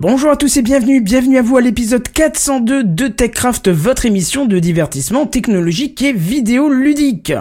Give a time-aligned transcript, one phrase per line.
[0.00, 4.46] Bonjour à tous et bienvenue, bienvenue à vous à l'épisode 402 de TechCraft, votre émission
[4.46, 7.34] de divertissement technologique et vidéo ludique.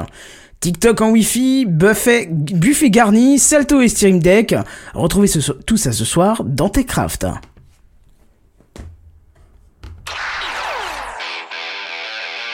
[0.59, 4.53] TikTok en Wi-Fi, buffet, buffet garni, Salto et Stream Deck.
[4.93, 5.30] Retrouvez
[5.66, 7.27] tout ça ce soir dans TechCraft.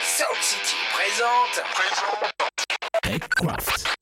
[0.04, 1.64] South City présente.
[3.02, 3.95] TechCraft.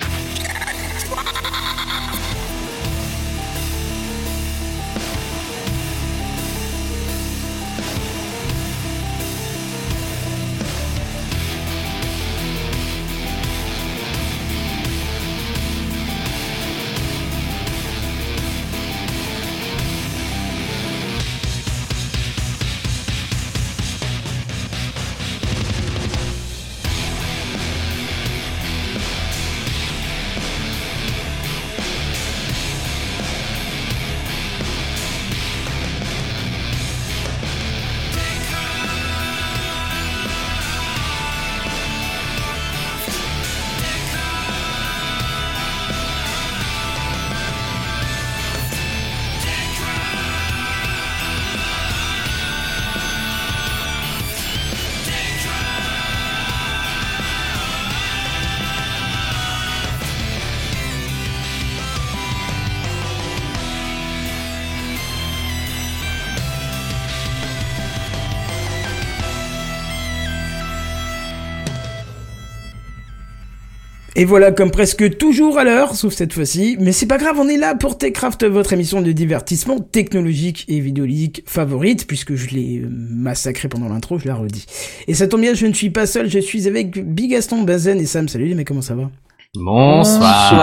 [74.17, 77.49] Et voilà, comme presque toujours à l'heure, sauf cette fois-ci, mais c'est pas grave, on
[77.49, 82.79] est là pour Techcraft, votre émission de divertissement technologique et vidéoludique favorite, puisque je l'ai
[82.79, 84.67] euh, massacré pendant l'intro, je la redis.
[85.09, 87.99] Et ça tombe bien, je ne suis pas seul, je suis avec Big Gaston, Bazen
[87.99, 88.29] et Sam.
[88.29, 89.11] Salut les mecs, comment ça va?
[89.57, 90.55] Bonsoir.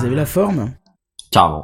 [0.00, 0.72] Vous avez la forme?
[1.30, 1.62] Carrément.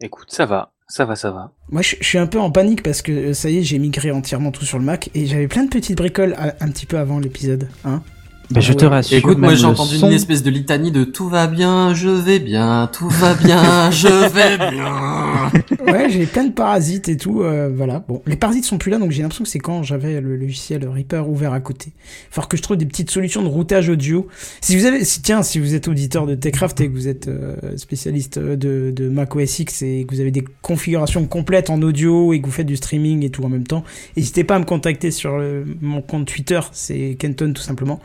[0.00, 1.52] Écoute, ça va, ça va, ça va.
[1.70, 3.78] Moi, je, je suis un peu en panique parce que euh, ça y est, j'ai
[3.78, 6.86] migré entièrement tout sur le Mac et j'avais plein de petites bricoles à- un petit
[6.86, 8.02] peu avant l'épisode, hein?
[8.50, 9.16] Bah, je te rassure.
[9.16, 12.40] Écoute, moi j'ai entendu son- une espèce de litanie de tout va bien, je vais
[12.40, 15.92] bien, tout va bien, je vais bien.
[15.92, 18.04] Ouais, j'ai plein de parasites et tout, euh, voilà.
[18.08, 20.86] Bon, les parasites sont plus là, donc j'ai l'impression que c'est quand j'avais le logiciel
[20.88, 21.92] Reaper ouvert à côté.
[22.30, 24.26] Faut que je trouve des petites solutions de routage audio.
[24.60, 27.28] Si vous avez, si, tiens, si vous êtes auditeur de Techcraft et que vous êtes
[27.28, 31.80] euh, spécialiste de, de Mac OS X et que vous avez des configurations complètes en
[31.82, 33.84] audio et que vous faites du streaming et tout en même temps,
[34.16, 38.00] n'hésitez pas à me contacter sur euh, mon compte Twitter, c'est Kenton tout simplement,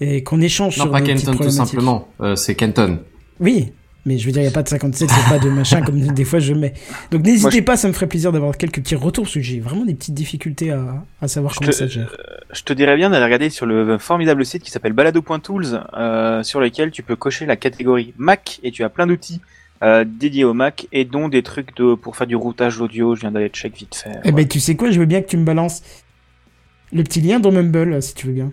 [0.00, 2.98] et qu'on échange Non, sur pas nos Kenton tout simplement, euh, c'est Kenton.
[3.40, 3.72] Oui,
[4.06, 5.98] mais je veux dire, il n'y a pas de 57, c'est pas de machin comme
[6.14, 6.72] des fois je mets.
[7.10, 9.84] Donc n'hésitez pas, ça me ferait plaisir d'avoir quelques petits retours, parce que j'ai vraiment
[9.84, 12.16] des petites difficultés à, à savoir Je comment te- ça se gère.
[12.52, 16.60] Je te dirais bien d'aller regarder sur le formidable site qui s'appelle balado.tools, euh, sur
[16.60, 19.40] lequel tu peux cocher la catégorie Mac et tu as plein d'outils
[19.82, 23.14] euh, dédiés au Mac et dont des trucs de pour faire du routage audio.
[23.14, 24.18] Je viens d'aller check vite fait.
[24.24, 25.82] Eh ben, tu sais quoi, je veux bien que tu me balances
[26.92, 28.50] le petit lien dans Mumble, si tu veux bien.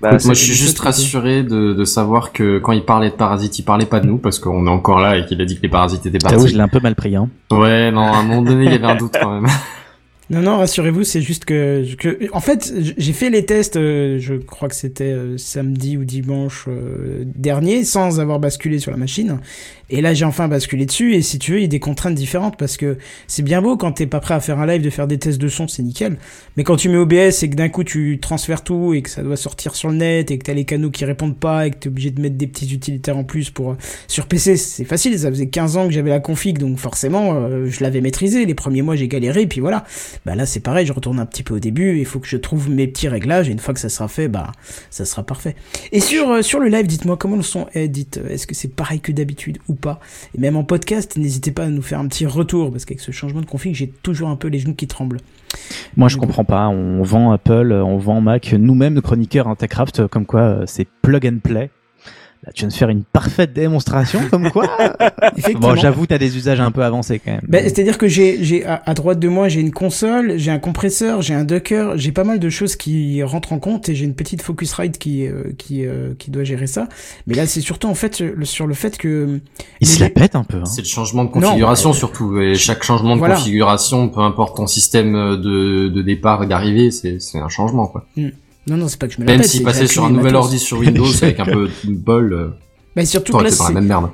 [0.00, 3.58] Bah, moi je suis juste rassuré de, de savoir que quand il parlait de parasites,
[3.58, 5.62] il parlait pas de nous parce qu'on est encore là et qu'il a dit que
[5.62, 6.54] les parasites étaient J'avoue, je partis.
[6.56, 7.28] l'ai un peu mal pris, hein.
[7.52, 9.50] Ouais, non, à un moment donné il y avait un doute quand même.
[10.32, 12.18] Non, non, rassurez-vous, c'est juste que, que...
[12.32, 16.64] En fait, j'ai fait les tests, euh, je crois que c'était euh, samedi ou dimanche
[16.68, 19.40] euh, dernier, sans avoir basculé sur la machine.
[19.90, 22.14] Et là, j'ai enfin basculé dessus, et si tu veux, il y a des contraintes
[22.14, 24.88] différentes, parce que c'est bien beau quand t'es pas prêt à faire un live de
[24.88, 26.16] faire des tests de son, c'est nickel.
[26.56, 29.22] Mais quand tu mets OBS et que d'un coup tu transfères tout, et que ça
[29.22, 31.76] doit sortir sur le net, et que t'as les canaux qui répondent pas, et que
[31.76, 33.76] t'es obligé de mettre des petits utilitaires en plus pour...
[34.08, 37.82] Sur PC, c'est facile, ça faisait 15 ans que j'avais la config, donc forcément, je
[37.82, 38.46] l'avais maîtrisé.
[38.46, 39.84] Les premiers mois, j'ai galéré, puis voilà.
[40.24, 42.36] Bah là c'est pareil, je retourne un petit peu au début, il faut que je
[42.36, 44.52] trouve mes petits réglages et une fois que ça sera fait, bah
[44.90, 45.56] ça sera parfait.
[45.90, 48.54] Et sur euh, sur le live, dites-moi comment le son est, dites euh, est-ce que
[48.54, 50.00] c'est pareil que d'habitude ou pas?
[50.36, 53.10] Et même en podcast, n'hésitez pas à nous faire un petit retour parce qu'avec ce
[53.10, 55.18] changement de config, j'ai toujours un peu les genoux qui tremblent.
[55.96, 56.68] Moi, je comprends pas.
[56.68, 58.52] On vend Apple, on vend Mac.
[58.52, 59.56] Nous-mêmes, chroniqueurs en
[60.10, 61.70] comme quoi euh, c'est plug and play.
[62.44, 64.66] Là, tu viens de faire une parfaite démonstration, comme quoi.
[65.36, 65.68] Effectivement.
[65.68, 67.40] bon, j'avoue, t'as des usages un peu avancés quand même.
[67.46, 70.58] Ben, C'est-à-dire que j'ai, j'ai à, à droite de moi, j'ai une console, j'ai un
[70.58, 74.04] compresseur, j'ai un Docker, j'ai pas mal de choses qui rentrent en compte et j'ai
[74.06, 76.88] une petite Focusrite qui, euh, qui, euh, qui doit gérer ça.
[77.28, 79.38] Mais là, c'est surtout en fait le- sur le fait que
[79.80, 80.56] Il se la pète un peu.
[80.58, 80.64] Hein.
[80.64, 81.94] C'est le changement de configuration Non.
[81.94, 83.36] surtout et chaque changement de Voilà.
[83.36, 88.04] configuration, peu importe ton système de, de départ et d'arrivée, c'est c'est un changement quoi.
[88.66, 89.86] Non, non, c'est pas que je me la Même pète, si c'est que passer j'ai
[89.88, 92.48] sur un nouvel ordi sur Windows avec un peu de bol, euh,
[92.94, 93.50] Ben, surtout là,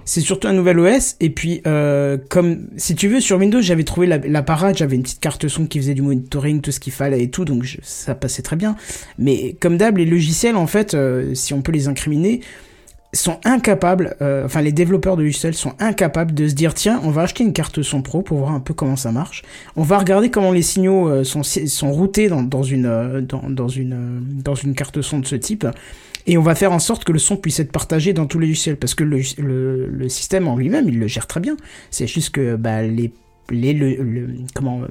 [0.04, 3.82] c'est, surtout un nouvel OS et puis euh, comme si tu veux sur Windows j'avais
[3.84, 6.78] trouvé la, la parade j'avais une petite carte son qui faisait du monitoring tout ce
[6.80, 8.76] qu'il fallait et tout donc je- ça passait très bien.
[9.18, 12.40] Mais comme d'hab les logiciels en fait euh, si on peut les incriminer
[13.18, 17.10] sont incapables, euh, enfin les développeurs de logiciels sont incapables de se dire tiens, on
[17.10, 19.42] va acheter une carte son pro pour voir un peu comment ça marche.
[19.76, 23.48] On va regarder comment les signaux euh, sont sont routés dans, dans une euh, dans,
[23.48, 25.66] dans une dans une carte son de ce type.
[26.26, 28.48] Et on va faire en sorte que le son puisse être partagé dans tous les
[28.48, 31.56] logiciels parce que le, le, le système en lui-même il le gère très bien.
[31.90, 33.12] C'est juste que bah, les
[33.50, 34.82] les le, comment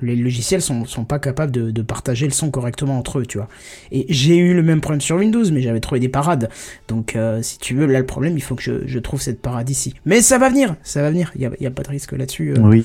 [0.00, 3.38] les logiciels sont, sont pas capables de, de partager le son correctement entre eux, tu
[3.38, 3.48] vois.
[3.92, 6.50] Et j'ai eu le même problème sur Windows, mais j'avais trouvé des parades.
[6.88, 9.40] Donc, euh, si tu veux, là, le problème, il faut que je, je trouve cette
[9.40, 9.94] parade ici.
[10.04, 11.30] Mais ça va venir, ça va venir.
[11.36, 12.52] Il y a, il y a pas de risque là-dessus.
[12.52, 12.84] euh, Oui.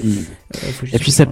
[0.55, 1.25] euh, faut Et puis ça-.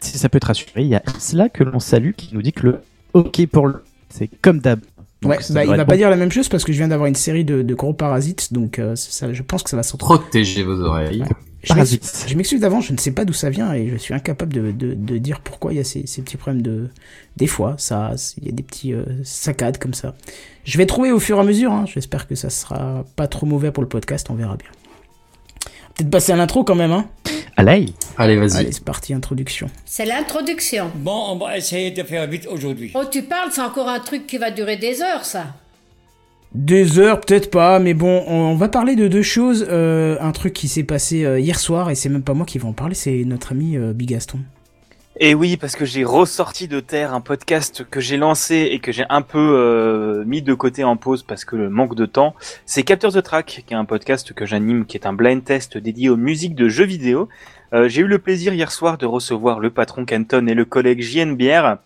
[0.00, 2.52] Si ça peut te rassurer, il y a cela que l'on salue qui nous dit
[2.52, 2.80] que le
[3.12, 4.80] OK pour le c'est comme d'hab.
[5.22, 6.88] Donc, Ouais, ça bah, il va pas dire la même chose parce que je viens
[6.88, 9.84] d'avoir une série de, de gros parasites, donc euh, ça, je pense que ça va
[9.84, 9.96] se.
[9.96, 11.22] Protégez vos oreilles.
[11.62, 14.72] Je m'excuse d'avance, je ne sais pas d'où ça vient et je suis incapable de,
[14.72, 16.88] de, de dire pourquoi il y a ces, ces petits problèmes de.
[17.36, 20.14] Des fois, ça, il y a des petits euh, saccades comme ça.
[20.64, 21.84] Je vais trouver au fur et à mesure, hein.
[21.86, 24.68] j'espère que ça sera pas trop mauvais pour le podcast, on verra bien.
[25.94, 27.06] Peut-être passer à l'intro quand même, hein.
[27.56, 28.56] Allez, Allez, vas-y.
[28.56, 29.68] Allez, c'est parti, introduction.
[29.84, 30.90] C'est l'introduction.
[30.96, 32.92] Bon, on va essayer de faire vite aujourd'hui.
[32.94, 35.54] Oh, tu parles, c'est encore un truc qui va durer des heures, ça.
[36.54, 39.66] Deux heures, peut-être pas, mais bon, on va parler de deux choses.
[39.70, 42.58] Euh, un truc qui s'est passé euh, hier soir, et c'est même pas moi qui
[42.58, 44.38] vais en parler, c'est notre ami euh, Bigaston.
[45.18, 48.92] Et oui, parce que j'ai ressorti de terre un podcast que j'ai lancé et que
[48.92, 52.34] j'ai un peu mis de côté en pause parce que le manque de temps.
[52.64, 55.76] C'est Capture the Track, qui est un podcast que j'anime, qui est un blind test
[55.76, 57.28] dédié aux musiques de jeux vidéo.
[57.72, 61.36] J'ai eu le plaisir hier soir de recevoir le patron Canton et le collègue JN
[61.36, 61.76] Bière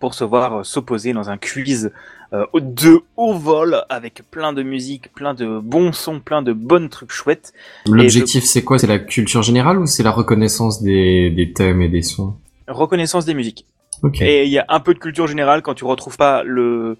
[0.00, 1.92] pour se voir s'opposer dans un quiz
[2.32, 7.12] de haut vol avec plein de musique, plein de bons sons, plein de bonnes trucs
[7.12, 7.52] chouettes.
[7.86, 8.78] L'objectif, c'est quoi?
[8.78, 12.36] C'est la culture générale ou c'est la reconnaissance des, des thèmes et des sons?
[12.68, 13.66] Reconnaissance des musiques.
[14.02, 14.22] Ok.
[14.22, 16.96] Et il y a un peu de culture générale quand tu retrouves pas le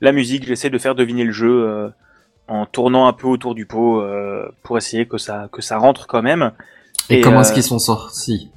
[0.00, 0.46] la musique.
[0.46, 1.88] J'essaie de faire deviner le jeu euh,
[2.46, 6.06] en tournant un peu autour du pot euh, pour essayer que ça que ça rentre
[6.06, 6.52] quand même.
[7.08, 8.50] Et, et, comment euh, est-ce qu'ils sont sortis?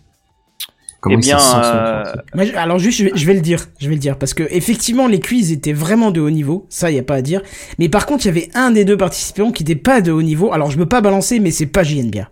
[0.99, 2.03] Comment eh bien, euh,
[2.33, 4.43] Moi, alors juste, je vais, je vais le dire, je vais le dire, parce que
[4.49, 7.41] effectivement, les quiz étaient vraiment de haut niveau, ça, y a pas à dire.
[7.77, 10.23] Mais par contre, il y avait un des deux participants qui n'était pas de haut
[10.23, 10.51] niveau.
[10.53, 12.27] Alors, je veux pas balancer, mais c'est pas JN bien.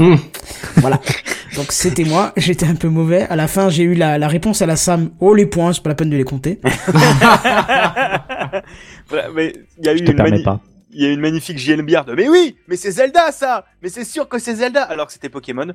[0.00, 0.18] Hum.
[0.76, 1.00] Voilà.
[1.56, 3.22] Donc c'était moi, j'étais un peu mauvais.
[3.30, 5.10] À la fin, j'ai eu la, la réponse à la Sam.
[5.20, 6.58] Oh les points, c'est pas la peine de les compter.
[9.08, 10.60] voilà, mais il y a eu je te une permets mani- pas.
[10.94, 14.04] Il y a une magnifique Biard de mais oui, mais c'est Zelda ça, mais c'est
[14.04, 15.66] sûr que c'est Zelda alors que c'était Pokémon.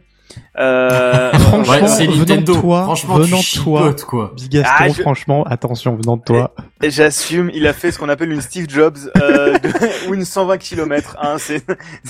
[0.59, 2.53] Euh, Franchement, Ouais, c'est venant de Nintendo.
[2.61, 3.79] toi, Franchement, venant tu de toi.
[3.81, 4.33] chipotes, quoi.
[4.35, 6.53] Bigaston, Ah, je- franchement, attention, venant de toi.
[6.83, 9.69] Et J'assume, il a fait ce qu'on appelle une Steve Jobs euh, de-
[10.09, 11.17] ou une 120 km.
[11.19, 11.63] Hein, c'est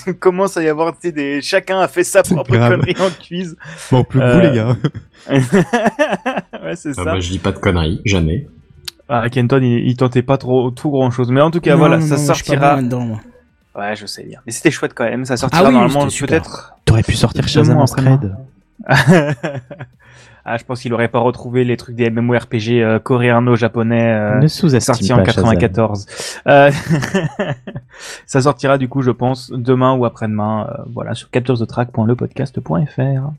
[0.06, 3.09] il commence à y avoir tu sais, des chacun a fait sa propre connerie en
[3.25, 3.56] quiz.
[3.89, 4.75] Bon, plus que vous, Euh, les gars.
[6.63, 7.03] ouais, c'est Ah ça.
[7.06, 8.47] bah, je dis pas de conneries, jamais.
[9.09, 11.79] Ah, Kenton, il, il tentait pas trop tout grand chose, mais en tout cas Non,
[11.79, 12.81] voilà, non, ça non, je sortira.
[12.81, 13.19] moi.
[13.75, 14.39] Ouais, je sais bien.
[14.45, 15.25] Mais c'était chouette quand même.
[15.25, 16.73] Ça sortira Ah oui, normalement peut-être.
[16.85, 18.35] T'aurais pu sortir Shazam en thread.
[20.45, 24.11] ah, je pense qu'il aurait pas retrouvé les trucs des MMORPG euh, coréano-japonais.
[24.13, 25.44] euh, ne sous-estime sorti pas en Shazam.
[25.57, 26.06] 94.
[26.47, 26.71] Euh,
[28.25, 33.31] ça sortira du coup, je pense, demain ou après-demain, euh, voilà, sur capturethetrack.lepodcast.fr.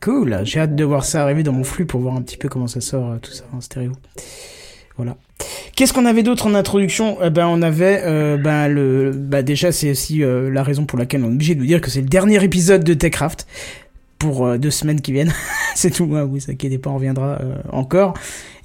[0.00, 2.48] Cool, j'ai hâte de voir ça arriver dans mon flux pour voir un petit peu
[2.48, 3.92] comment ça sort, euh, tout ça en stéréo.
[4.98, 5.16] Voilà.
[5.76, 7.18] Qu'est-ce qu'on avait d'autre en introduction?
[7.22, 10.98] Eh Ben, on avait, euh, ben le, bah déjà c'est aussi euh, la raison pour
[10.98, 13.46] laquelle on est obligé de vous dire que c'est le dernier épisode de Techcraft
[14.18, 15.32] pour euh, deux semaines qui viennent.
[15.76, 16.10] c'est tout.
[16.16, 17.38] hein, ça inquiétez pas, on reviendra
[17.70, 18.14] encore.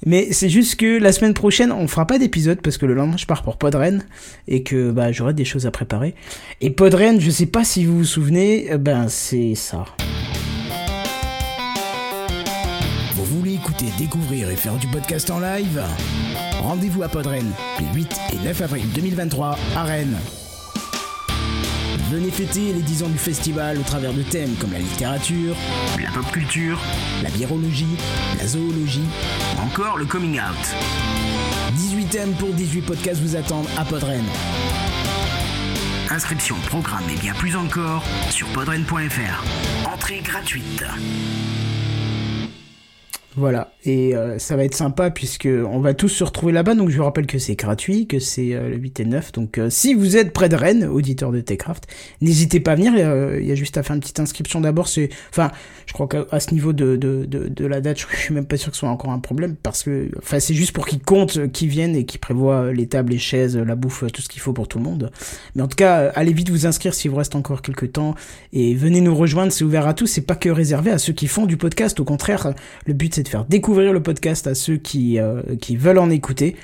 [0.04, 3.16] Mais c'est juste que la semaine prochaine, on fera pas d'épisode parce que le lendemain
[3.16, 4.04] je pars pour Podren
[4.48, 6.16] et que bah j'aurai des choses à préparer.
[6.60, 9.84] Et Podren, je sais pas si vous vous souvenez, ben c'est ça.
[13.64, 15.82] Écouter, découvrir et faire du podcast en live
[16.60, 20.18] Rendez-vous à Podren les 8 et 9 avril 2023 à Rennes.
[22.10, 25.56] Venez fêter les 10 ans du festival au travers de thèmes comme la littérature,
[26.02, 26.78] la pop culture,
[27.22, 27.96] la biérologie,
[28.38, 29.08] la zoologie,
[29.62, 30.74] encore le coming out.
[31.74, 34.24] 18 thèmes pour 18 podcasts vous attendent à Podren.
[36.10, 39.88] Inscription, programme et bien plus encore sur podren.fr.
[39.90, 40.84] Entrée gratuite.
[43.36, 46.76] Voilà, et euh, ça va être sympa puisque on va tous se retrouver là-bas.
[46.76, 49.32] Donc je vous rappelle que c'est gratuit, que c'est euh, le 8 et 9.
[49.32, 51.88] Donc euh, si vous êtes près de Rennes, auditeur de Techcraft,
[52.20, 52.92] n'hésitez pas à venir.
[52.96, 54.86] euh, Il y a juste à faire une petite inscription d'abord.
[54.86, 55.50] C'est, enfin,
[55.86, 58.56] je crois qu'à ce niveau de, de, de, de la date, je suis même pas
[58.56, 61.38] sûr que ce soit encore un problème parce que, enfin, c'est juste pour qu'ils comptent,
[61.38, 64.10] euh, qu'ils viennent et qu'ils prévoient euh, les tables, les chaises, euh, la bouffe, euh,
[64.10, 65.10] tout ce qu'il faut pour tout le monde.
[65.56, 68.14] Mais en tout cas, euh, allez vite vous inscrire s'il vous reste encore quelques temps
[68.52, 69.50] et venez nous rejoindre.
[69.50, 70.06] C'est ouvert à tous.
[70.06, 71.98] C'est pas que réservé à ceux qui font du podcast.
[71.98, 72.54] Au contraire,
[72.86, 76.10] le but c'est de faire découvrir le podcast à ceux qui, euh, qui veulent en
[76.10, 76.54] écouter.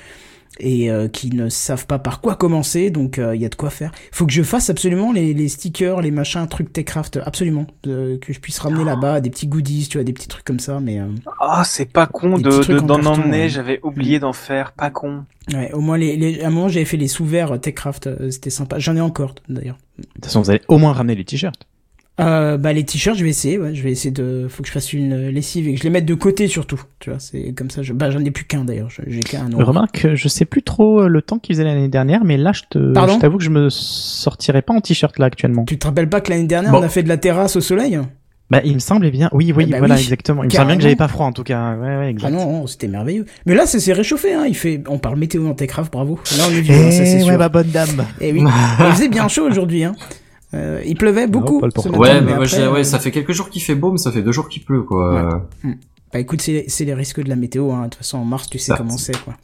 [0.59, 3.55] et euh, qui ne savent pas par quoi commencer, donc euh, il y a de
[3.55, 3.91] quoi faire.
[4.11, 8.31] Faut que je fasse absolument les, les stickers, les machins, trucs Techcraft, absolument, euh, que
[8.33, 10.99] je puisse ramener là-bas, des petits goodies, tu vois, des petits trucs comme ça, mais
[10.99, 11.05] euh,
[11.39, 13.49] Ah, c'est pas con Des de, de- en d'en emmener, ouais.
[13.49, 15.23] j'avais oublié d'en faire, pas con.
[15.53, 18.49] ouais, au moins les, les à un moment j'avais fait les sous-verts Techcraft, euh, c'était
[18.51, 18.77] sympa.
[18.77, 19.77] J'en ai encore d'ailleurs.
[19.97, 21.65] De toute façon, vous allez au moins ramener les t-shirts.
[22.19, 23.57] Euh, bah les t-shirts, je vais essayer.
[23.57, 24.45] Ouais, je vais essayer de.
[24.49, 26.79] Faut que je fasse une lessive et que je les mette de côté surtout.
[26.99, 27.81] Tu vois, c'est comme ça.
[27.81, 27.93] Je...
[27.93, 28.89] Bah j'en ai plus qu'un d'ailleurs.
[29.07, 29.49] J'ai qu'un.
[29.55, 32.61] Remarque, je sais plus trop euh, le temps qu'ils faisaient l'année dernière, mais là, je
[32.69, 35.63] te, Pardon je t'avoue que je me sortirais pas en t-shirt là actuellement.
[35.65, 36.79] Tu te rappelles pas que l'année dernière Bon.
[36.79, 37.99] on a fait de la terrasse au soleil
[38.51, 39.29] Bah, il me semblait bien.
[39.31, 40.43] Oui, oui, Eh bah voilà, oui, exactement.
[40.43, 41.75] Il me semble bien que j'avais pas froid en tout cas.
[41.75, 42.27] Ouais, ouais, exact.
[42.27, 43.25] Ah non, non, c'était merveilleux.
[43.47, 44.33] Mais là, ça s'est réchauffé.
[44.33, 44.43] Hein.
[44.47, 44.83] Il fait.
[44.89, 46.19] On parle météo dans Techcraft, bravo.
[46.37, 47.29] Là, on est vieux, hein, ça c'est Eh sûr.
[47.29, 48.05] ouais, ma bonne dame.
[48.19, 48.43] Et oui.
[48.79, 49.85] Il faisait bien chaud aujourd'hui.
[49.85, 49.95] Hein.
[50.53, 51.59] Euh, il pleuvait beaucoup.
[51.59, 51.99] pas le ce pourquoi.
[51.99, 53.75] matin, Ouais, mais mais moi, après, j'ai- ouais, euh, ça fait quelques jours qu'il fait
[53.75, 55.41] beau, mais ça fait deux jours qu'il pleut, quoi.
[56.13, 57.71] Bah écoute, c'est c'est les risques de la météo.
[57.71, 57.83] Hein.
[57.83, 59.35] De toute façon, en mars, tu sais Ça, comment c'est quoi.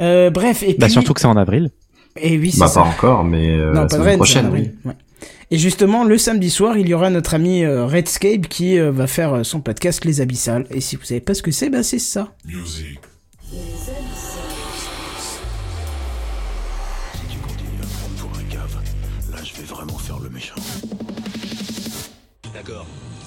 [0.00, 0.76] Euh, bref, et puis.
[0.78, 1.70] Bah, surtout que c'est en avril.
[2.16, 2.80] Et oui, c'est Bah, ça.
[2.82, 4.70] pas encore, mais euh, Non, la semaine Rennes, prochaine, oui.
[4.84, 4.94] ouais.
[5.52, 9.60] Et justement, le samedi soir, il y aura notre ami Redscape qui va faire son
[9.60, 10.66] podcast Les Abyssales.
[10.70, 12.32] Et si vous savez pas ce que c'est, bah c'est ça.
[12.46, 12.98] Music.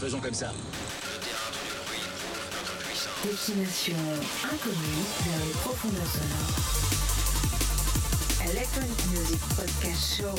[0.05, 0.51] Faisons comme ça.
[3.23, 3.95] Destination
[4.43, 6.61] inconnue vers les profondeurs sonores.
[8.51, 10.35] Electronic Music Podcast Show.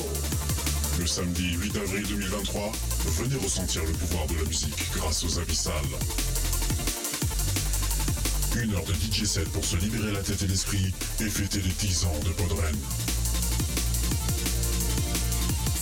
[1.01, 2.73] Le samedi 8 avril 2023,
[3.07, 5.75] venez ressentir le pouvoir de la musique grâce aux abyssales.
[8.63, 11.73] Une heure de DJ set pour se libérer la tête et l'esprit et fêter les
[11.73, 12.77] 10 ans de Podren.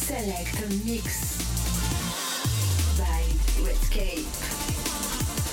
[0.09, 1.44] Select Mix.
[3.63, 4.27] Redscape.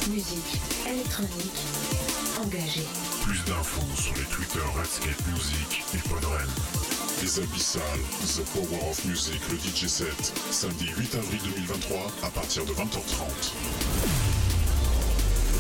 [0.10, 1.62] Musique électronique
[2.43, 2.88] engagée.
[3.24, 6.48] Plus d'infos sur les Twitter Redscape Music et Podren.
[7.22, 7.81] Les abyssales,
[8.25, 13.53] The Power of Music, le DJ set, samedi 8 avril 2023 à partir de 20h30.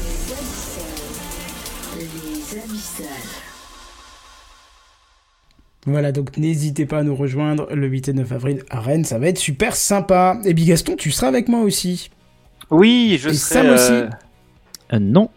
[0.01, 0.85] Les abyssales.
[1.99, 3.07] Les abyssales.
[5.85, 9.19] Voilà, donc n'hésitez pas à nous rejoindre le 8 et 9 avril à Rennes, ça
[9.19, 10.39] va être super sympa.
[10.45, 12.09] Et puis Gaston, tu seras avec moi aussi.
[12.71, 13.53] Oui, je Et sais.
[13.55, 13.91] Sam aussi.
[13.91, 14.09] euh,
[14.93, 15.29] Euh, non.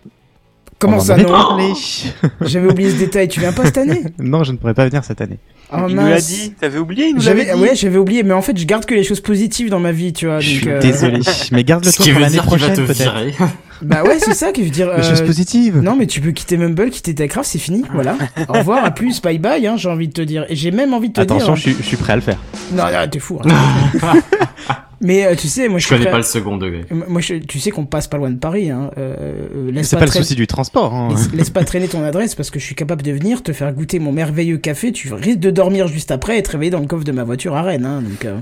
[0.78, 1.72] Comment On en ça avait non parlé.
[2.42, 5.04] J'avais oublié ce détail, tu viens pas cette année non, je ne pourrais pas venir
[5.04, 5.38] cette année.
[5.72, 6.26] Oh, il nous l'a mince.
[6.26, 6.52] dit.
[6.60, 7.62] T'avais oublié, il nous l'avait J'avais, dit.
[7.62, 10.12] ouais, j'avais oublié, mais en fait, je garde que les choses positives dans ma vie,
[10.12, 10.40] tu vois.
[10.40, 11.20] Je donc, suis euh, désolé.
[11.52, 13.14] Mais garde-le Ce toi qui pour veut l'année dire qu'il va prochaine te peut-être.
[13.14, 13.34] virer.
[13.82, 14.86] Bah ouais, c'est ça que je veux dire.
[14.96, 15.78] Les euh, choses positives.
[15.80, 17.82] Non, mais tu peux quitter Mumble, quitter Techcraft, c'est fini.
[17.92, 18.16] Voilà.
[18.48, 20.46] Au revoir, à plus, bye bye, hein, j'ai envie de te dire.
[20.48, 21.56] Et j'ai même envie de te Attention, dire.
[21.56, 22.38] je suis, je suis prêt à le faire.
[22.72, 23.40] Non, non, t'es fou.
[23.44, 23.48] hein.
[25.00, 26.84] mais euh, tu sais, moi je Je suis connais prêt- pas le second degré.
[27.08, 28.70] Moi, je- tu sais qu'on passe pas loin de Paris.
[28.70, 28.90] Hein.
[28.98, 29.14] Euh,
[29.68, 30.94] euh, laisse C'est pas le traîner- souci du transport.
[30.94, 31.08] Hein.
[31.10, 33.72] Laisse, laisse pas traîner ton adresse parce que je suis capable de venir te faire
[33.72, 34.92] goûter mon merveilleux café.
[34.92, 37.54] Tu risques de dormir juste après et te réveiller dans le coffre de ma voiture
[37.54, 37.84] à Rennes.
[37.86, 38.38] Hein, donc, euh,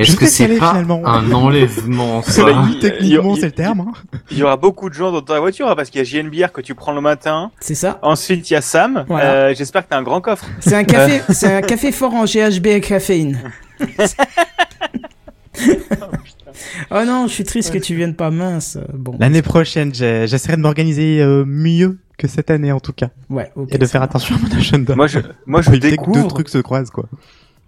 [0.00, 1.02] Est-ce Je que c'est pas finalement.
[1.06, 3.80] un enlèvement, ça Cela dit, Techniquement, il- c'est le terme.
[3.80, 3.92] hein.
[4.30, 6.52] Il y aura beaucoup de gens dans ta voiture hein, parce qu'il y a JNBR
[6.52, 7.50] que tu prends le matin.
[7.60, 7.98] c'est ça.
[8.02, 9.04] Ensuite, il y a Sam.
[9.08, 9.30] Voilà.
[9.32, 10.44] Euh, J'espère que t'as un grand coffre.
[10.60, 13.38] C'est un café, c'est un café fort en GHB et caféine.
[16.90, 18.78] oh non, je suis triste que tu viennes pas mince.
[18.92, 19.16] Bon.
[19.18, 23.08] L'année prochaine, j'essaierai de m'organiser euh, mieux que cette année en tout cas.
[23.30, 23.74] Ouais, ok.
[23.74, 24.94] Et de faire attention à mon agenda.
[24.94, 26.22] Moi, je, moi, je que découvre.
[26.22, 27.06] deux trucs se croisent quoi.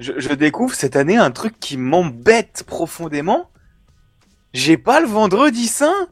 [0.03, 3.51] Je, je découvre cette année un truc qui m'embête profondément.
[4.53, 6.09] J'ai pas le vendredi saint.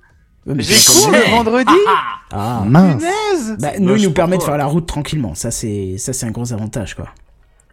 [0.46, 1.70] J'ai cours le vendredi.
[2.32, 2.62] Ah.
[2.66, 2.96] Mince.
[2.96, 3.56] Punaise.
[3.58, 5.34] Bah, Bah, nous, il nous permet de faire la route tranquillement.
[5.34, 7.08] Ça, c'est, ça, c'est un gros avantage, quoi.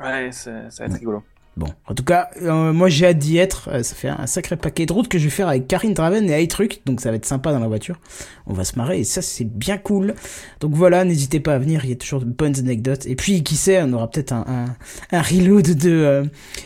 [0.01, 1.23] Ouais, ça ça va être rigolo.
[1.57, 3.69] Bon, en tout cas, euh, moi j'ai hâte d'y être.
[3.73, 6.29] Euh, ça fait un sacré paquet de routes que je vais faire avec Karine Draven
[6.29, 7.99] et iTruc, donc ça va être sympa dans la voiture.
[8.45, 10.13] On va se marrer et ça c'est bien cool.
[10.59, 13.07] Donc voilà, n'hésitez pas à venir, il y a toujours de bonnes anecdotes.
[13.07, 16.25] Et puis qui sait, on aura peut-être un, un, un reload de, euh,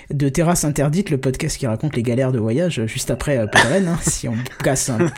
[0.09, 3.87] de Terrasse Interdite, le podcast qui raconte les galères de voyage euh, juste après Podren,
[3.87, 5.09] hein, si on casse un,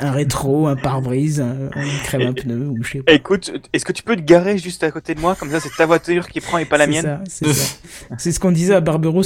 [0.00, 1.44] un rétro, un pare-brise,
[1.76, 3.12] on crève un pneu ou je sais pas.
[3.12, 5.34] Écoute, est-ce que tu peux te garer juste à côté de moi?
[5.34, 7.20] Comme ça, c'est ta voiture qui prend et pas la mienne.
[7.28, 7.76] C'est ça.
[8.16, 8.80] C'est ce qu'on disait à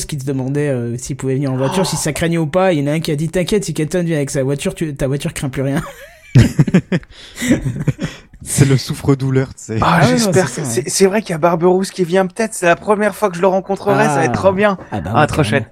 [0.06, 2.72] Qui te demandait euh, s'il pouvait venir en voiture, si ça craignait ou pas.
[2.72, 4.74] Il y en a un qui a dit T'inquiète, si Kenton vient avec sa voiture,
[4.74, 5.82] tu, ta voiture craint plus rien.
[8.46, 9.78] C'est le souffre-douleur, tu sais.
[9.80, 12.52] Ah, Ah j'espère c'est que vrai qu'il y a Barberousse qui vient peut-être.
[12.52, 14.04] C'est la première fois que je le rencontrerai.
[14.04, 14.24] Ça va Ah.
[14.26, 14.76] être trop bien.
[14.92, 15.64] Ah, bah Ah, ouais, trop carrément.
[15.64, 15.70] chouette.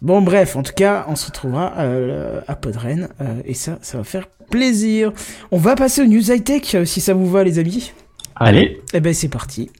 [0.00, 3.98] Bon, bref, en tout cas, on se retrouvera euh, à Podren euh, et ça, ça
[3.98, 5.12] va faire plaisir.
[5.52, 7.92] On va passer aux news high-tech euh, si ça vous va, les amis.
[8.34, 8.80] Allez.
[8.94, 9.70] Eh ben, c'est parti.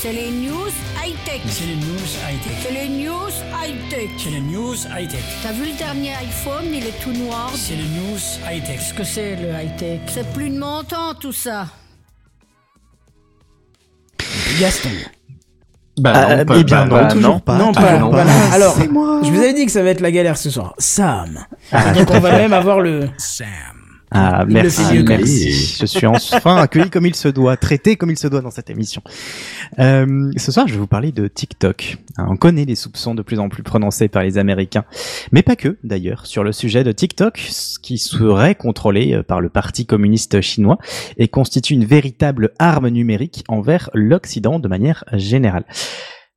[0.00, 0.68] C'est les news
[1.04, 1.40] high-tech.
[1.46, 2.52] C'est les news high-tech.
[2.62, 4.10] C'est les news high-tech.
[4.16, 5.20] C'est les news high-tech.
[5.42, 7.50] T'as vu le dernier iPhone, il est tout noir.
[7.54, 8.76] C'est les news high-tech.
[8.78, 10.00] Qu'est-ce que c'est le high-tech?
[10.06, 11.66] C'est plus de mon temps tout ça.
[14.60, 14.88] Gaston.
[15.98, 17.40] Bah, Ah, non, pas- eh bien, bah, non, bah, toujours non.
[17.40, 17.56] pas.
[17.58, 17.98] non, toujours pas.
[17.98, 18.10] non.
[18.10, 18.32] voilà.
[18.52, 20.74] Alors, je vous avais dit que ça va être la galère ce soir.
[20.78, 21.44] Sam.
[21.72, 23.08] Ah, Donc on va même avoir le.
[24.10, 25.76] Ah, merci, merci.
[25.80, 28.70] Je suis enfin accueilli comme il se doit, traité comme il se doit dans cette
[28.70, 29.02] émission.
[29.78, 31.98] Euh, ce soir, je vais vous parler de TikTok.
[32.16, 34.84] On connaît les soupçons de plus en plus prononcés par les Américains,
[35.32, 39.40] mais pas que d'ailleurs, sur le sujet de TikTok, ce qui serait contrôlé euh, par
[39.40, 40.78] le Parti communiste chinois
[41.18, 45.64] et constitue une véritable arme numérique envers l'Occident de manière générale.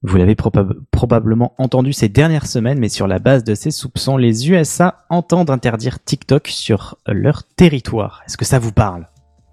[0.04, 4.18] Vous l'avez probab- probablement entendu ces dernières semaines, mais sur la base de ces soupçons,
[4.18, 8.22] les USA entendent interdire TikTok sur leur territoire.
[8.26, 9.08] Est-ce que ça vous parle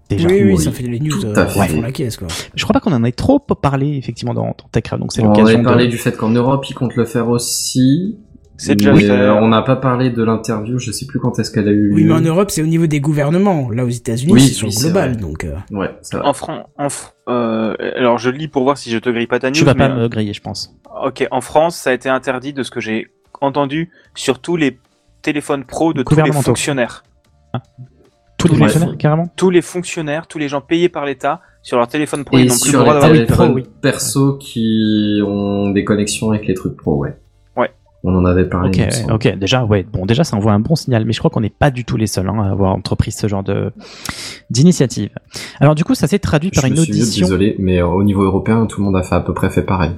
[0.09, 0.27] Déjà.
[0.27, 0.57] Oui, oui, Oui.
[0.63, 1.67] ça fait les news Tout euh, à qui fait.
[1.67, 2.27] font la caisse, quoi.
[2.55, 5.27] Je crois pas qu'on en ait trop parlé effectivement dans, dans TechCraft, donc c'est On
[5.27, 5.91] l'occasion avait parlé de...
[5.91, 8.17] du fait qu'en Europe, ils comptent le faire aussi.
[8.61, 9.09] C'est déjà mais, fait.
[9.09, 11.87] euh, on n'a pas parlé de l'interview, je sais plus quand est-ce qu'elle a eu
[11.87, 11.95] lieu.
[11.95, 13.69] Oui, mais en Europe, c'est au niveau des gouvernements.
[13.71, 15.15] Là, aux États-Unis, Oui, c'est sur oui, global.
[15.15, 16.25] Donc, euh, Ouais, ça va.
[16.27, 19.39] En France, en Fr- euh, alors je lis pour voir si je te grille pas
[19.39, 19.55] ta news.
[19.55, 20.75] Tu vas pas me griller, je pense.
[20.87, 23.07] euh, Ok, en France, ça a été interdit de ce que j'ai
[23.39, 24.77] entendu sur tous les
[25.21, 27.03] téléphones pro de tous les fonctionnaires.
[28.37, 28.59] Tous les Ouais.
[28.59, 32.37] fonctionnaires, carrément Tous les fonctionnaires, tous les gens payés par l'État sur leur téléphone pro,
[32.37, 33.47] Et ils n'ont plus le sur droit les d'avoir.
[33.47, 33.63] pro, oui.
[33.81, 37.15] perso qui ont des connexions avec les trucs pro, ouais.
[38.03, 38.69] On en avait parlé.
[38.69, 41.41] Ok, ok, déjà, ouais, bon, déjà, ça envoie un bon signal, mais je crois qu'on
[41.41, 43.73] n'est pas du tout les seuls hein, à avoir entrepris ce genre de
[44.49, 45.09] d'initiative.
[45.59, 47.25] Alors du coup, ça s'est traduit Je par me une suis audition.
[47.27, 49.63] désolé, mais euh, au niveau européen, tout le monde a fait à peu près fait
[49.63, 49.91] pareil.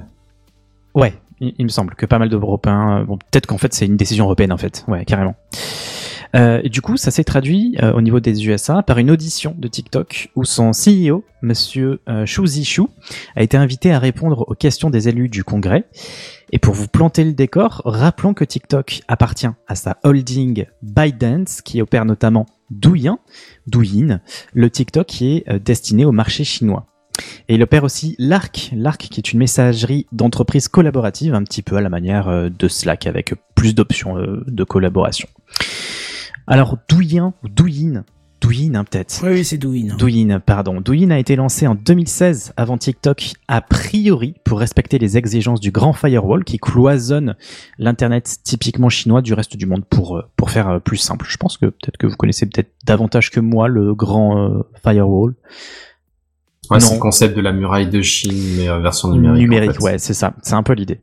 [0.94, 3.00] Ouais, il, il me semble que pas mal d'Européens.
[3.00, 4.84] euh, Bon, peut-être qu'en fait c'est une décision européenne en fait.
[4.88, 5.36] Ouais, carrément.
[6.34, 9.54] Euh, et du coup, ça s'est traduit euh, au niveau des USA par une audition
[9.58, 12.82] de TikTok où son CEO, Monsieur euh, Shu Zishu,
[13.36, 15.84] a été invité à répondre aux questions des élus du Congrès.
[16.52, 21.80] Et pour vous planter le décor, rappelons que TikTok appartient à sa holding ByteDance qui
[21.80, 23.18] opère notamment Douyin,
[23.66, 24.20] Douyin,
[24.54, 26.86] le TikTok qui est destiné au marché chinois.
[27.48, 31.76] Et il opère aussi Lark, Lark qui est une messagerie d'entreprise collaborative, un petit peu
[31.76, 35.28] à la manière de Slack, avec plus d'options de collaboration.
[36.46, 38.04] Alors Douyin, ou Douyin,
[38.40, 39.20] Douyin hein, peut-être.
[39.22, 39.94] oui, oui, c'est Douyin.
[39.96, 40.80] Douyin, pardon.
[40.80, 45.70] Douyin a été lancé en 2016 avant TikTok, a priori pour respecter les exigences du
[45.70, 47.36] grand firewall qui cloisonne
[47.78, 51.26] l'internet typiquement chinois du reste du monde pour euh, pour faire euh, plus simple.
[51.28, 55.34] Je pense que peut-être que vous connaissez peut-être davantage que moi le grand euh, firewall.
[56.70, 59.70] Ouais, c'est le concept de la muraille de Chine, mais euh, version numérique.
[59.70, 59.82] en fait.
[59.82, 60.32] ouais, c'est ça.
[60.42, 61.00] C'est un peu l'idée.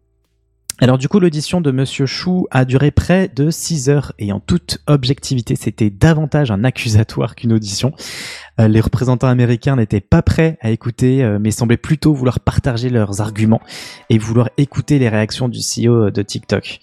[0.82, 4.40] Alors du coup, l'audition de Monsieur Chou a duré près de 6 heures et en
[4.40, 7.92] toute objectivité, c'était davantage un accusatoire qu'une audition.
[8.62, 12.90] Euh, les représentants américains n'étaient pas prêts à écouter, euh, mais semblaient plutôt vouloir partager
[12.90, 13.60] leurs arguments
[14.10, 16.80] et vouloir écouter les réactions du CEO de TikTok.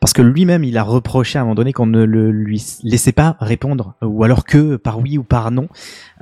[0.00, 3.12] Parce que lui-même, il a reproché à un moment donné qu'on ne le lui laissait
[3.12, 5.68] pas répondre, ou alors que par oui ou par non,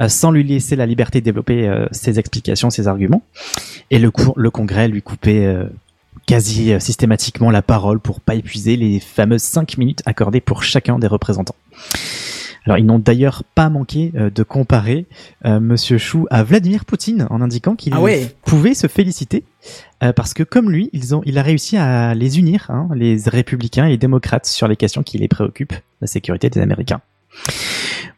[0.00, 3.22] euh, sans lui laisser la liberté de développer ses explications, ses arguments.
[3.92, 5.54] Et le, le Congrès lui coupait
[6.26, 10.98] quasi euh, systématiquement la parole pour pas épuiser les fameuses 5 minutes accordées pour chacun
[10.98, 11.56] des représentants.
[12.66, 15.04] Alors ils n'ont d'ailleurs pas manqué euh, de comparer
[15.44, 18.34] euh, Monsieur Chou à Vladimir Poutine en indiquant qu'il Ah ouais.
[18.46, 19.44] pouvait se féliciter
[20.02, 23.18] euh, parce que comme lui, ils ont, il a réussi à les unir, hein, les
[23.26, 27.02] républicains et les démocrates sur les questions qui les préoccupent, la sécurité des Américains.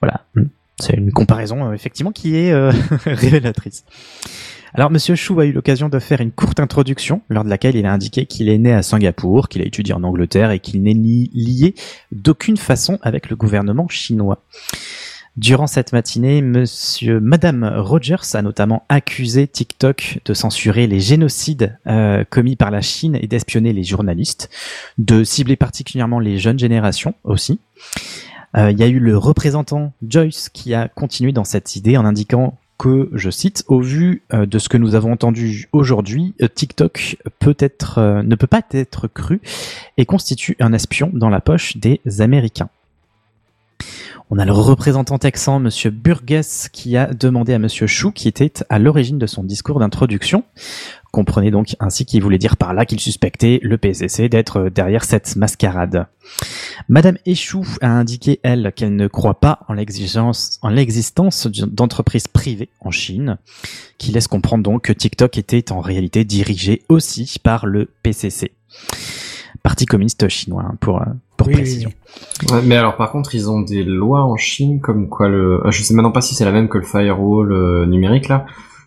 [0.00, 0.44] Voilà, Hmm.
[0.78, 2.70] c'est une comparaison euh, effectivement qui est euh,
[3.06, 3.84] révélatrice.
[4.74, 7.86] Alors, Monsieur Chou a eu l'occasion de faire une courte introduction, lors de laquelle il
[7.86, 10.94] a indiqué qu'il est né à Singapour, qu'il a étudié en Angleterre et qu'il n'est
[10.94, 11.74] ni lié
[12.12, 14.42] d'aucune façon avec le gouvernement chinois.
[15.36, 22.24] Durant cette matinée, Monsieur, Madame Rogers a notamment accusé TikTok de censurer les génocides euh,
[22.28, 24.48] commis par la Chine et d'espionner les journalistes,
[24.96, 27.60] de cibler particulièrement les jeunes générations aussi.
[28.56, 32.06] Euh, Il y a eu le représentant Joyce qui a continué dans cette idée en
[32.06, 36.48] indiquant que, je cite, au vu euh, de ce que nous avons entendu aujourd'hui, euh,
[36.48, 39.40] TikTok peut être, euh, ne peut pas être cru
[39.96, 42.68] et constitue un espion dans la poche des Américains.
[44.28, 48.52] On a le représentant texan, Monsieur Burgess, qui a demandé à Monsieur Chou, qui était
[48.68, 50.42] à l'origine de son discours d'introduction,
[51.12, 55.36] comprenez donc ainsi qu'il voulait dire par là qu'il suspectait le PCC d'être derrière cette
[55.36, 56.08] mascarade.
[56.88, 60.60] Madame Échou a indiqué, elle, qu'elle ne croit pas en l'existence
[61.46, 63.38] d'entreprises privées en Chine,
[63.96, 68.52] qui laisse comprendre donc que TikTok était en réalité dirigé aussi par le PCC.
[69.66, 71.04] Parti communiste chinois, hein, pour, euh,
[71.36, 71.90] pour Oui, oui, précision.
[72.52, 75.60] Ouais, mais alors par contre, ils ont des lois en Chine comme quoi le.
[75.66, 78.46] euh, Je sais maintenant pas si c'est la même que le firewall euh, numérique là,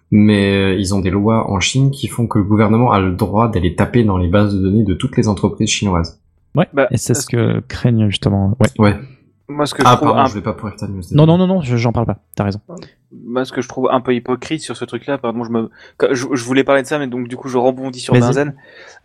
[0.10, 3.50] mais ils ont des lois en Chine qui font que le gouvernement a le droit
[3.50, 6.22] d'aller taper dans les bases de données de toutes les entreprises chinoises.
[6.56, 8.56] Ouais, Bah, et c'est ce que craignent justement.
[8.60, 8.68] Ouais.
[8.80, 8.96] Ouais.
[9.50, 11.02] Moi, ce que Ah, je trouve pardon, un- je vais pas ta news.
[11.12, 12.20] Non, non, non, non, je- j'en parle pas.
[12.36, 12.60] T'as raison.
[13.12, 15.70] Moi, ce que je trouve un peu hypocrite sur ce truc-là, pardon, je me,
[16.12, 18.14] je, je voulais parler de ça, mais donc du coup, je rebondis sur.
[18.14, 18.54] Benzen.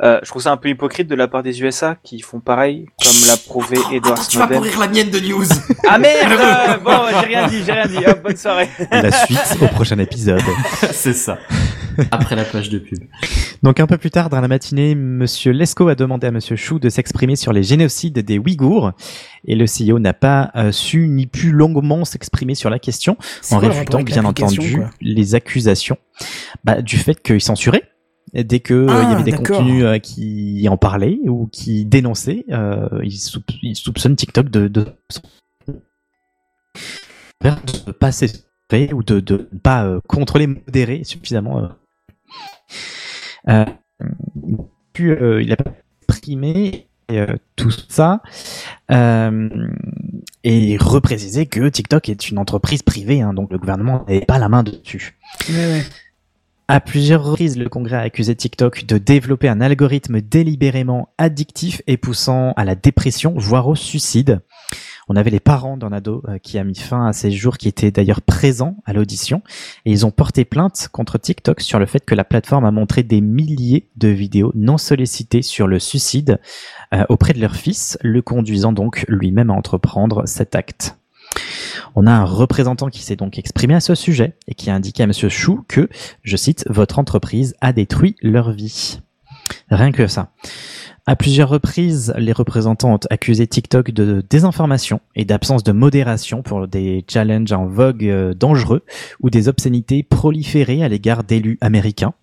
[0.02, 2.86] Euh, je trouve ça un peu hypocrite de la part des USA qui font pareil,
[3.02, 4.56] comme l'a prouvé Edward Tu vas Snowden.
[4.58, 5.44] pourrir la mienne de news.
[5.86, 7.98] Ah merde euh, Bon, j'ai rien dit, j'ai rien dit.
[8.06, 8.68] Hop, bonne soirée.
[8.90, 10.40] La suite au prochain épisode.
[10.92, 11.38] C'est ça.
[12.10, 12.98] Après la page de pub.
[13.62, 16.78] Donc un peu plus tard dans la matinée, Monsieur Lesko a demandé à Monsieur Chou
[16.78, 18.92] de s'exprimer sur les génocides des Ouïghours
[19.46, 23.16] et le CEO n'a pas euh, su ni pu longuement s'exprimer sur la question
[23.50, 25.96] en réfutant bien entendu quoi les accusations
[26.64, 27.82] bah, du fait qu'il censurait
[28.32, 31.84] dès que euh, il y Ah, avait des contenus euh, qui en parlaient ou qui
[31.84, 34.86] dénonçaient, euh, il, soup- il soupçonne TikTok de, de
[37.86, 41.68] de pas censurer ou de de ne pas euh, contrôler, modérer suffisamment.
[44.92, 45.64] puis, il a euh,
[47.56, 48.22] tout ça
[48.90, 49.48] euh,
[50.42, 54.48] et reprécisé que TikTok est une entreprise privée, hein, donc le gouvernement n'avait pas la
[54.48, 55.16] main dessus.
[55.48, 55.84] Ouais, ouais.
[56.66, 61.98] À plusieurs reprises, le Congrès a accusé TikTok de développer un algorithme délibérément addictif et
[61.98, 64.40] poussant à la dépression, voire au suicide.
[65.08, 67.68] On avait les parents d'un ado euh, qui a mis fin à ses jours, qui
[67.68, 69.42] étaient d'ailleurs présents à l'audition,
[69.84, 73.02] et ils ont porté plainte contre TikTok sur le fait que la plateforme a montré
[73.02, 76.40] des milliers de vidéos non sollicitées sur le suicide
[76.94, 80.96] euh, auprès de leur fils, le conduisant donc lui-même à entreprendre cet acte.
[81.94, 85.02] On a un représentant qui s'est donc exprimé à ce sujet et qui a indiqué
[85.02, 85.88] à Monsieur Chou que,
[86.22, 89.00] je cite, votre entreprise a détruit leur vie.
[89.70, 90.30] Rien que ça.
[91.06, 96.66] À plusieurs reprises, les représentants ont accusé TikTok de désinformation et d'absence de modération pour
[96.66, 98.84] des challenges en vogue euh, dangereux
[99.20, 102.14] ou des obscénités proliférées à l'égard d'élus américains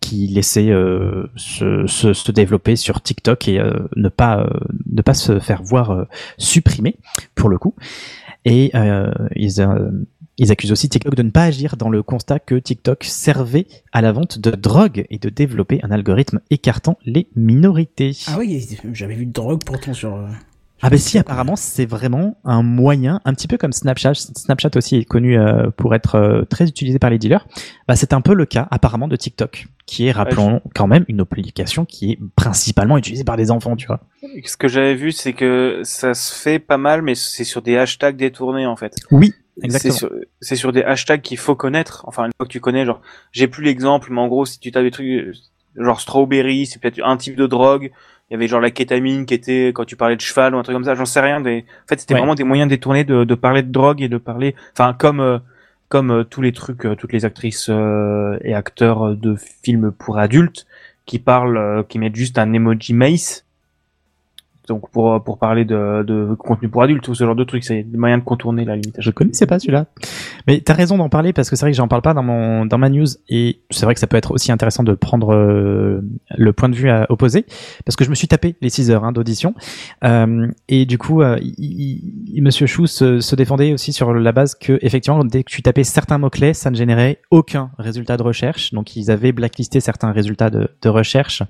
[0.00, 5.02] qui laissaient euh, se, se, se développer sur TikTok et euh, ne pas euh, ne
[5.02, 6.04] pas se faire voir euh,
[6.38, 6.96] supprimés
[7.34, 7.74] pour le coup.
[8.44, 9.60] Et euh, ils,
[10.38, 14.00] ils accusent aussi TikTok de ne pas agir dans le constat que TikTok servait à
[14.00, 18.16] la vente de drogue et de développer un algorithme écartant les minorités.
[18.26, 20.14] Ah oui, j'avais vu de drogue pourtant sur.
[20.14, 20.26] euh,
[20.82, 24.14] Ah ben si, apparemment c'est vraiment un moyen, un petit peu comme Snapchat.
[24.14, 27.46] Snapchat aussi est connu euh, pour être euh, très utilisé par les dealers.
[27.86, 31.20] Bah c'est un peu le cas apparemment de TikTok, qui est, rappelons quand même, une
[31.20, 34.00] application qui est principalement utilisée par des enfants, tu vois.
[34.46, 37.76] Ce que j'avais vu, c'est que ça se fait pas mal, mais c'est sur des
[37.76, 38.94] hashtags détournés en fait.
[39.10, 39.34] Oui,
[39.68, 42.04] C'est sur, c'est sur des hashtags qu'il faut connaître.
[42.06, 43.00] Enfin, une fois que tu connais, genre,
[43.32, 45.32] j'ai plus l'exemple, mais en gros, si tu tapes des trucs, euh,
[45.76, 47.90] genre strawberry, c'est peut-être un type de drogue.
[48.30, 50.62] Il y avait genre la kétamine qui était quand tu parlais de cheval ou un
[50.62, 50.94] truc comme ça.
[50.94, 51.40] J'en sais rien.
[51.40, 51.64] Des...
[51.84, 52.20] En fait, c'était Ouais.
[52.20, 55.38] vraiment des moyens détournés de, de parler de drogue et de parler, enfin, comme euh,
[55.88, 57.68] comme euh, tous les trucs, euh, toutes les actrices
[58.44, 60.66] et acteurs de films pour adultes
[61.06, 63.44] qui parlent, qui mettent juste un emoji mace.
[64.70, 67.82] Donc pour pour parler de, de contenu pour adultes ou ce genre de trucs, c'est
[67.82, 69.02] des moyens de contourner la limitation.
[69.02, 69.86] Je connaissais pas celui-là.
[70.46, 72.66] Mais t'as raison d'en parler parce que c'est vrai que j'en parle pas dans mon
[72.66, 76.00] dans ma news et c'est vrai que ça peut être aussi intéressant de prendre euh,
[76.36, 77.46] le point de vue à opposé
[77.84, 79.54] parce que je me suis tapé les 6 heures hein, d'audition
[80.04, 81.38] euh, et du coup euh,
[82.36, 86.18] Monsieur Chou se, défendait aussi sur la base que effectivement dès que tu tapais certains
[86.18, 90.50] mots clés ça ne générait aucun résultat de recherche donc ils avaient blacklisté certains résultats
[90.50, 91.42] de, recherche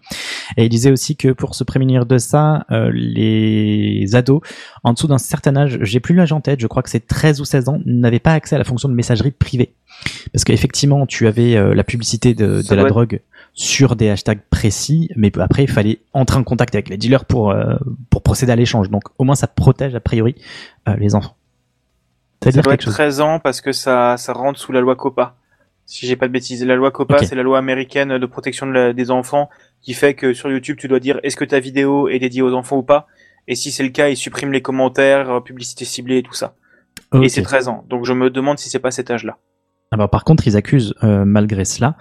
[0.57, 4.41] et il disait aussi que pour se prémunir de ça euh, les ados
[4.85, 7.41] en dessous d'un certain âge, j'ai plus l'âge en tête, je crois que c'est 13
[7.41, 9.75] ou 16 ans, n'avaient pas accès à la fonction de messagerie privée.
[10.33, 13.21] Parce qu'effectivement, tu avais euh, la publicité de, la doit drogue
[13.53, 17.51] sur des hashtags précis, mais après, il fallait entrer en contact avec les dealers pour,
[17.51, 17.77] euh,
[18.09, 18.91] pour procéder à l'échange.
[18.91, 20.35] Donc, au moins, ça protège a priori
[20.89, 21.37] euh, les enfants.
[22.43, 25.37] Ça doit être chose 13 ans parce que ça, ça rentre sous la loi COPA.
[25.93, 27.25] Si j'ai pas de bêtises, la loi COPA, Ok.
[27.25, 29.51] c'est la loi américaine de protection de la- des enfants
[29.83, 32.55] qui fait que sur YouTube, tu dois dire est-ce que ta vidéo est dédiée aux
[32.55, 33.09] enfants ou pas.
[33.49, 36.55] Et si c'est le cas, il supprime les commentaires, euh, publicité ciblée et tout ça.
[37.21, 37.85] Et c'est 13 ans.
[37.91, 39.39] Donc je me demande si c'est pas cet âge-là.
[39.91, 41.97] Alors, par contre, ils accusent, euh, malgré cela,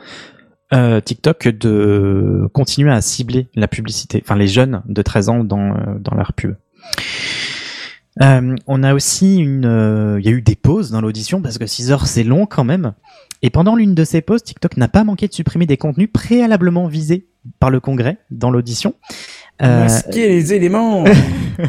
[0.72, 5.74] euh, TikTok de continuer à cibler la publicité, enfin les jeunes de 13 ans dans,
[6.00, 6.56] dans leur pub.
[8.22, 11.66] Euh, on a aussi une, il y a eu des pauses dans l'audition parce que
[11.66, 12.94] 6 heures c'est long quand même.
[13.42, 16.88] Et pendant l'une de ces pauses, TikTok n'a pas manqué de supprimer des contenus préalablement
[16.88, 17.28] visés
[17.60, 18.96] par le Congrès dans l'audition.
[19.62, 21.04] Euh, Masquer les éléments.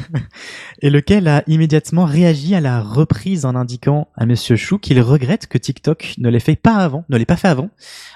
[0.83, 5.47] et lequel a immédiatement réagi à la reprise en indiquant à Monsieur Chou qu'il regrette
[5.47, 7.71] que TikTok ne l'ait fait pas avant, ne l'ait pas fait avant,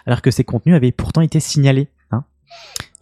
[0.07, 1.89] alors que ces contenus avaient pourtant été signalés.
[2.13, 2.25] Hein.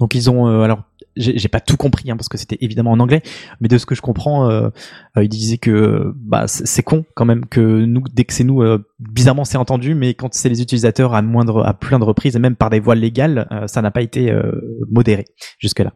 [0.00, 0.82] Donc ils ont, euh, alors
[1.16, 3.22] j'ai pas tout compris hein, parce que c'était évidemment en anglais,
[3.60, 4.68] mais de ce que je comprends, euh,
[5.16, 8.44] euh, il disait que bah c'est c'est con quand même que nous, dès que c'est
[8.44, 12.04] nous, euh, bizarrement c'est entendu, mais quand c'est les utilisateurs à moindre, à plein de
[12.04, 14.52] reprises et même par des voies légales, euh, ça n'a pas été euh,
[14.90, 15.24] modéré
[15.58, 15.92] jusque là.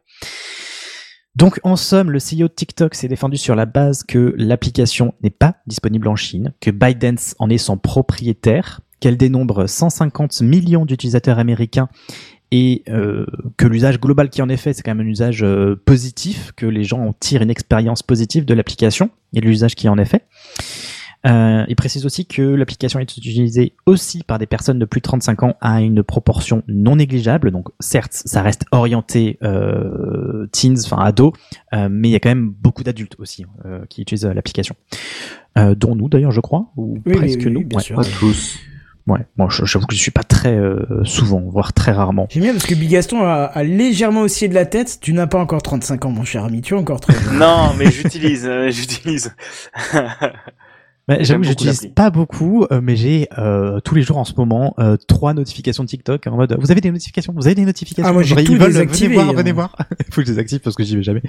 [1.35, 5.31] Donc en somme, le CEO de TikTok s'est défendu sur la base que l'application n'est
[5.31, 11.38] pas disponible en Chine, que ByteDance en est son propriétaire, qu'elle dénombre 150 millions d'utilisateurs
[11.38, 11.88] américains
[12.52, 15.74] et euh, que l'usage global qui en est fait, c'est quand même un usage euh,
[15.85, 19.88] positif, que les gens en tirent une expérience positive de l'application et de l'usage qui
[19.88, 20.24] en est fait.
[21.26, 25.02] Euh, il précise aussi que l'application est utilisée aussi par des personnes de plus de
[25.02, 27.50] 35 ans à une proportion non négligeable.
[27.50, 31.32] Donc certes, ça reste orienté euh, teens, enfin ados,
[31.74, 34.76] euh, mais il y a quand même beaucoup d'adultes aussi euh, qui utilisent euh, l'application,
[35.59, 37.64] euh, dont nous d'ailleurs, je crois, ou Oui, presque oui, oui, nous.
[37.64, 37.82] bien Ouais.
[37.82, 37.96] sûr.
[37.96, 38.59] Pas tous.
[39.07, 39.21] Ouais.
[39.37, 42.27] Bon, je- j'avoue que je suis pas très euh, souvent, voire très rarement.
[42.31, 44.99] J'aime bien parce que Bigaston a, a légèrement oscillé de la tête.
[45.01, 46.61] Tu n'as pas encore 35 ans, mon cher ami.
[46.61, 47.38] Tu es encore trop jeune.
[47.38, 49.35] Non, mais j'utilise, euh, j'utilise.
[51.09, 54.75] Bah, J'avoue j'utilise pas beaucoup, euh, mais j'ai euh, tous les jours en ce moment
[54.81, 58.09] euh, trois notifications de TikTok en mode vous avez des notifications, vous avez des notifications?
[58.11, 59.33] Ah, moi, j'ai tout veulent, désactivé, Venez voir, hein.
[59.37, 59.77] venez voir.
[60.01, 61.23] Il faut que je désactive parce que j'y vais jamais.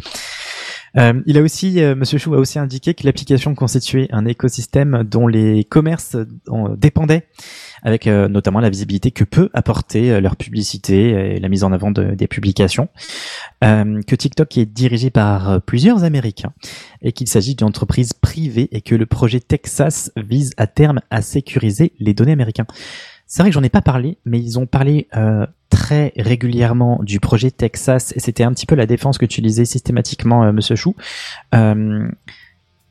[0.97, 5.03] Euh, il a aussi, euh, Monsieur Chou a aussi indiqué que l'application constituait un écosystème
[5.03, 6.15] dont les commerces
[6.47, 7.27] en dépendaient,
[7.83, 11.71] avec euh, notamment la visibilité que peut apporter euh, leur publicité et la mise en
[11.71, 12.89] avant de- des publications.
[13.63, 16.53] Euh, que TikTok est dirigé par euh, plusieurs Américains
[17.01, 21.21] et qu'il s'agit d'une entreprise privée et que le projet Texas vise à terme à
[21.21, 22.65] sécuriser les données américaines.
[23.27, 27.19] C'est vrai que j'en ai pas parlé, mais ils ont parlé euh, très régulièrement du
[27.19, 30.77] projet Texas et c'était un petit peu la défense que tu lisais systématiquement, euh, Monsieur
[30.77, 30.95] Chou.
[31.53, 32.07] Euh,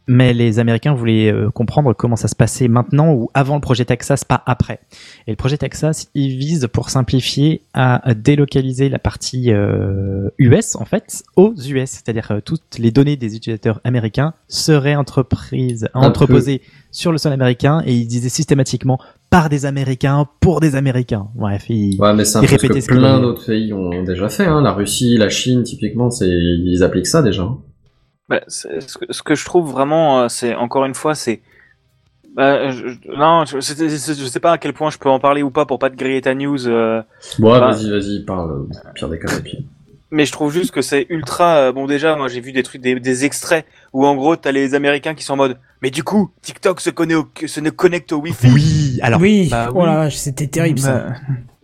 [0.06, 3.84] mais les Américains voulaient euh, comprendre comment ça se passait maintenant ou avant le projet
[3.84, 4.80] Texas, pas après.
[5.26, 10.84] Et le projet Texas, il vise, pour simplifier, à délocaliser la partie euh, US en
[10.84, 16.06] fait aux US, c'est-à-dire euh, toutes les données des utilisateurs américains seraient entreprises, Un peu.
[16.06, 21.26] entreposées sur le sol américain et ils disaient systématiquement par des Américains pour des Américains.
[21.34, 24.28] Bref, ils, Ouais, mais c'est un ils peu ce que plein d'autres pays ont déjà
[24.28, 24.46] fait.
[24.46, 24.62] Hein.
[24.62, 27.48] La Russie, la Chine, typiquement, c'est ils appliquent ça déjà.
[28.28, 31.40] Bah, ce, que, ce que je trouve vraiment, euh, c'est encore une fois, c'est.
[32.34, 35.42] Bah, je, je- non, je, je sais pas à quel point je peux en parler
[35.42, 36.66] ou pas pour pas te griller ta news.
[36.68, 37.02] euh,
[37.38, 38.66] Bon, bah, vas-y, vas-y, parle.
[38.94, 39.66] Pire des cas, et puis.
[40.10, 41.56] Mais je trouve juste que c'est ultra.
[41.56, 44.52] euh, bon, déjà, moi j'ai vu des trucs, des, des extraits où en gros t'as
[44.52, 45.58] les Américains qui sont en mode.
[45.82, 48.50] Mais du coup, TikTok se, connaît au, se ne connecte au Wi-Fi.
[48.52, 49.20] Oui, alors.
[49.20, 49.86] oui, bah oh oui.
[49.86, 51.06] la vache, c'était terrible ça.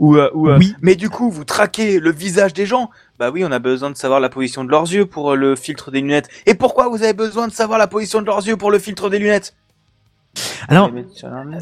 [0.02, 0.74] Ou, euh, ou, euh, Oui.
[0.82, 2.90] Mais du coup, vous traquez le visage des gens.
[3.20, 5.54] Bah oui, on a besoin de savoir la position de leurs yeux pour euh, le
[5.54, 6.28] filtre des lunettes.
[6.44, 9.08] Et pourquoi vous avez besoin de savoir la position de leurs yeux pour le filtre
[9.10, 9.54] des lunettes?
[10.68, 10.90] Alors,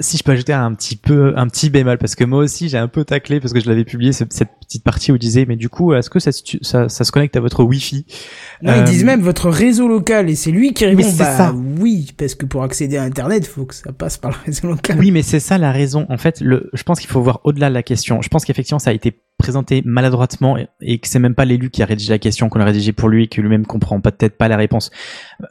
[0.00, 2.78] si je peux ajouter un petit peu, un petit bémol, parce que moi aussi j'ai
[2.78, 5.46] un peu taclé parce que je l'avais publié ce- cette petite partie où il disait,
[5.48, 8.04] mais du coup, est-ce que ça, se- ça, ça se connecte à votre Wi-Fi?
[8.62, 11.18] Non, Euh, ils disent même votre réseau local et c'est lui qui répond Mais c'est
[11.18, 11.54] bah ça.
[11.78, 14.98] oui parce que pour accéder à internet faut que ça passe par le réseau local.
[15.00, 16.06] Oui, mais c'est ça la raison.
[16.11, 18.20] En fait, le, je pense qu'il faut voir au-delà de la question.
[18.22, 21.83] Je pense qu'effectivement, ça a été présenté maladroitement et, que c'est même pas l'élu qui
[21.83, 24.48] a rédigé la question, qu'on l'a rédigé pour lui et que lui-même comprend peut-être pas
[24.48, 24.90] la réponse.
[25.42, 25.46] Euh,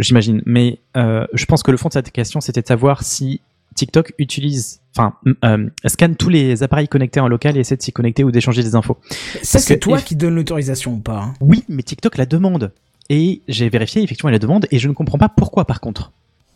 [0.00, 0.42] J'imagine.
[0.46, 3.40] Mais euh, je pense que le fond de cette question, c'était de savoir si
[3.74, 7.92] TikTok utilise, enfin, euh, scanne tous les appareils connectés en local et essaie de s'y
[7.92, 8.96] connecter ou d'échanger des infos.
[9.42, 11.18] Ça c'est toi qui donne l'autorisation ou pas.
[11.18, 11.34] hein?
[11.40, 12.72] Oui, mais TikTok la demande.
[13.08, 16.12] Et j'ai vérifié, effectivement, elle la demande et je ne comprends pas pourquoi par contre.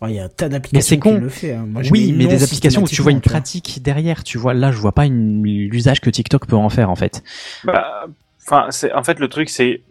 [0.08, 1.52] Il y a un tas d'applications qui le fait.
[1.52, 1.66] hein.
[1.68, 4.24] Moi, oui, mais des applications où tu vois une pratique derrière.
[4.24, 7.22] Tu vois, là, je vois pas une- l'usage que TikTok peut en faire en fait.
[7.64, 8.06] Bah,
[8.46, 9.82] enfin, c'est en fait le truc, c'est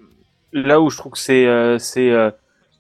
[0.52, 2.32] là où je trouve que c'est euh, c'est euh,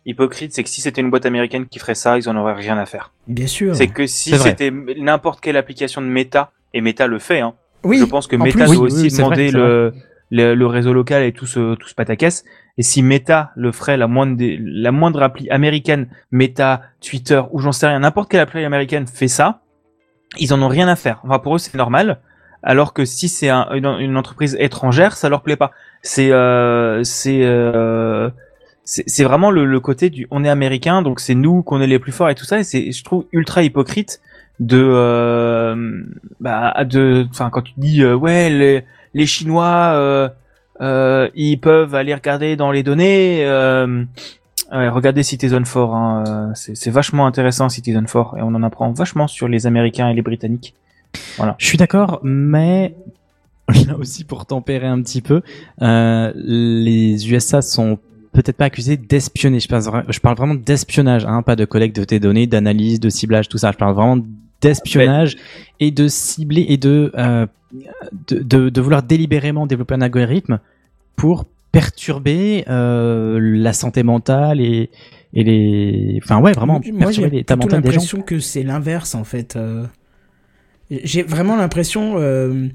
[0.08, 2.78] hypocrite, c'est que si c'était une boîte américaine qui ferait ça, ils en auraient rien
[2.80, 3.12] à faire.
[3.28, 3.76] Bien sûr.
[3.76, 8.00] C'est que si c'était n'importe quelle application de Meta, et Meta le fait, hein, Oui.
[8.00, 9.94] je pense que Meta plus, doit oui, aussi oui, vrai, demander le
[10.32, 12.44] le réseau local et tout ce tout ce pataquès.
[12.80, 18.00] Et si Meta le ferait, la moindre appli américaine, Meta, Twitter ou j'en sais rien,
[18.00, 19.60] n'importe quelle appli américaine fait ça,
[20.38, 21.20] ils en ont rien à faire.
[21.26, 22.22] Enfin pour eux c'est normal.
[22.64, 25.72] Alors que si c'est un- une, entreprise étrangère, ça leur plaît pas.
[26.04, 28.30] C'est euh, c'est euh,
[28.86, 32.14] c'est vraiment le, côté du on est américain donc c'est nous qu'on est les plus
[32.14, 34.22] forts et tout ça et c'est je trouve ultra hypocrite
[34.62, 36.02] de euh,
[36.40, 40.30] bah de enfin quand tu dis euh, ouais les les chinois euh,
[40.80, 43.46] ils peuvent aller regarder dans les données
[44.72, 48.64] euh, ouais, regardez Citizen 4 hein, euh, c'est vachement intéressant Citizen 4 et on en
[48.64, 50.76] apprend vachement sur les américains et les britanniques
[51.58, 52.96] Je suis d'accord, mais
[53.88, 55.42] là aussi pour tempérer un petit peu,
[55.82, 57.98] euh, les USA sont
[58.32, 59.60] peut-être pas accusés d'espionner.
[59.60, 63.50] Je, je parle vraiment d'espionnage, hein, pas de collecte de tes données, d'analyse, de ciblage,
[63.50, 63.72] tout ça.
[63.72, 64.24] Je parle vraiment
[64.62, 65.38] d'espionnage
[65.80, 67.46] et de cibler et de, euh,
[68.28, 70.60] de, de, de vouloir délibérément développer un algorithme
[71.16, 74.90] pour perturber euh, la santé mentale et,
[75.34, 77.94] et les, enfin ouais, vraiment Moi, j'ai perturber l'état mental des gens.
[77.96, 79.56] l'impression que c'est l'inverse en fait.
[79.56, 79.86] euh.
[80.90, 82.68] J'ai vraiment l'impression euh,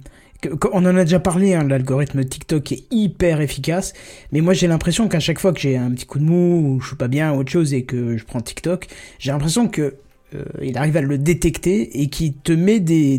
[0.72, 3.94] on en a déjà parlé, hein, l'algorithme TikTok est hyper efficace,
[4.30, 6.80] mais moi j'ai l'impression qu'à chaque fois que j'ai un petit coup de mou ou
[6.80, 8.86] je suis pas bien ou autre chose et que je prends TikTok,
[9.18, 9.94] j'ai l'impression que
[10.34, 13.18] euh, il arrive à le détecter et qui te met des,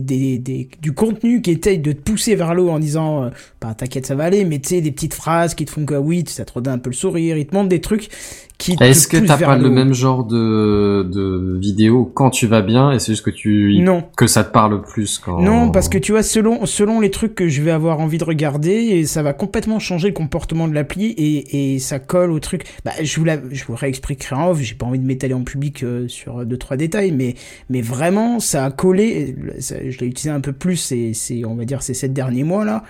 [0.82, 3.30] du contenu qui essaye de te pousser vers l'eau en disant euh,
[3.62, 5.95] bah t'inquiète ça va aller mais tu sais des petites phrases qui te font que
[5.95, 8.10] oui ça te redonne un peu le sourire il te montre des trucs
[8.57, 12.91] qui Est-ce que t'as pas le même genre de, de vidéo quand tu vas bien
[12.91, 14.03] et c'est juste que tu Non.
[14.15, 17.35] que ça te parle plus quand Non, parce que tu vois, selon, selon les trucs
[17.35, 20.73] que je vais avoir envie de regarder, et ça va complètement changer le comportement de
[20.73, 22.63] l'appli et, et ça colle au truc.
[22.85, 25.43] Bah, je vous, la, je vous réexpliquerai en off, j'ai pas envie de m'étaler en
[25.43, 27.35] public euh, sur deux, trois détails, mais,
[27.69, 31.55] mais vraiment, ça a collé, ça- je l'ai utilisé un peu plus, c'est, c'est, on
[31.55, 32.83] va dire, ces sept derniers mois là.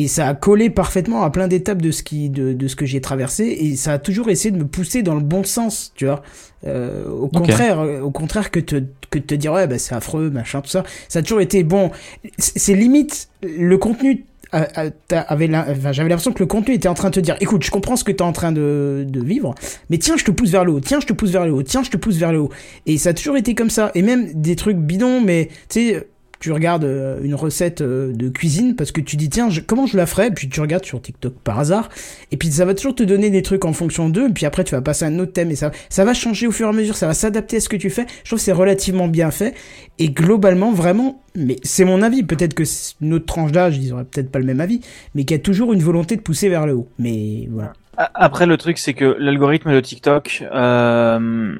[0.00, 2.86] Et ça a collé parfaitement à plein d'étapes de ce qui, de, de ce que
[2.86, 6.06] j'ai traversé, et ça a toujours essayé de me pousser dans le bon sens, tu
[6.06, 6.22] vois.
[6.66, 8.76] Euh, au contraire, euh, au contraire que te,
[9.10, 11.64] que de te dire ouais bah c'est affreux machin tout ça, ça a toujours été
[11.64, 11.90] bon.
[12.38, 14.24] C'est limite le contenu.
[14.54, 18.04] j'avais l'impression que le contenu était en train de te dire écoute je comprends ce
[18.04, 19.54] que tu es en train de, de vivre
[19.90, 21.62] mais tiens je te pousse vers le haut tiens je te pousse vers le haut
[21.62, 22.50] tiens je te pousse vers le haut
[22.84, 26.06] et ça a toujours été comme ça et même des trucs bidons mais tu sais
[26.40, 29.96] tu regardes euh, une recette euh, de cuisine parce que tu dis tiens comment je
[29.96, 30.30] la ferais?
[30.30, 31.90] Puis tu regardes sur TikTok par hasard
[32.32, 34.28] et puis ça va toujours te donner des trucs en fonction d'eux.
[34.28, 36.46] Et puis après tu vas passer à un autre thème et ça ça va changer
[36.46, 38.06] au fur et à mesure ça va s'adapter à ce que tu fais.
[38.24, 39.54] Je trouve que c'est relativement bien fait
[39.98, 42.22] et globalement vraiment mais c'est mon avis.
[42.22, 42.64] Peut-être que
[43.12, 44.80] autre tranche d'âge ils auraient peut-être pas le même avis
[45.14, 46.88] mais qui a toujours une volonté de pousser vers le haut.
[46.98, 47.74] Mais voilà.
[48.14, 51.54] Après, le truc, c'est que l'algorithme de TikTok, euh,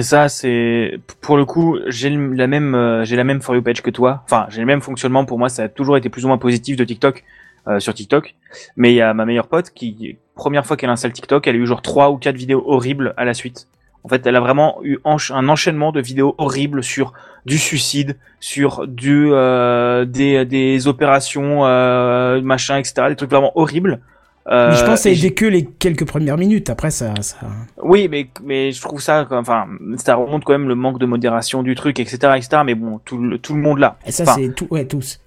[0.00, 3.82] ça, c'est pour le coup, j'ai la même, euh, j'ai la même for you page
[3.82, 4.22] que toi.
[4.24, 5.24] Enfin, j'ai le même fonctionnement.
[5.24, 7.24] Pour moi, ça a toujours été plus ou moins positif de TikTok
[7.68, 8.34] euh, sur TikTok.
[8.76, 11.58] Mais il y a ma meilleure pote qui, première fois qu'elle installe TikTok, elle a
[11.58, 13.66] eu genre trois ou quatre vidéos horribles à la suite.
[14.04, 17.12] En fait, elle a vraiment eu un enchaînement de vidéos horribles sur
[17.44, 23.08] du suicide, sur du euh, des, des opérations, euh, machin, etc.
[23.08, 24.00] Des trucs vraiment horribles.
[24.50, 27.36] Mais je Euh, pense que j'ai- que les quelques premières minutes après ça ça
[27.82, 31.62] oui, mais, mais je trouve ça, enfin, ça remonte quand même le manque de modération
[31.62, 33.98] du truc, etc., etc., mais bon, tout le, tout le monde là.
[34.06, 35.20] et ça Enfin, c'est tout ouais tous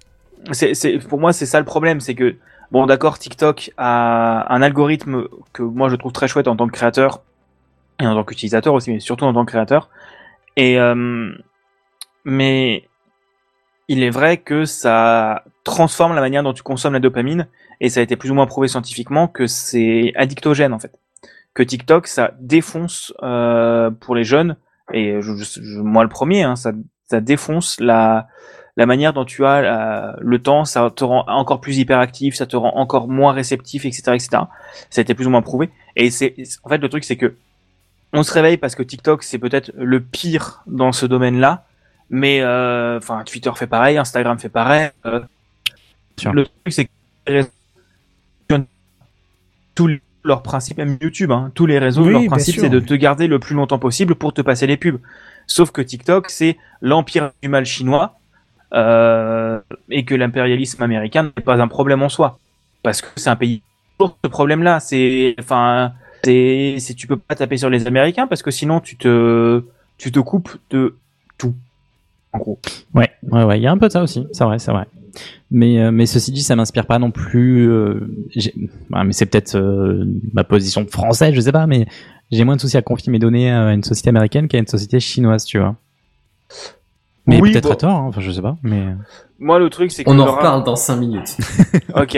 [0.53, 2.36] c'est, c'est, pour moi, c'est ça le problème, c'est que,
[2.71, 6.71] bon, d'accord, TikTok a un algorithme que moi je trouve très chouette en tant que
[6.73, 7.21] créateur,
[8.01, 9.89] et en tant qu'utilisateur aussi, mais surtout en tant que créateur.
[10.57, 11.31] Et, euh,
[12.25, 12.88] mais
[13.88, 17.45] il est vrai que ça transforme la manière dont tu consommes la dopamine,
[17.81, 20.93] et ça a été plus ou moins prouvé scientifiquement que c'est addictogène en fait.
[21.53, 24.55] Que TikTok, ça défonce euh, pour les jeunes,
[24.93, 26.71] et je, je- moi le premier, hein, ça,
[27.09, 28.27] ça défonce la,
[28.77, 32.45] la manière dont tu as euh, le temps, ça te rend encore plus hyperactif, ça
[32.45, 34.29] te rend encore moins réceptif, etc., etc.
[34.89, 35.69] Ça a été plus ou moins prouvé.
[35.97, 37.35] Et c'est, en fait, le truc, c'est que
[38.13, 41.65] on se réveille parce que TikTok, c'est peut-être le pire dans ce domaine-là,
[42.09, 44.89] mais euh, enfin, Twitter fait pareil, Instagram fait pareil.
[45.05, 45.21] euh,
[46.33, 46.85] le truc, c'est
[47.25, 47.45] que
[49.75, 49.89] tous
[50.23, 53.27] leurs principes, même YouTube, hein, tous les réseaux, Oui, leur principe, c'est de te garder
[53.27, 54.99] le plus longtemps possible pour te passer les pubs.
[55.47, 58.19] Sauf que TikTok, c'est l'empire du mal chinois,
[58.73, 62.39] euh, et que l'impérialisme américain n'est pas un problème en soi,
[62.84, 63.63] parce que c'est un pays
[63.97, 64.79] pour ce problème-là.
[64.79, 69.63] C'est, enfin, c'est, tu peux pas taper sur les Américains parce que sinon tu te,
[69.97, 70.95] tu te coupes de
[71.38, 71.55] tout.
[72.34, 72.60] En gros.
[72.93, 74.86] Ouais, ouais, ouais, il y a un peu de ça aussi, c'est vrai, c'est vrai.
[75.50, 77.69] Mais, euh, mais ceci dit, ça m'inspire pas non plus.
[77.69, 81.86] euh, ouais, mais c'est peut-être euh, ma position française, je sais pas, mais
[82.32, 85.00] j'ai moins de soucis à confier mes données à une société américaine qu'à une société
[85.00, 85.76] chinoise, tu vois.
[87.28, 87.74] Mais Oui, peut-être bon.
[87.74, 88.84] à tort, hein, enfin, je sais pas, mais.
[89.39, 91.38] Moi, le truc, c'est que On en leur reparle dans 5 minutes.
[91.95, 92.17] Ok.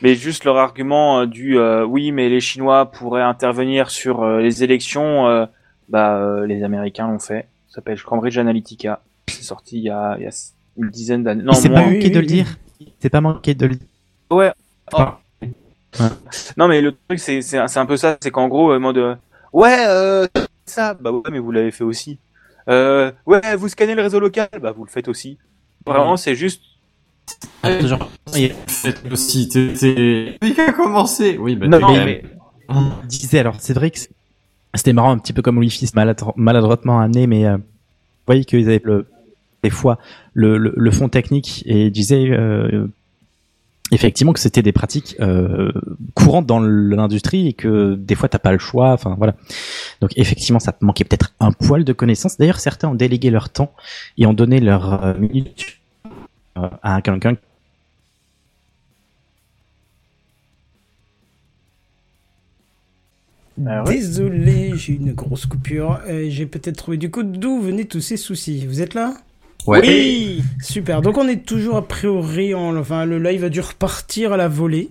[0.00, 4.40] Mais juste leur argument euh, du euh, oui, mais les Chinois pourraient intervenir sur euh,
[4.40, 5.46] les élections, euh,
[5.88, 7.46] bah euh, les Américains l'ont fait.
[7.68, 9.00] Ça s'appelle Cambridge Analytica.
[9.28, 10.30] C'est sorti il y a, il y a
[10.76, 11.42] une dizaine d'années.
[11.42, 12.26] Non, Mais c'est pas manqué oui, de le oui.
[12.26, 12.46] dire.
[13.00, 13.86] C'est pas manqué de le dire.
[14.30, 14.52] Ouais.
[14.92, 14.98] Oh.
[16.00, 16.06] Ouais.
[16.56, 18.16] Non, mais le truc, c'est c'est un c'est un peu ça.
[18.20, 19.14] C'est qu'en gros, mode euh,
[19.52, 20.26] ouais, euh,
[20.64, 22.18] ça, bah ouais, mais vous l'avez fait aussi.
[22.68, 25.36] Euh, ouais, vous scannez le réseau local, bah vous le faites aussi.
[25.86, 26.62] Vraiment, c'est juste.
[27.64, 28.52] Genre, C'est
[29.10, 32.22] aussi, t'es, a commencé Oui, bah, Non, non, mais-
[32.68, 34.10] on disait, alors c'est vrai que c'est-
[34.74, 35.90] c'était marrant, un petit peu comme Wi-Fi,
[36.36, 37.62] maladroitement amené, mais euh, vous
[38.26, 39.06] voyez qu'ils avaient le,
[39.62, 39.98] des fois
[40.34, 42.86] le, le, le fond technique et ils disaient euh,
[43.92, 45.70] effectivement que c'était des pratiques euh,
[46.14, 49.34] courantes dans l'industrie et que des fois t'as pas le choix, enfin voilà.
[50.00, 52.38] Donc effectivement ça te manquait peut-être un poil de connaissances.
[52.38, 53.72] D'ailleurs certains ont délégué leur temps
[54.18, 55.78] et ont donné leur euh, minute
[56.56, 57.36] euh, à quelqu'un
[63.66, 63.94] Ah ouais.
[63.96, 66.00] Désolé, j'ai une grosse coupure.
[66.08, 68.66] Euh, j'ai peut-être trouvé du coup d'où venaient tous ces soucis.
[68.66, 69.14] Vous êtes là?
[69.66, 69.80] Ouais.
[69.80, 71.02] Oui Super.
[71.02, 72.76] Donc on est toujours a priori en...
[72.76, 74.90] Enfin, le live a dû repartir à la volée.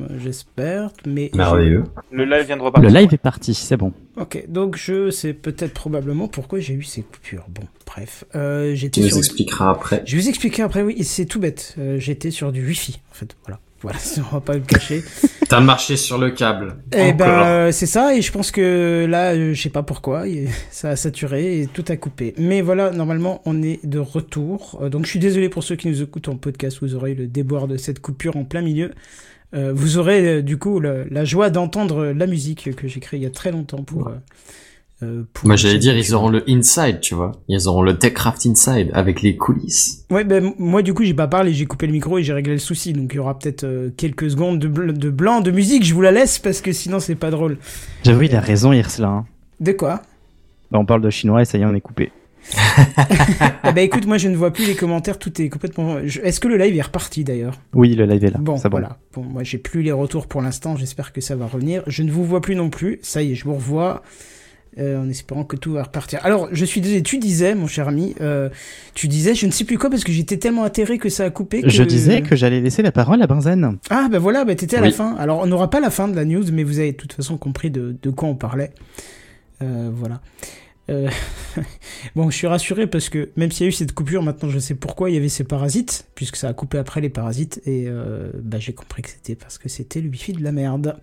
[0.00, 1.30] Euh, J'espère, mais...
[1.34, 1.84] Merveilleux.
[2.10, 2.90] Le live vient de Le repartir.
[2.90, 3.92] live est parti, c'est bon.
[4.16, 7.44] Ok, donc je sais peut-être probablement pourquoi j'ai eu ces coupures.
[7.50, 8.24] Bon, bref.
[8.34, 9.18] Euh, Tu J'étais nous sur...
[9.18, 10.02] expliqueras après.
[10.06, 11.74] Je vais vous expliquer après, oui, c'est tout bête.
[11.78, 13.36] Euh, J'étais sur du Wi-Fi, en fait.
[13.44, 13.60] Voilà.
[13.82, 15.02] Voilà, on va pas le cacher.
[15.48, 16.76] T'as marché sur le câble.
[16.92, 20.24] Eh ben, c'est ça, et je pense que là, euh, je sais pas pourquoi,
[20.70, 22.34] ça a saturé et tout a coupé.
[22.38, 24.78] Mais voilà, normalement, on est de retour.
[24.82, 27.26] Euh, donc, je suis désolé pour ceux qui nous écoutent en podcast, vous aurez le
[27.26, 28.90] déboire de cette coupure en plein milieu.
[29.52, 33.26] Euh, vous aurez du coup la joie d'entendre la musique que j'ai créée il y
[33.26, 34.06] a très longtemps pour.
[34.08, 34.12] euh,
[35.02, 37.32] euh, pour Moi, j'allais dire, ils auront le inside, tu vois.
[37.48, 40.04] Ils auront le Techcraft inside avec les coulisses.
[40.10, 42.52] Ouais, ben moi du coup j'ai pas parlé, j'ai coupé le micro et j'ai réglé
[42.52, 45.50] le souci, donc il y aura peut-être euh, quelques secondes de, bl- de blanc de
[45.50, 47.58] musique, je vous la laisse parce que sinon c'est pas drôle.
[48.04, 49.08] J'avoue, il a raison, Irsla.
[49.08, 49.26] hein.
[49.60, 50.02] De quoi?
[50.70, 52.10] Bah, on parle de chinois et ça y est, on est coupé.
[52.96, 55.98] Ah bah écoute, moi je ne vois plus les commentaires, tout est complètement...
[56.04, 57.54] je- Est-ce que le live est reparti d'ailleurs?
[57.74, 58.38] Oui, le live est là.
[58.40, 58.68] Bon, bon.
[58.70, 58.98] voilà.
[59.14, 61.82] Bon, moi j'ai plus les retours pour l'instant, j'espère que ça va revenir.
[61.86, 64.02] Je ne vous vois plus non plus, ça y est, je vous revois.
[64.78, 66.20] Euh, en espérant que tout va repartir.
[66.22, 68.48] Alors, je suis désolé, tu disais, mon cher ami, euh,
[68.94, 71.30] tu disais, je ne sais plus quoi, parce que j'étais tellement atterré que ça a
[71.30, 71.62] coupé.
[71.62, 71.68] Que...
[71.68, 73.78] Je disais que j'allais laisser la parole à Benzen.
[73.90, 75.16] Ah, bah voilà, bah t'étais à la fin.
[75.16, 77.36] Alors, on n'aura pas la fin de la news, mais vous avez de toute façon
[77.36, 78.72] compris de, de quoi on parlait.
[79.62, 80.20] Euh, voilà.
[80.90, 81.08] Euh,
[82.16, 84.58] bon, je suis rassuré parce que même s'il y a eu cette coupure, maintenant je
[84.58, 87.84] sais pourquoi il y avait ces parasites, puisque ça a coupé après les parasites, et
[87.86, 90.96] euh, bah, j'ai compris que c'était parce que c'était le wifi de la merde.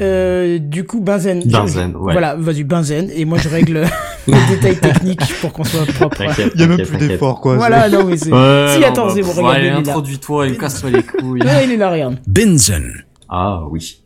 [0.00, 1.42] Euh, du coup, Benzen.
[1.44, 2.12] Benzen, ouais.
[2.12, 3.82] Voilà, vas-y, Benzen, et moi je règle
[4.26, 6.18] les détails techniques pour qu'on soit propre.
[6.18, 7.56] T'inquiète, Il y a même plus d'efforts, quoi.
[7.56, 8.32] Voilà, non, mais c'est.
[8.32, 11.02] Ouais, si, non, attends, bah, c'est bon, pff, regarde, allez, il introduis-toi et casse-toi les
[11.02, 11.42] couilles.
[11.42, 12.16] Ouais, il est là, regarde.
[12.26, 12.92] Benzen.
[13.30, 14.02] Ah oui,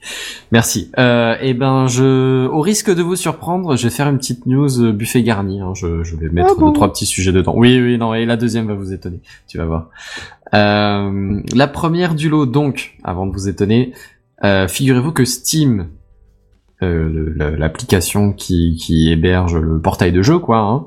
[0.50, 0.90] merci.
[0.98, 4.80] Euh, eh ben, je, au risque de vous surprendre, je vais faire une petite news
[4.80, 5.60] euh, buffet garni.
[5.60, 5.74] hein.
[5.76, 7.54] Je, je vais mettre Ah bon deux trois petits sujets dedans.
[7.56, 8.14] Oui, oui, non.
[8.14, 9.20] Et la deuxième va vous étonner.
[9.46, 9.90] Tu vas voir.
[10.54, 13.92] Euh, la première du lot, donc, avant de vous étonner,
[14.44, 15.88] euh, figurez-vous que Steam,
[16.82, 20.86] euh, l'application qui, qui héberge le portail de jeu, quoi, hein,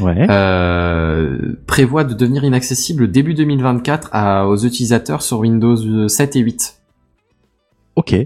[0.00, 0.26] Ouais.
[0.30, 6.80] euh, prévoit de devenir inaccessible début 2024 à, aux utilisateurs sur Windows 7 et 8.
[7.96, 8.16] Ok.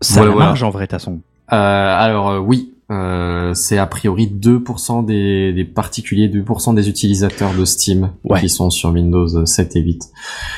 [0.00, 0.46] Ça Voilà, a voilà.
[0.46, 1.20] marge en vrai, façon.
[1.52, 7.52] Euh, alors euh, oui, euh, c'est a priori 2% des, des particuliers, 2% des utilisateurs
[7.54, 8.40] de Steam Ouais.
[8.40, 10.02] qui sont sur Windows 7 et 8.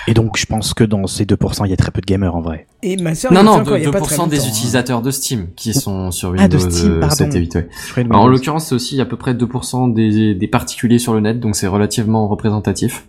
[0.09, 2.37] Et donc, je pense que dans ces 2%, il y a très peu de gamers
[2.37, 2.66] en vrai.
[2.83, 4.49] Et ma soeur, Non, non, y a pas 2% très des hein.
[4.49, 7.14] utilisateurs de Steam qui sont sur Ah, de Windows Steam, euh, pardon.
[7.14, 7.55] 7 et 8.
[7.55, 7.68] ouais.
[7.97, 8.29] Alors, en Windows.
[8.37, 11.66] l'occurrence, c'est aussi à peu près 2% des, des particuliers sur le net, donc c'est
[11.66, 13.07] relativement représentatif.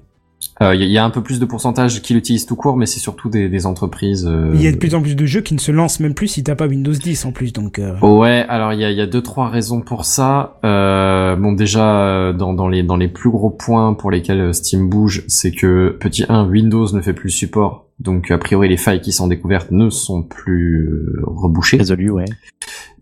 [0.62, 2.57] Euh, Il y, a- il y a un peu plus de pourcentage qui l'utilisent tout
[2.57, 4.28] court, mais c'est surtout des, des entreprises.
[4.28, 6.14] euh, Il y a de plus en plus de jeux qui ne se lancent même
[6.14, 7.80] plus si t'as pas Windows 10 en plus, donc.
[7.80, 10.60] euh, Ouais, alors il y a, y a deux trois raisons pour ça.
[10.66, 14.53] Euh, bon, déjà euh, dans, dans les dans les plus gros points pour lesquels euh,
[14.53, 18.68] Steam bouge, c'est que petit 1, Windows ne fait plus le support, donc a priori
[18.68, 21.78] les failles qui sont découvertes ne sont plus euh, rebouchées.
[21.78, 22.26] Résolu, ouais.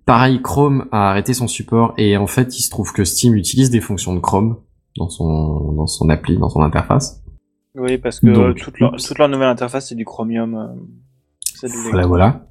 [0.05, 3.69] Pareil, Chrome a arrêté son support et en fait il se trouve que Steam utilise
[3.71, 4.57] des fonctions de Chrome
[4.97, 7.23] dans son dans son appli, dans son interface.
[7.77, 9.03] Oui, parce que Donc, toute, leur, oups.
[9.07, 10.55] toute leur nouvelle interface, c'est du Chromium.
[11.63, 12.47] euh, Voilà, voilà.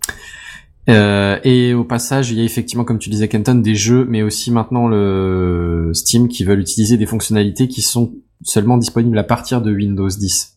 [0.88, 4.22] Euh, et au passage, il y a effectivement, comme tu disais, Kenton, des jeux, mais
[4.22, 8.12] aussi maintenant le Steam qui veulent utiliser des fonctionnalités qui sont
[8.42, 10.52] seulement disponibles à partir de Windows 10.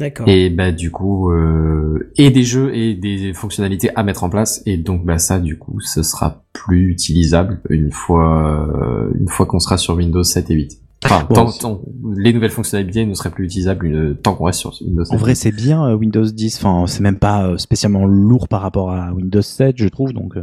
[0.00, 0.28] D'accord.
[0.28, 4.60] Et bah du coup, euh, et des jeux et des fonctionnalités à mettre en place.
[4.66, 9.46] Et donc bah ça, du coup, ce sera plus utilisable une fois euh, une fois
[9.46, 10.80] qu'on sera sur Windows 7 et 8.
[11.04, 11.80] Enfin, Bon, tant, c'est- tant-
[12.16, 15.14] les nouvelles fonctionnalités ne seraient plus utilisables une- tant qu'on reste sur Windows 7.
[15.14, 16.56] En vrai, c'est bien euh, Windows 10.
[16.64, 20.12] Enfin, c'est même pas euh, spécialement lourd par rapport à Windows 7, je trouve.
[20.12, 20.42] Donc, euh,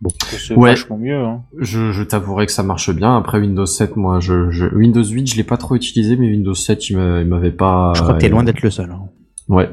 [0.00, 0.10] bon.
[0.30, 0.70] C'est Ouais.
[0.70, 1.16] vachement mieux.
[1.22, 1.42] Hein.
[1.58, 3.16] Je, je t'avouerai que ça marche bien.
[3.16, 6.54] Après Windows 7, moi, je, je Windows 8, je l'ai pas trop utilisé, mais Windows
[6.54, 7.92] 7, il m'a- il m'avait pas.
[7.94, 8.90] Je crois que t'es loin d'être le seul.
[8.90, 9.02] hein.
[9.48, 9.70] Ouais.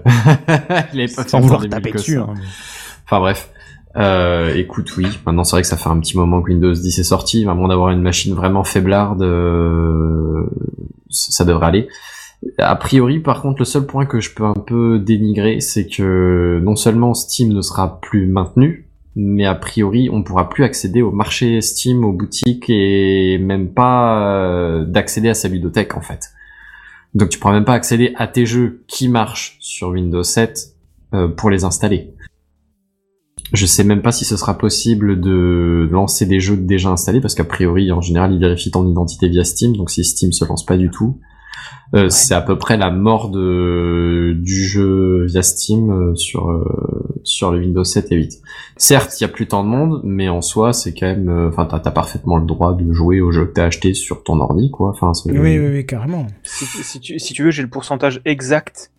[0.94, 2.18] il avait pas Sans vouloir taper dessus.
[2.18, 2.34] hein.
[3.06, 3.52] Enfin bref.
[3.98, 5.06] Euh, écoute, oui.
[5.26, 7.46] Maintenant, c'est vrai que ça fait un petit moment que Windows 10 est sorti.
[7.46, 10.46] Moins d'avoir une machine vraiment faiblarde, euh,
[11.10, 11.88] ça devrait aller.
[12.60, 16.60] A priori, par contre, le seul point que je peux un peu dénigrer, c'est que
[16.64, 21.12] non seulement Steam ne sera plus maintenu, mais a priori, on pourra plus accéder au
[21.12, 26.32] marché Steam, aux boutiques et même pas euh, d'accéder à sa ludothèque en fait.
[27.14, 30.76] Donc tu pourras même pas accéder à tes jeux qui marchent sur Windows 7
[31.14, 32.14] euh, pour les installer.
[33.54, 37.36] Je sais même pas si ce sera possible de lancer des jeux déjà installés parce
[37.36, 39.76] qu'a priori, en général, il vérifie ton identité via Steam.
[39.76, 41.20] Donc si Steam se lance pas du tout,
[41.94, 46.64] euh, c'est à peu près la mort de du jeu via Steam euh, sur euh,
[47.24, 48.42] sur le Windows 7 et 8.
[48.78, 51.50] Certes, il y a plus tant de monde, mais en soi, c'est quand même, euh,
[51.50, 54.40] enfin, t'as, t'as parfaitement le droit de jouer au jeu que t'as acheté sur ton
[54.40, 54.90] ordi, quoi.
[54.90, 56.28] Enfin, Oui, oui, oui, carrément.
[56.44, 58.92] Si, si tu, si tu veux, j'ai le pourcentage exact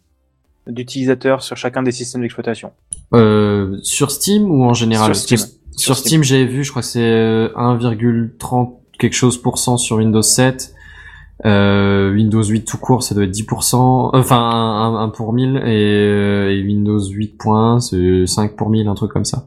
[0.66, 2.72] d'utilisateurs sur chacun des systèmes d'exploitation.
[3.14, 5.38] Euh, sur Steam ou en général Sur Steam.
[5.38, 6.22] Sur, Sur sur Steam.
[6.22, 10.22] Steam, j'avais vu, je crois que c'est euh, 1,30 quelque chose pour cent sur Windows
[10.22, 10.72] 7.
[11.44, 13.76] Euh, Windows 8 tout court, ça doit être 10%,
[14.14, 18.70] euh, enfin un, un- un pour 1000 et, euh, et Windows 8.1 c'est 5 pour
[18.70, 19.46] 1000, un truc comme ça.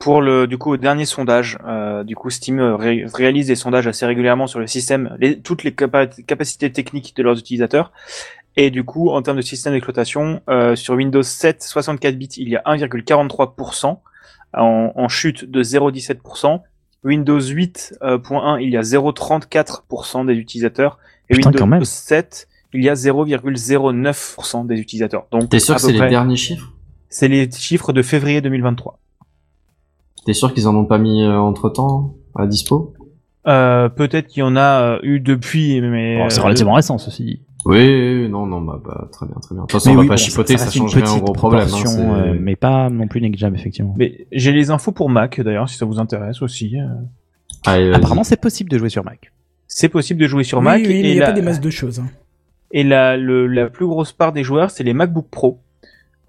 [0.00, 3.54] Pour le du coup au dernier sondage, euh, du coup Steam euh, ré- réalise des
[3.54, 7.92] sondages assez régulièrement sur le système, les, toutes les capa- capacités techniques de leurs utilisateurs.
[8.60, 12.48] Et du coup, en termes de système d'exploitation, euh, sur Windows 7 64 bits, il
[12.48, 13.98] y a 1,43%
[14.54, 16.60] en, en chute de 0,17%.
[17.04, 20.98] Windows 8.1, il y a 0,34% des utilisateurs.
[21.30, 21.84] Et Putain, Windows quand même.
[21.84, 25.28] 7, il y a 0,09% des utilisateurs.
[25.30, 26.72] Donc, T'es sûr que c'est les derniers chiffres?
[27.08, 28.98] C'est les chiffres de février 2023.
[30.26, 32.92] T'es sûr qu'ils en ont pas mis entre temps à dispo?
[33.48, 36.98] Euh, peut-être qu'il y en a euh, eu depuis, mais Bon, c'est euh, relativement récent,
[36.98, 37.40] ceci dit.
[37.64, 39.62] Oui, non, non, bah, bah, très bien, très bien.
[39.62, 41.04] De toute façon, Mais on va oui, pas bon, chipoter, ça, reste une changerait un
[41.04, 41.68] petite gros problème.
[41.72, 43.94] Hein, euh, mais pas non plus négligeable, effectivement.
[43.98, 46.78] Mais j'ai les infos pour Mac d'ailleurs, si ça vous intéresse aussi.
[46.80, 46.86] euh.
[47.66, 47.92] Allez.
[47.92, 49.32] Apparemment, c'est possible de jouer sur Mac.
[49.66, 50.80] C'est possible de jouer sur oui, Mac.
[50.82, 51.98] oui, mais et il n'y a la, pas des masses de choses.
[52.00, 52.06] hein.
[52.70, 55.60] et la, le- la plus grosse part des joueurs, c'est les MacBook Pro,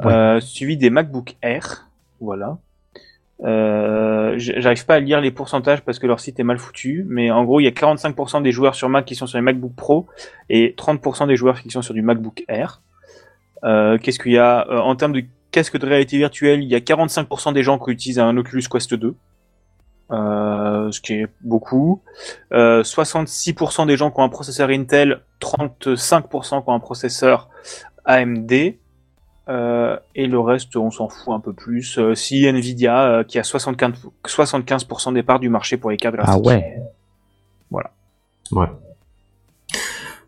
[0.04, 0.12] Ouais.
[0.12, 1.90] euh, suivi des MacBook Air.
[2.22, 2.58] Voilà.
[3.44, 7.32] Euh, J'arrive pas à lire les pourcentages parce que leur site est mal foutu, mais
[7.32, 9.74] en gros, il y a 45% des joueurs sur Mac qui sont sur les MacBook
[9.76, 10.08] Pro
[10.50, 12.82] et 30% des joueurs qui sont sur du MacBook Air.
[13.64, 16.76] Euh, Qu'est-ce qu'il y a Euh, en termes de casque de réalité virtuelle Il y
[16.76, 19.16] a 45% des gens qui utilisent un Oculus Quest 2.
[20.12, 22.02] Euh, ce qui est beaucoup.
[22.52, 27.50] Euh, 66% des gens qui ont un processeur Intel, 35% qui ont un processeur
[28.06, 28.52] AMD.
[29.50, 31.98] Euh, et le reste, on s'en fout un peu plus.
[31.98, 33.94] Euh, si Nvidia, euh, qui a 75%,
[34.26, 36.46] 75% des parts du marché pour les cartes Ah graphiques.
[36.46, 36.76] ouais.
[38.52, 38.68] Ouais.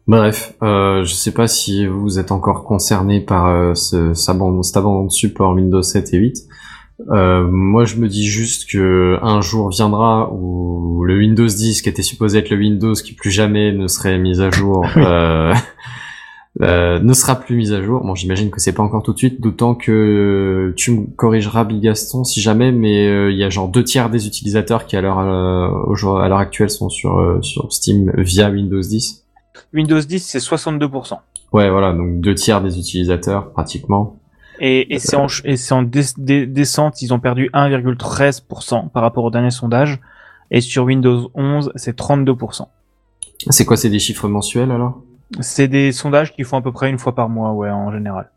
[0.07, 5.05] Bref, euh, je sais pas si vous êtes encore concerné par euh, ce, cet abandon,
[5.05, 6.37] de support Windows 7 et 8.
[7.11, 11.89] Euh, moi, je me dis juste que un jour viendra où le Windows 10, qui
[11.89, 14.85] était supposé être le Windows qui plus jamais ne serait mis à jour,
[16.61, 18.03] euh, ne sera plus mis à jour.
[18.03, 21.81] Bon, j'imagine que c'est pas encore tout de suite, d'autant que tu me corrigeras, Big
[21.81, 25.01] Gaston, si jamais, mais euh, il y a genre deux tiers des utilisateurs qui à
[25.01, 29.25] l'heure euh, à l'heure actuelle sont sur sur Steam via Windows 10.
[29.73, 31.17] Windows 10, c'est 62%.
[31.53, 34.17] Ouais, voilà, donc deux tiers des utilisateurs pratiquement.
[34.59, 35.55] Et, et c'est en, et
[36.17, 39.99] dé- descente, ils ont perdu 1,13% par rapport au dernier sondage.
[40.51, 42.65] Et sur Windows 11, c'est 32%.
[43.49, 45.01] C'est quoi, c'est des chiffres mensuels alors?
[45.39, 48.29] C'est des sondages qui font à peu près une fois par mois, ouais, en général.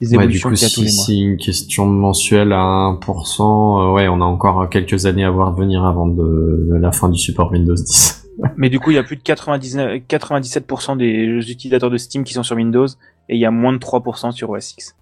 [0.00, 3.42] Les Ouais, du coup, qu'il y a tous si c'est une question mensuelle à 1%,
[3.42, 7.10] euh, ouais, on a encore quelques années à voir venir avant de, de la fin
[7.10, 8.28] du support Windows 10.
[8.56, 12.32] Mais du coup, il y a plus de 99, 97% des utilisateurs de Steam qui
[12.32, 12.86] sont sur Windows
[13.28, 14.96] et il y a moins de 3% sur OS X.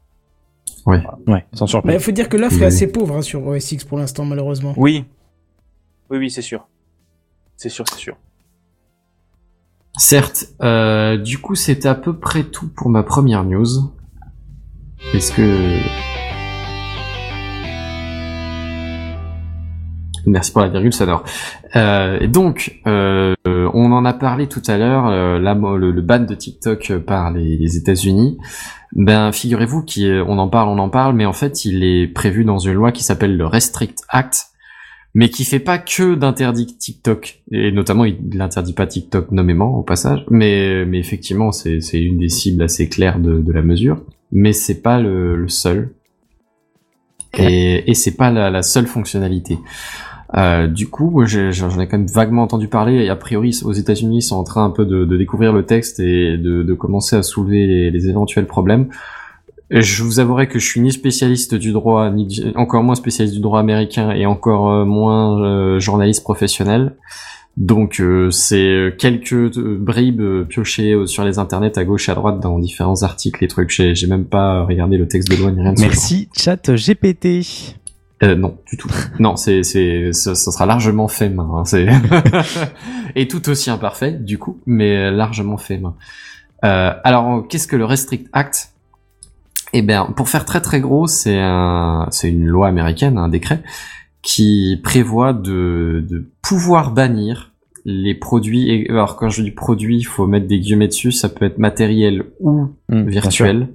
[0.86, 1.00] Ouais.
[1.28, 1.98] Ouais, sans Il surprise.
[2.02, 2.62] faut dire que l'offre Oui.
[2.64, 4.74] est assez pauvre hein, sur OS X pour l'instant, malheureusement.
[4.76, 5.04] Oui.
[6.10, 6.66] Oui, oui, c'est sûr.
[7.56, 8.16] C'est sûr, c'est sûr.
[9.96, 13.66] Certes, euh, du coup, c'est à peu près tout pour ma première news.
[15.14, 15.78] Est-ce que...
[20.26, 21.24] Merci pour la virgule sonore.
[21.76, 26.98] Euh, donc, euh, on en a parlé tout à l'heure, euh, le, ban de TikTok
[26.98, 28.38] par les États-Unis.
[28.94, 32.58] Ben, figurez-vous qu'on en parle, on en parle, mais en fait, il est prévu dans
[32.58, 34.47] une loi qui s'appelle le Restrict Act,
[35.18, 39.82] mais qui fait pas que d'interdire TikTok, et notamment il n'interdit pas TikTok nommément au
[39.82, 43.96] passage, mais, mais effectivement c'est c'est une des cibles assez claires de, de la mesure,
[44.30, 45.90] mais c'est pas le, le seul,
[47.36, 49.58] et, et c'est pas la, la seule fonctionnalité.
[50.36, 54.18] Euh, du coup, j'en ai quand même vaguement entendu parler, et a priori aux États-Unis
[54.18, 57.16] ils sont en train un peu de, de découvrir le texte et de, de commencer
[57.16, 58.86] à soulever les, les éventuels problèmes.
[59.70, 63.34] Je vous avouerai que je suis ni spécialiste du droit, ni du- encore moins spécialiste
[63.34, 66.96] du droit américain et encore euh, moins euh, journaliste professionnel.
[67.58, 72.38] Donc euh, c'est quelques euh, bribes euh, piochées sur les internets à gauche à droite
[72.40, 73.70] dans différents articles et trucs.
[73.70, 75.82] J'ai j'ai même pas regardé le texte de loi ni rien de ce.
[75.82, 77.44] Merci, chat GPT.
[78.22, 78.88] Euh, non, du tout.
[79.20, 81.48] non, c'est, c'est, ça, ça sera largement fait main.
[81.54, 81.86] hein, c'est
[83.16, 85.94] et tout aussi imparfait, du coup, mais largement fait main.
[86.64, 88.70] Euh, alors, qu'est-ce que le Restrict Act?
[89.72, 93.62] Eh bien, pour faire très très gros, c'est un, c'est une loi américaine, un décret
[94.22, 97.52] qui prévoit de, de pouvoir bannir
[97.84, 98.70] les produits.
[98.70, 101.12] Et, alors, quand je dis produits, il faut mettre des guillemets dessus.
[101.12, 103.06] Ça peut être matériel ou Mmh, sûr.
[103.10, 103.68] virtuel.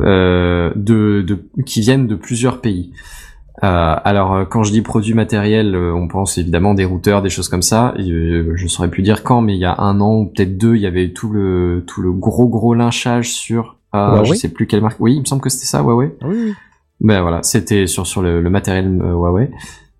[0.00, 2.92] euh, de, de qui viennent de plusieurs pays.
[3.64, 7.30] Euh, alors euh, quand je dis produits matériels, euh, on pense évidemment des routeurs, des
[7.30, 7.94] choses comme ça.
[7.98, 10.56] Et, euh, je saurais plus dire quand, mais il y a un an ou peut-être
[10.56, 14.34] deux, il y avait tout le tout le gros gros lynchage sur euh, Huawei je
[14.34, 14.98] sais plus quelle marque.
[15.00, 16.14] Oui, il me semble que c'était ça, Huawei.
[16.22, 16.54] Oui, oui.
[17.00, 19.50] Ben voilà, c'était sur sur le, le matériel euh, Huawei.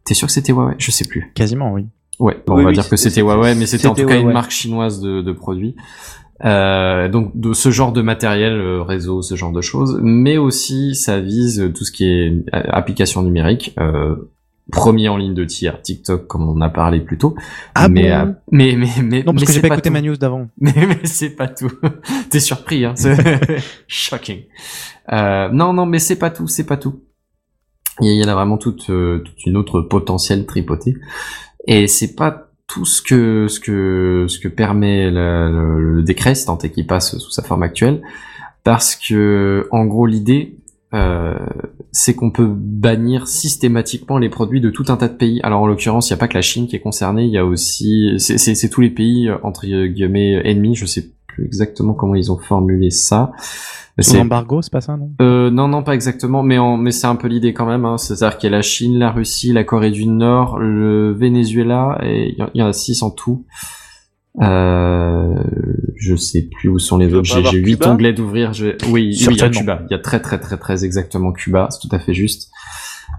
[0.05, 0.75] T'es sûr que c'était Huawei?
[0.79, 1.31] Je sais plus.
[1.35, 1.87] Quasiment, oui.
[2.19, 4.19] Ouais, bon, Oui, on va oui, dire que c'était- Huawei, mais c'était en tout cas
[4.19, 5.77] une marque chinoise de, de produits.
[6.45, 10.95] Euh, donc de ce genre de matériel, euh, réseau, ce genre de choses, mais aussi
[10.95, 13.75] ça vise tout ce qui est euh, application numérique.
[13.81, 14.15] Euh,
[14.71, 17.35] premier en ligne de tir, TikTok, comme on en a parlé plus tôt.
[17.75, 19.89] Ah mais, bon euh, mais mais mais Non, parce mais que j'ai c'est pas écouté
[19.89, 19.93] tout.
[19.95, 20.49] ma news d'avant.
[20.61, 21.71] Mais, mais c'est pas tout.
[22.31, 22.93] T'es surpris, hein.
[22.97, 23.17] C'est
[23.89, 24.43] shocking.
[25.13, 27.01] Euh, non, non, mais c'est pas tout, c'est pas tout.
[28.01, 30.97] Il y en a vraiment toute, euh, toute une autre potentielle tripotée.
[31.67, 36.35] Et c'est pas tout ce que, ce que, ce que permet le, le- le décret,
[36.35, 38.03] si tant est qu'il passe sous sa forme actuelle.
[38.65, 40.59] Parce que, en gros, l'idée,
[40.95, 41.37] euh,
[41.93, 45.41] c'est qu'on peut bannir systématiquement les produits de tout un tas de pays.
[45.43, 47.39] Alors en l'occurrence, il n'y a pas que la Chine qui est concernée, il y
[47.39, 50.75] a aussi, c'est- tous les pays euh, entre guillemets ennemis.
[50.75, 53.33] Je sais plus exactement comment ils ont formulé ça.
[54.01, 55.11] C'est- l'embargo, c'est pas ça, non?
[55.21, 57.85] Euh, non, non, pas exactement, mais, en, mais c'est un peu l'idée quand même.
[57.85, 57.99] Hein.
[57.99, 62.35] C'est-à-dire qu'il y a la Chine, la Russie, la Corée du Nord, le Venezuela, et
[62.39, 63.45] il y en a six en tout.
[64.41, 65.43] Euh,
[65.97, 67.43] je sais plus où sont les autres.
[67.43, 68.53] pas J'ai huit onglets d'ouvrir.
[68.53, 68.69] Je...
[68.87, 69.49] Oui, oui, il y a.
[69.51, 69.83] Cuba.
[69.91, 71.69] Il y a très, très, très, très exactement Cuba.
[71.71, 72.51] C'est tout à fait juste.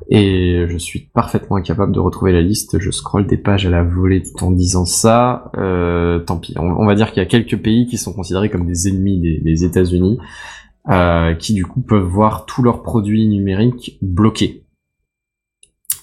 [0.10, 2.80] Et je suis parfaitement incapable de retrouver la liste.
[2.80, 5.52] Je scrolle des pages à la volée tout en disant ça.
[5.58, 6.54] Euh, tant pis.
[6.58, 9.20] On, on va dire qu'il y a quelques pays qui sont considérés comme des ennemis
[9.20, 10.20] des, des États-Unis,
[10.90, 14.64] euh, qui du coup peuvent voir tous leurs produits numériques bloqués.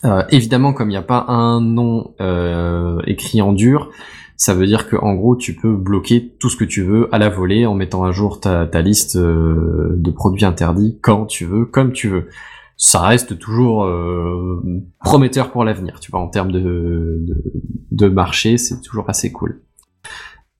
[0.04, 3.90] Euh, évidemment, comme il n'y a pas un nom euh, écrit en dur,
[4.36, 7.18] ça veut dire que en gros, tu peux bloquer tout ce que tu veux à
[7.18, 11.44] la volée en mettant à jour ta, ta liste euh, de produits interdits quand tu
[11.44, 12.28] veux, comme tu veux.
[12.76, 14.62] Ça reste toujours euh,
[15.00, 17.42] prometteur pour l'avenir, tu vois, en termes de, de,
[17.90, 19.62] de marché, c'est toujours assez cool.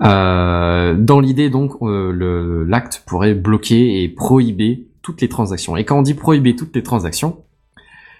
[0.02, 5.76] Euh, dans l'idée, donc, euh, l'acte pourrait bloquer et prohiber toutes les transactions.
[5.76, 7.44] Et quand on dit prohiber toutes les transactions,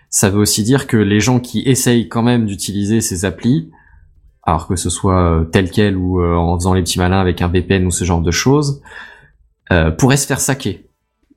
[0.09, 3.71] ça veut aussi dire que les gens qui essayent quand même d'utiliser ces applis,
[4.47, 7.43] alors que ce soit euh, tel quel ou euh, en faisant les petits malins avec
[7.43, 8.81] un VPN ou ce genre de choses,
[9.73, 10.89] euh, pourraient se faire saquer.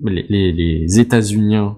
[0.03, 1.78] Les, les, les États-Uniens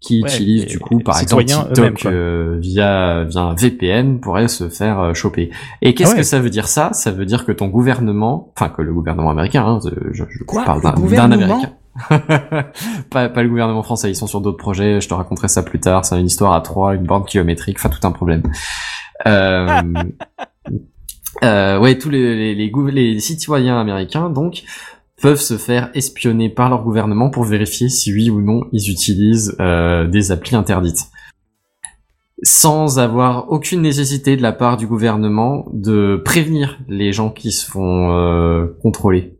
[0.00, 4.48] qui Ouais, utilisent les du coup par exemple TikTok euh, via via un VPN pourraient
[4.48, 5.50] se faire euh, choper.
[5.80, 6.18] Et qu'est-ce Ah ouais.
[6.20, 6.92] que ça veut dire ça?
[6.92, 9.78] Ça veut dire que ton gouvernement, enfin que le gouvernement américain, hein,
[10.12, 10.64] je, je Quoi?
[10.64, 11.72] parle Le d'un américain.
[13.10, 15.80] pas, pas le gouvernement français, ils sont sur d'autres projets, je te raconterai ça plus
[15.80, 18.42] tard, c'est une histoire à trois, une bande kilométrique, enfin tout un problème.
[19.26, 19.82] Euh,
[21.42, 24.64] euh, ouais, tous les, citoyens américains, donc,
[25.20, 29.56] peuvent se faire espionner par leur gouvernement pour vérifier si oui ou non ils utilisent
[29.60, 31.08] euh, des applis interdites.
[32.42, 37.64] Sans avoir aucune nécessité de la part du gouvernement de prévenir les gens qui se
[37.64, 39.38] font euh, contrôler.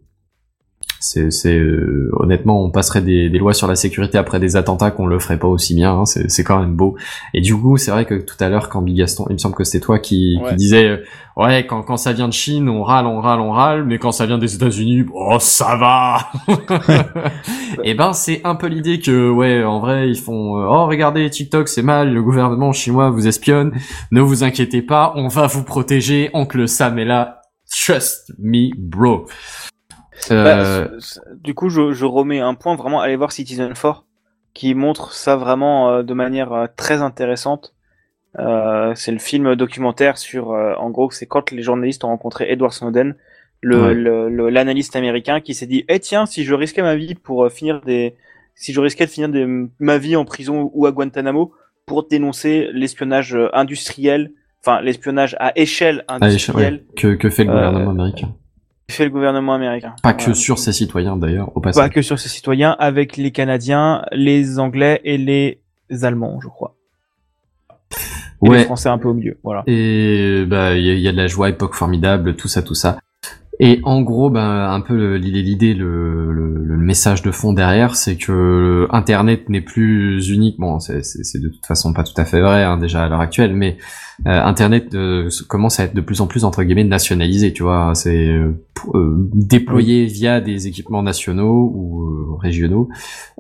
[1.07, 4.90] C'est, c'est euh, honnêtement, on passerait des, des lois sur la sécurité après des attentats
[4.90, 5.92] qu'on le ferait pas aussi bien.
[5.98, 6.96] hein, c'est, c'est quand même beau.
[7.34, 9.64] Et du coup, c'est vrai que tout à l'heure, quand Bigaston, il me semble que
[9.64, 10.50] c'était toi qui, Ouais.
[10.50, 10.96] qui disais, euh,
[11.36, 14.12] ouais, quand, quand ça vient de Chine, on râle, on râle, on râle, mais quand
[14.12, 16.18] ça vient des États-Unis, oh, ça va.
[17.84, 21.28] Et ben, c'est un peu l'idée que, ouais, en vrai, ils font, euh, oh, regardez,
[21.28, 23.72] TikTok, c'est mal, le gouvernement chinois vous espionne.
[24.11, 26.30] Ne vous inquiétez pas, on va vous protéger.
[26.32, 27.42] Oncle Sam est là.
[27.70, 29.26] Trust me, bro.
[30.30, 30.96] Euh, Bah,
[31.34, 33.00] du coup, je, je remets un point vraiment.
[33.00, 34.04] Allez voir Citizen 4
[34.54, 37.74] qui montre ça vraiment euh, de manière euh, très intéressante.
[38.38, 42.50] Euh, c'est le film documentaire sur, euh, en gros, c'est quand les journalistes ont rencontré
[42.50, 43.14] Edward Snowden,
[43.60, 43.94] le Ouais.
[43.94, 47.80] le- l'analyste américain qui s'est dit, eh tiens, si je risquais ma vie pour finir
[47.82, 48.16] des,
[48.54, 49.46] si je risquais de finir des,
[49.78, 51.52] ma vie en prison ou à Guantanamo
[51.86, 54.32] pour dénoncer l'espionnage industriel,
[54.64, 56.66] enfin l'espionnage à échelle à l'échelle, ouais.
[56.66, 58.34] industrielle, que, que fait le Euh, gouvernement américain
[58.91, 59.95] fait le gouvernement américain.
[60.03, 61.91] Pas que sur ses citoyens d'ailleurs, au Pas passage.
[61.91, 65.61] que sur ses citoyens, avec les Canadiens, les Anglais et les
[66.03, 66.76] Allemands, je crois.
[67.91, 67.97] Et
[68.43, 68.64] les Ouais.
[68.64, 69.62] Français un peu au milieu, voilà.
[69.66, 72.62] Et bah il y, a- il y a de la joie, époque formidable, tout ça,
[72.62, 72.99] tout ça.
[73.61, 77.95] Et en gros, ben un peu l'idée, l'idée, le, le, le message de fond derrière,
[77.95, 80.59] c'est que Internet n'est plus unique.
[80.59, 80.99] Bon, c'est
[81.41, 83.78] de toute façon pas tout à fait vrai hein, déjà à l'heure actuelle, mais
[84.24, 87.52] Internet euh, commence à être de plus en plus entre guillemets nationalisé.
[87.52, 88.52] Tu vois, c'est euh,
[88.94, 92.88] euh, déployé via des équipements nationaux ou euh, régionaux,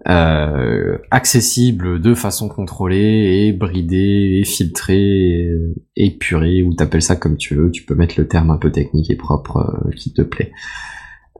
[0.08, 5.58] euh, accessible de façon contrôlée et bridée et filtrée et,
[5.96, 7.70] et purée ou t'appelles ça comme tu veux.
[7.70, 10.52] Tu peux mettre le terme un peu technique et propre euh, qui te plaît.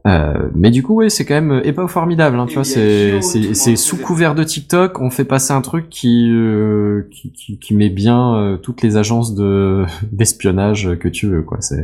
[0.07, 2.39] Euh, mais du coup, ouais, c'est quand même époque formidable.
[2.39, 5.89] Hein, tu vois, c'est c'est c'est sous couvert de TikTok, on fait passer un truc
[5.89, 11.27] qui euh, qui, qui, qui met bien euh, toutes les agences de d'espionnage que tu
[11.29, 11.43] veux.
[11.43, 11.83] Quoi, c'est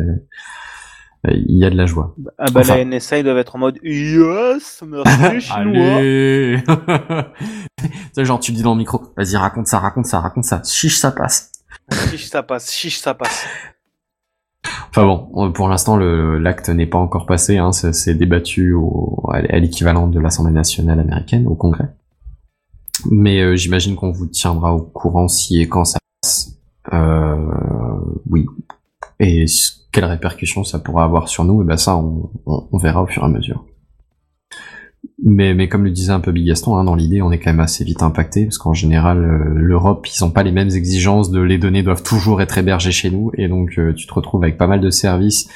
[1.28, 2.14] il y a de la joie.
[2.38, 2.76] Ah bah Enfin.
[2.76, 6.00] la NSA ils doivent être en mode yes, merci chinois.
[8.12, 10.96] C'est genre tu dis dans le micro, vas-y raconte ça, raconte ça, raconte ça, chiche
[10.96, 11.52] ça passe.
[12.10, 13.46] Chiche ça passe, chiche ça passe.
[14.90, 18.74] Enfin bon, euh, pour l'instant l'acte n'est pas encore passé, hein, c'est débattu
[19.28, 21.88] à l'équivalent de l'Assemblée nationale américaine, au Congrès.
[23.10, 26.58] Mais euh, j'imagine qu'on vous tiendra au courant si et quand ça passe.
[26.92, 27.36] Euh,
[28.28, 28.46] oui.
[29.20, 29.46] Et
[29.92, 33.26] quelles répercussions ça pourra avoir sur nous, et ben ça on verra au fur et
[33.26, 33.64] à mesure.
[35.22, 37.50] Mais, mais comme le disait un peu Big Gaston, hein, dans l'idée, on est quand
[37.50, 41.30] même assez vite impacté, parce qu'en général, euh, l'Europe, ils ont pas les mêmes exigences
[41.30, 44.42] de les données doivent toujours être hébergées chez nous, et donc euh, tu te retrouves
[44.42, 45.48] avec pas mal de services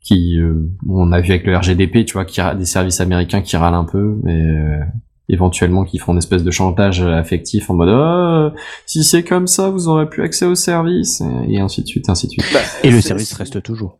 [0.00, 3.56] qui, euh, on a vu avec le RGDP, tu vois, qui des services américains qui
[3.56, 4.80] râlent un peu, mais euh,
[5.28, 9.70] éventuellement qui font une espèce de chantage affectif en mode oh, si c'est comme ça,
[9.70, 12.58] vous aurez plus accès aux services, et, et ainsi de suite, ainsi de suite.
[12.82, 13.98] Et le service reste toujours.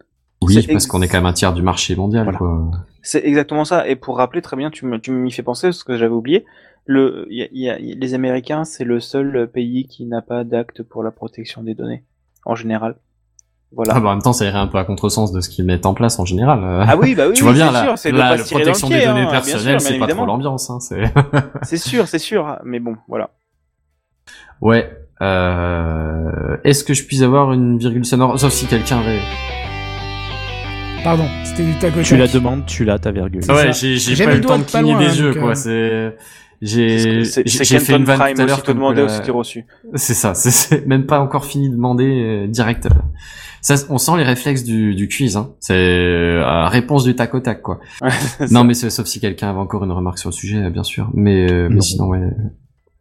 [0.48, 2.70] Oui, parce qu'on est quand même un tiers du marché mondial, quoi.
[3.02, 3.86] C'est exactement ça.
[3.88, 6.44] Et pour rappeler très bien, tu m'y fais penser parce que j'avais oublié.
[6.84, 10.42] Le, y a- il y a- les Américains, c'est le seul pays qui n'a pas
[10.44, 12.04] d'acte pour la protection des données
[12.44, 12.96] en général.
[13.74, 13.94] Voilà.
[13.96, 15.86] Ah bah en même temps, ça irait un peu à contresens de ce qu'ils mettent
[15.86, 16.60] en place en général.
[16.86, 19.20] Ah oui, bah oui, tu vois bien c'est la, sûr, la, la protection des données
[19.22, 20.68] hein, personnelles, c'est pas trop l'ambiance.
[20.70, 21.04] Hein, c'est
[21.62, 22.58] C'est sûr, c'est sûr.
[22.64, 23.30] Mais bon, voilà.
[24.60, 24.90] ouais.
[25.22, 26.56] Euh...
[26.64, 29.20] Est-ce que je puis avoir une virgule sonore, sauf si quelqu'un avait.
[31.04, 33.42] Pardon, c'était du tac au Tu la demandes, tu l'as ta virgule.
[33.42, 33.86] C'est Ouais, ça.
[33.88, 35.54] j'ai pas eu le temps de cligner des yeux, quoi.
[35.54, 36.14] C'est
[36.60, 38.74] j'ai fait une vanne Prime tout à l'heure quoi
[39.04, 39.64] aussi t'es reçu.
[39.94, 42.88] C'est ça, c'est- même pas encore fini de demander euh, direct.
[43.60, 45.50] Ça, on sent les réflexes du, du quiz, hein.
[45.60, 47.80] C'est euh, réponse du tac au tac, quoi.
[48.50, 51.10] non, mais sauf si quelqu'un avait encore une remarque sur le sujet, bien sûr.
[51.14, 51.80] Mais, euh, mais Non.
[51.80, 52.20] sinon, ouais,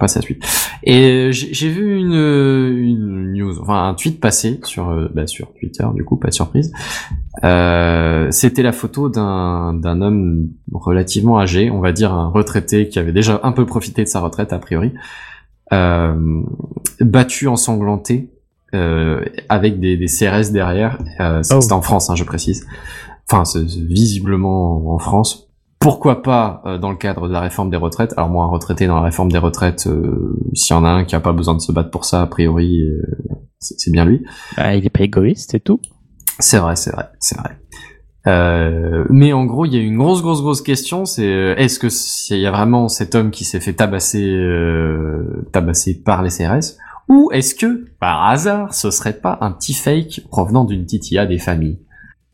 [0.01, 0.43] passe à la suite.
[0.83, 5.53] Et euh, j'ai vu une, une news, enfin un tweet passé sur, euh, bah, sur
[5.53, 6.73] Twitter, du coup, pas de surprise.
[7.45, 13.13] Euh, C'était la photo d'un homme relativement âgé, on va dire un retraité qui avait
[13.13, 14.91] déjà un peu profité de sa retraite a priori,
[15.71, 16.41] euh,
[16.99, 18.29] battu ensanglanté
[18.73, 20.97] euh, avec des, des CRS derrière.
[21.19, 21.61] Euh, Oh.
[21.61, 22.65] C'était en France, hein, je précise.
[23.29, 23.43] Enfin,
[23.87, 25.50] visiblement en France.
[25.81, 28.87] Pourquoi pas euh, dans le cadre de la réforme des retraites Alors moi, un retraité
[28.87, 31.55] dans la réforme des retraites, euh, s'il y en a un qui a pas besoin
[31.55, 33.01] de se battre pour ça, a priori, euh,
[33.59, 34.23] c'est bien lui.
[34.57, 35.81] Ah, il est pas égoïste et tout.
[36.39, 37.57] C'est vrai, c'est vrai, c'est vrai.
[38.27, 41.05] Euh, mais en gros, il y a une grosse, grosse, grosse question.
[41.05, 45.47] C'est euh, est-ce que s'il y a vraiment cet homme qui s'est fait tabasser, euh,
[45.51, 46.77] tabasser par les CRS,
[47.09, 51.25] ou est-ce que par hasard, ce serait pas un petit fake provenant d'une petite IA
[51.25, 51.79] des familles?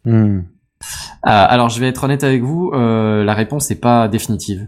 [0.05, 0.41] Hmm.
[0.83, 0.89] Euh,
[1.23, 2.71] Alors, je vais être honnête avec vous.
[2.73, 4.67] euh, la réponse n'est pas définitive.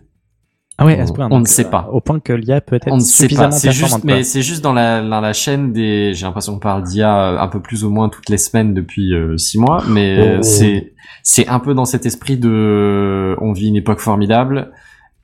[0.81, 1.25] Ah ouais, à ce On- point.
[1.25, 1.89] on donc, ne sait euh, pas.
[1.91, 3.51] Au point que l'IA peut être On ne sait pas.
[3.51, 6.13] C'est juste, mais c'est juste dans la, dans la chaîne des.
[6.13, 9.35] J'ai l'impression qu'on parle d'IA un peu plus ou moins toutes les semaines depuis euh,
[9.37, 10.41] six mois, mais euh, Oh.
[10.41, 13.35] c'est c'est un peu dans cet esprit de.
[13.41, 14.71] On vit une époque formidable.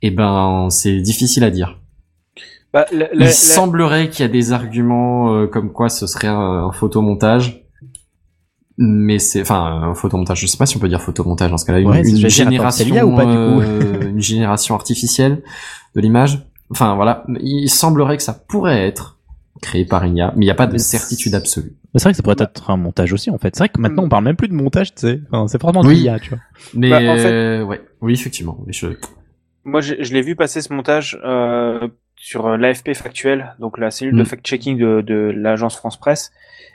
[0.02, 1.80] Et ben, c'est difficile à dire.
[2.74, 2.84] Bah,
[3.14, 7.65] Il semblerait qu'il y a des arguments euh, comme quoi ce serait un, un photomontage.
[8.78, 10.40] Mais c'est, enfin, un photomontage.
[10.40, 11.80] Je sais pas si on peut dire photomontage dans ce cas-là.
[11.80, 12.18] Une, Ouais, une.
[12.18, 15.42] Attends, génération, l'IA ou pas, du coup euh, une génération artificielle
[15.94, 16.46] de l'image.
[16.70, 19.18] Enfin voilà, il semblerait que ça pourrait être
[19.62, 21.72] créé par une IA, mais il n'y a pas de Mais certitude absolue.
[21.94, 23.54] Mais C'est vrai que ça pourrait être un montage aussi en fait.
[23.56, 25.20] C'est vrai que maintenant on parle même plus de montage, tu sais.
[25.30, 26.00] Enfin, c'est forcément de Oui.
[26.00, 26.38] l'IA, tu vois.
[26.74, 28.58] Mais Bah, en fait- euh, ouais, oui effectivement.
[28.66, 28.88] Mais je...
[29.64, 34.14] Moi, je, je l'ai vu passer ce montage euh, sur l'AFP Factuel, donc la cellule
[34.16, 34.26] de Mm.
[34.26, 36.30] fact-checking de, de l'agence France Presse.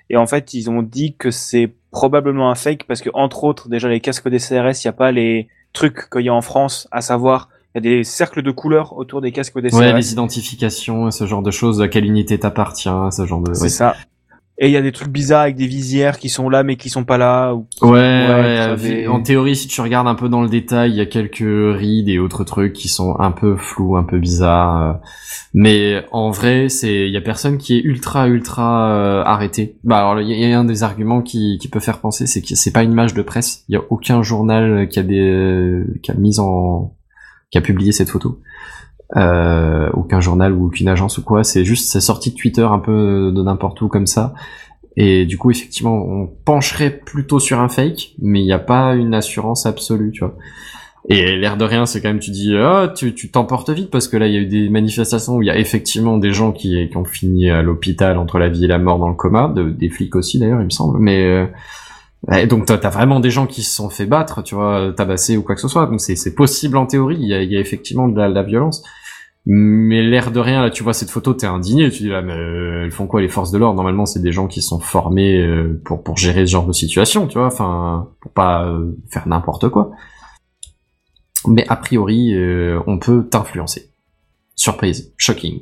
[0.09, 3.69] Et en fait, ils ont dit que c'est probablement un fake parce que, entre autres,
[3.69, 6.41] déjà les casques des CRS, il n'y a pas les trucs qu'il y a en
[6.41, 9.77] France, à savoir, il y a des cercles de couleurs autour des casques des CRS.
[9.77, 13.53] Ouais, les identifications, ce genre de choses, à quelle unité t'appartient, ce genre de.
[13.53, 13.69] C'est ouais.
[13.69, 13.95] ça.
[14.57, 16.89] Et il y a des trucs bizarres avec des visières qui sont là mais qui
[16.89, 17.53] sont pas là.
[17.55, 17.65] Ou...
[17.81, 21.39] Ouais, en théorie, si tu regardes un peu dans le détail, il y a quelques
[21.41, 24.81] rides et autres trucs qui sont un peu flous, un peu bizarres.
[24.81, 24.93] euh.
[25.55, 29.77] Mais en vrai, c'est, il y a personne qui est ultra, ultra euh, arrêté.
[29.83, 31.99] Bah alors, il y a- il y a un des arguments qui, qui peut faire
[31.99, 33.63] penser, c'est que c'est pas une image de presse.
[33.67, 36.93] Il y a aucun journal qui a des, qui a mis en,
[37.49, 38.39] qui a publié cette photo.
[39.17, 41.43] Euh, aucun journal ou aucune agence ou quoi.
[41.43, 44.33] C'est juste, c'est sorti de Twitter un peu de n'importe où comme ça.
[44.95, 48.95] Et du coup, effectivement, on pencherait plutôt sur un fake, mais il n'y a pas
[48.95, 50.35] une assurance absolue, tu vois.
[51.09, 54.17] Et l'air de rien, c'est quand même, tu dis, ah, tu t'emportes vite parce que
[54.17, 56.87] là, il y a eu des manifestations où il y a effectivement des gens qui,
[56.89, 59.71] qui ont fini à l'hôpital entre la vie et la mort dans le coma, de-
[59.71, 60.99] des flics aussi d'ailleurs, il me semble.
[60.99, 61.47] Mais
[62.31, 65.37] euh, donc t'as t'as vraiment des gens qui se sont fait battre, tu vois, tabasser
[65.37, 65.87] ou quoi que ce soit.
[65.87, 67.17] Donc c'est possible en théorie.
[67.19, 68.83] Il y a, y a effectivement de la violence.
[69.47, 71.89] Mais l'air de rien, là, tu vois cette photo, t'es indigné.
[71.89, 73.75] Tu dis là, mais euh, elles font quoi les forces de l'ordre?
[73.75, 77.27] Normalement, c'est des gens qui sont formés euh, pour pour gérer ce genre de situation,
[77.27, 77.47] tu vois.
[77.47, 79.91] Enfin, pour pas euh, faire n'importe quoi.
[81.47, 83.91] Mais a priori, euh, on peut t'influencer.
[84.55, 85.61] Surprise, shocking.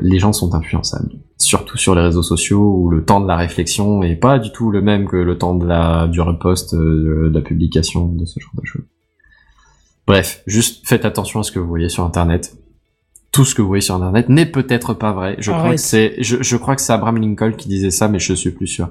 [0.00, 4.04] Les gens sont influençables, surtout sur les réseaux sociaux où le temps de la réflexion
[4.04, 7.40] est pas du tout le même que le temps de la du repost, de la
[7.40, 8.84] publication, de ce genre de choses.
[10.06, 12.56] Bref, juste faites attention à ce que vous voyez sur Internet.
[13.30, 15.36] Tout ce que vous voyez sur Internet n'est peut-être pas vrai.
[15.38, 18.18] Je crois que c'est, je, je crois que c'est Abraham Lincoln qui disait ça, mais
[18.18, 18.90] je suis plus sûr.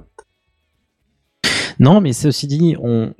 [1.80, 3.14] Non, mais ceci dit, on,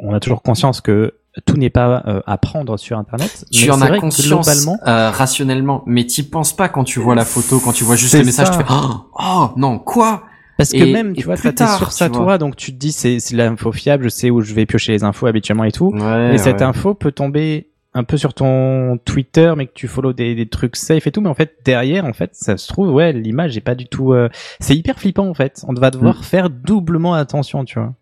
[0.00, 1.14] on a toujours conscience que
[1.46, 3.46] tout n'est pas euh, à prendre sur Internet.
[3.50, 4.78] Tu mais en c'est as conscience globalement.
[4.86, 8.12] euh, rationnellement, mais t'y penses pas quand tu vois la photo, quand tu vois juste
[8.12, 8.52] C'est le message, ça.
[8.52, 10.24] tu fais oh, oh, non quoi?
[10.58, 12.16] Parce que Et- même, tu vois, tes tard, à vois.
[12.16, 14.92] toi, donc tu te dis c'est c'est l'info fiable, je sais où je vais piocher
[14.92, 15.90] les infos habituellement et tout.
[15.94, 20.12] Ouais, et cette info peut tomber un peu sur ton Twitter, mais que tu follow
[20.14, 22.90] des, des trucs safe et tout, mais en fait derrière, en fait, ça se trouve,
[22.90, 24.12] ouais, l'image est pas du tout.
[24.12, 24.28] euh,
[24.60, 25.64] C'est hyper flippant en fait.
[25.68, 26.22] On va devoir Mm.
[26.22, 27.94] faire doublement attention, tu vois.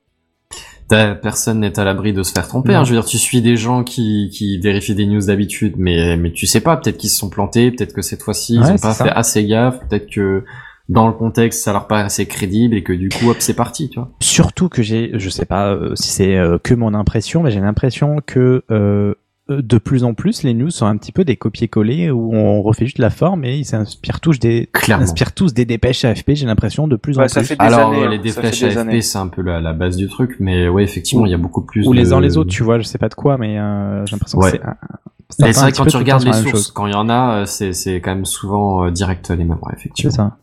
[0.88, 2.74] T'as- Personne n'est à l'abri de se faire tromper.
[2.74, 2.82] Hein.
[2.84, 6.32] Je veux dire, tu suis des gens qui, qui vérifient des news d'habitude, mais mais
[6.32, 6.76] tu sais pas.
[6.76, 7.70] Peut-être qu'ils se sont plantés.
[7.70, 9.04] Peut-être que cette fois-ci ils Ouais, ont pas ça.
[9.04, 9.78] fait assez gaffe.
[9.88, 10.44] Peut-être que
[10.90, 13.88] dans le contexte ça leur paraît assez crédible et que du coup hop c'est parti.
[13.88, 14.10] Tu vois.
[14.20, 17.60] Surtout que j'ai, je sais pas euh, si c'est euh, que mon impression, mais j'ai
[17.60, 19.14] l'impression que euh,
[19.48, 22.84] de plus en plus les news sont un petit peu des copier-coller où on refait
[22.84, 25.02] juste la forme et ils s'inspirent tous des, Clairement.
[25.04, 26.32] inspirent tous des dépêches AFP.
[26.34, 27.48] J'ai l'impression de plus en ça plus.
[27.48, 29.02] fait des Alors années, hein, les ça dépêches fait des AFP années.
[29.02, 31.62] c'est un peu la, la base du truc, mais ouais effectivement il y a beaucoup
[31.62, 31.86] plus.
[31.88, 34.12] ou les uns les autres, tu vois, je sais pas de quoi, mais euh, j'ai
[34.16, 34.52] l'impression Ouais.
[34.52, 34.58] que
[35.30, 35.52] c'est.
[35.52, 36.70] c'est vrai quand tu regardes les sources, chose.
[36.72, 39.78] quand il y en a, c'est c'est quand même souvent direct les mêmes, ouais, C'est
[39.80, 40.12] effectivement.
[40.12, 40.36] ça.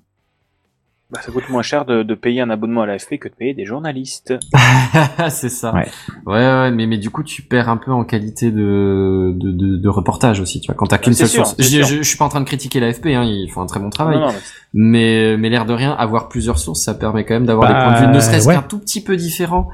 [1.09, 3.53] Bah, ça coûte moins cher de, de payer un abonnement à l'AFP que de payer
[3.53, 4.33] des journalistes.
[5.29, 5.73] c'est ça.
[5.73, 5.87] Ouais.
[6.25, 9.77] Ouais, ouais, mais, mais du coup, tu perds un peu en qualité de, de, de,
[9.77, 10.75] de reportage aussi, tu vois.
[10.75, 11.55] Quand t'as qu'une C'est seule sûr, source.
[11.57, 11.85] c'est Je, sûr.
[11.85, 13.89] je, je suis pas en train de critiquer l'AFP, hein, ils font un très bon
[13.89, 14.17] travail.
[14.17, 14.39] Non, non, mais
[14.73, 17.85] Mais, mais l'air de rien, avoir plusieurs sources, ça permet quand même d'avoir Bah, des
[17.85, 18.55] points de vue, ne serait-ce ouais.
[18.55, 19.69] qu'un tout petit peu différents.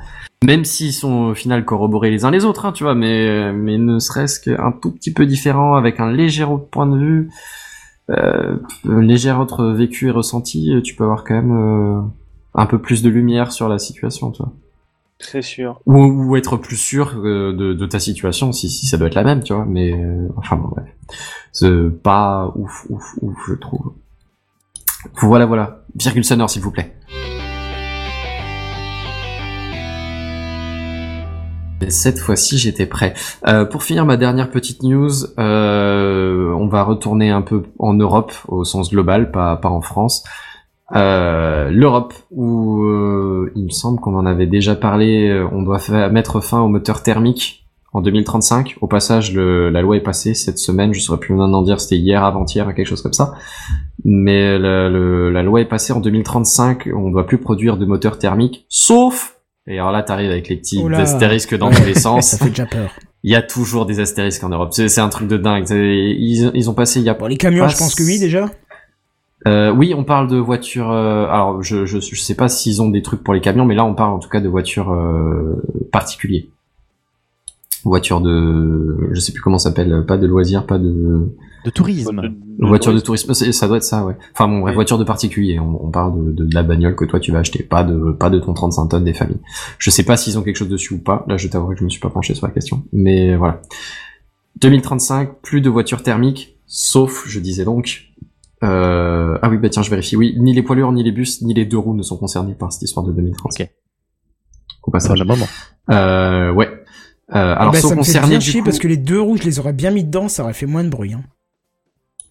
[0.46, 3.78] Même s'ils sont au final corroborés les uns les autres, hein, tu vois, mais, mais
[3.80, 7.30] ne serait-ce qu'un tout petit peu différent, avec un léger autre point de vue,
[8.10, 12.02] euh, un léger autre vécu et ressenti, tu peux avoir quand même euh,
[12.54, 14.52] un peu plus de lumière sur la situation, tu vois.
[15.20, 15.80] c'est sûr.
[15.86, 19.16] Ou, ou être plus sûr euh, de, de ta situation, si, si ça doit être
[19.16, 20.86] la même, tu vois, mais euh, enfin bon, bref.
[21.52, 23.94] C'est pas ouf, ouf, ouf, je trouve.
[25.22, 25.84] Voilà, voilà.
[25.96, 26.96] Virgule sonore, s'il vous plaît.
[31.86, 33.14] Et cette fois-ci, j'étais prêt.
[33.48, 38.32] Euh, pour finir ma dernière petite news, euh, on va retourner un peu en Europe
[38.48, 40.24] au sens global, pas, pas en France.
[40.96, 45.80] Euh, L'Europe, où euh, il me semble qu'on en avait déjà parlé, euh, on doit
[45.80, 48.78] fa- mettre fin au moteur thermique en 2035.
[48.82, 51.98] Au passage, le- la loi est passée cette semaine, je saurais plus maintenant dire c'était
[51.98, 53.34] hier, avant-hier, quelque chose comme ça.
[54.06, 58.20] Mais la, le- la loi est passée en 2035, on doit plus produire de moteur
[58.20, 59.33] thermique, sauf
[59.68, 61.00] et alors là, t'arrives avec les petits Oh là.
[61.00, 61.76] astérisques dans Ouais.
[61.76, 62.28] tous les sens.
[62.32, 62.92] Ça fait déjà peur.
[63.24, 64.70] Il y a toujours des astérisques en Europe.
[64.74, 65.66] C'est c'est un truc de dingue.
[65.70, 68.20] Ils, ils ont passé il y a Bon, les camions, pas je pense que oui,
[68.20, 68.50] déjà.
[69.48, 70.92] euh, oui, on parle de voitures.
[70.92, 73.76] euh, alors, je, je je sais pas s'ils ont des trucs pour les camions, mais
[73.76, 75.62] là, on parle en tout cas de voitures euh,
[75.92, 76.50] particuliers.
[77.86, 82.22] Voitures de, je sais plus comment ça s'appelle, pas de loisirs, pas de De tourisme.
[82.60, 83.34] voiture de tourisme.
[83.34, 84.16] Ça doit être ça, ouais.
[84.34, 85.60] Enfin bon, bref, voiture de particulier.
[85.60, 88.12] On, on parle de, de, de la bagnole que toi tu vas acheter, pas de
[88.14, 89.40] pas de ton 35 tonnes des familles.
[89.80, 91.26] Je sais pas s'ils ont quelque chose dessus ou pas.
[91.28, 93.62] Là, je t'avouerai que je me suis pas penché sur la question, mais voilà.
[94.62, 98.14] 2035, plus de voitures thermiques, sauf, je disais donc,
[98.64, 99.38] euh...
[99.42, 100.16] ah oui, bah tiens, je vérifie.
[100.16, 102.54] Oui, ni les poids lourds, ni les bus, ni les deux roues ne sont concernés
[102.54, 103.64] par cette histoire de 2035.
[103.64, 103.70] Ok.
[104.84, 105.18] Au passage.
[105.20, 105.48] Pour le moment.
[105.90, 106.70] Euh, ouais.
[107.32, 109.20] Euh, alors, Eh ben, sont ça me fait bien chier coup- parce que les deux
[109.22, 111.14] roues, je les aurais bien mis dedans, ça aurait fait moins de bruit.
[111.14, 111.24] Hein.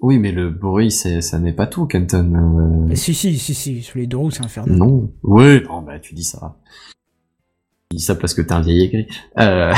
[0.00, 2.88] Oui, mais le bruit, c'est, ça n'est pas tout, Kenton.
[2.90, 4.76] Euh, si, si, si, si, sur les deux roues, c'est infernal.
[4.76, 5.10] Non.
[5.22, 6.56] Ouais, non, bah, tu dis ça.
[7.90, 9.06] Tu dis ça parce que t'es un vieil aigri.
[9.38, 9.72] Euh,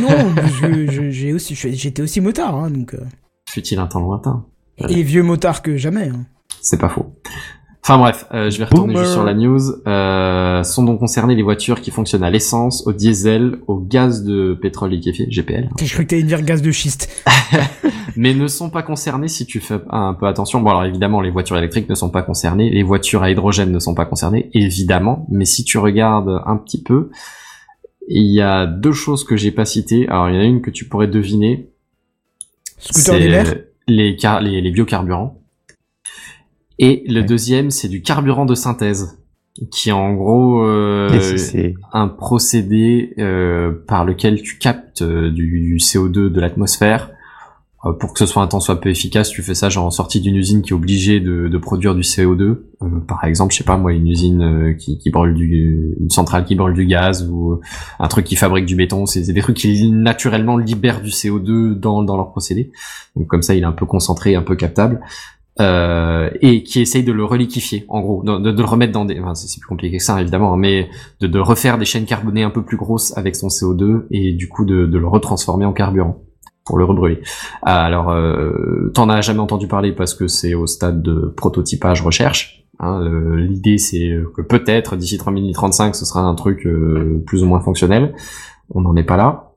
[0.00, 2.94] non, je- je- j'ai aussi, j'étais aussi motard, hein, donc.
[2.94, 3.00] euh,
[3.48, 4.44] fut-il un temps lointain.
[4.88, 6.08] Et vieux motard que jamais.
[6.08, 6.26] hein.
[6.60, 7.14] C'est pas faux.
[7.84, 9.00] Enfin bref, euh, je vais retourner Boomer.
[9.04, 9.60] juste sur la news.
[9.88, 14.54] Euh, sont donc concernées les voitures qui fonctionnent à l'essence, au diesel, au gaz de
[14.54, 17.10] pétrole liquéfié, GPL, Je crois que t'allais dire gaz de schiste.
[18.16, 20.60] mais ne sont pas concernées si tu fais un peu attention.
[20.60, 23.80] Bon alors évidemment les voitures électriques ne sont pas concernées, les voitures à hydrogène ne
[23.80, 27.10] sont pas concernées, évidemment, mais si tu regardes un petit peu,
[28.08, 30.06] il y a deux choses que j'ai pas citées.
[30.08, 31.68] Alors il y en a une que tu pourrais deviner,
[32.78, 33.18] Scooter
[33.88, 35.41] les, car- les, les biocarburants.
[36.78, 39.18] Et le deuxième, c'est du carburant de synthèse.
[39.70, 41.08] qui est en gros euh,
[41.92, 47.10] un procédé euh, par lequel tu captes euh, du, du CO2 de l'atmosphère.
[47.84, 49.90] Euh, pour que ce soit un temps soit peu efficace, tu fais ça genre en
[49.90, 52.40] sortie d'une usine qui est obligée de, de produire du CO2.
[52.42, 52.60] Euh,
[53.08, 56.54] par exemple, je sais pas moi, une usine qui, qui brûle du, une centrale qui
[56.54, 57.60] brûle du gaz ou
[57.98, 59.04] un truc qui fabrique du béton.
[59.04, 62.70] C'est c'est des trucs qui naturellement libèrent du CO2 dans, dans leur procédé.
[63.16, 65.00] Donc comme ça, il est un peu concentré, un peu captable.
[65.60, 69.34] Euh, et qui essaye de le reliquifier, en gros, de, le remettre dans des, enfin,
[69.34, 70.88] c'est plus compliqué que ça évidemment, hein, mais
[71.20, 74.48] de, de refaire des chaînes carbonées un peu plus grosses avec son CO2 et du
[74.48, 76.22] coup de, de le retransformer en carburant
[76.64, 77.20] pour le rebrûler.
[77.62, 82.00] Ah, Alors, euh, t'en as jamais entendu parler parce que c'est au stade de prototypage
[82.00, 82.64] recherche.
[82.78, 87.46] hein, euh, L'idée c'est que peut-être d'ici 3035 ce sera un truc euh, plus ou
[87.46, 88.14] moins fonctionnel.
[88.70, 89.51] On n'en est pas là.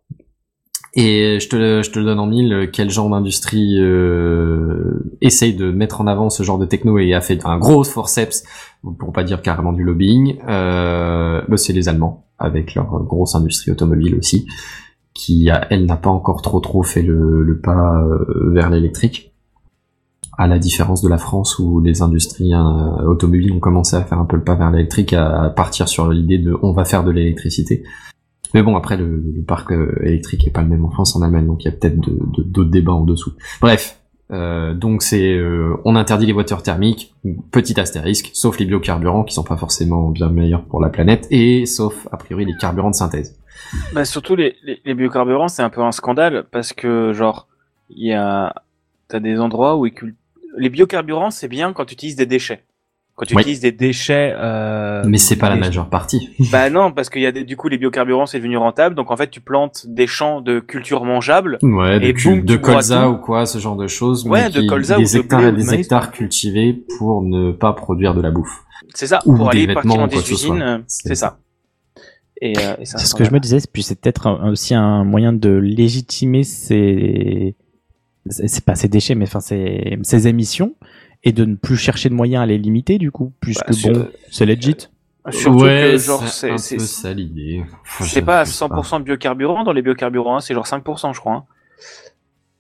[0.98, 5.70] Et je te, je te le donne en mille, quel genre d'industrie euh, essaye de
[5.70, 8.44] mettre en avant ce genre de techno et a fait un gros forceps,
[8.98, 13.72] pour pas dire carrément du lobbying, euh, bah, c'est les Allemands, avec leur grosse industrie
[13.72, 14.48] automobile aussi,
[15.14, 19.34] qui, elle, n'a pas encore trop trop fait le, le pas euh, vers l'électrique,
[20.38, 24.20] à la différence de la France où les industries euh, automobiles ont commencé à faire
[24.20, 27.12] un peu le pas vers l'électrique, à partir sur l'idée de on va faire de
[27.12, 27.84] l'électricité.
[28.56, 31.46] Mais bon, après, le, parc euh, électrique est pas le même en France, en Allemagne,
[31.46, 33.34] donc il y a peut-être d'autres débats en dessous.
[33.60, 34.00] Bref,
[34.32, 37.14] euh, donc c'est, euh, on interdit les voitures thermiques,
[37.52, 41.66] petit astérisque, sauf les biocarburants qui sont pas forcément bien meilleurs pour la planète, et
[41.66, 43.38] sauf a priori les carburants de synthèse.
[43.94, 47.50] Bah, surtout les, biocarburants, c'est un peu un scandale parce que genre
[47.90, 48.56] il y a
[49.10, 49.86] t'as des endroits où
[50.58, 52.64] les biocarburants c'est bien quand tu utilises des déchets.
[53.18, 53.42] Quand tu Oui.
[53.44, 54.34] utilises des déchets.
[54.36, 56.30] Euh, Mais c'est pas la des- majeure partie.
[56.52, 59.10] Bah non, parce qu'il y a des, du coup les biocarburants c'est devenu rentable, donc
[59.10, 61.58] en fait tu plantes des champs de cultures mangeables.
[61.62, 64.28] Ouais, de, et cul- boum, de colza ou quoi, ce genre de choses.
[64.28, 66.12] Ouais, mais de qui- colza des ou de hectares blé et de des maïs, hectares
[66.12, 68.64] cultivés pour ne pas produire de la bouffe.
[68.94, 71.40] C'est ça, Ou pour des aller partir dans des usines, C'est ça.
[72.42, 75.32] Et, euh, et C'est ce que je me disais, puis c'est peut-être aussi un moyen
[75.32, 77.56] de légitimer ces,
[78.28, 80.76] c'est c'est pas ces déchets, mais enfin ces, ces émissions
[81.26, 83.92] et de ne plus chercher de moyens à les limiter du coup, puisque Bah, sur-
[83.94, 84.76] bon, c'est legit.
[85.32, 87.64] Surtout ouais, que genre c'est c'est un c'est peu ça l'idée.
[87.84, 90.54] Enfin, c'est je- pas à je sais 100% de biocarburant dans les biocarburants, hein, c'est
[90.54, 91.34] genre 5% je crois.
[91.34, 91.44] Hein.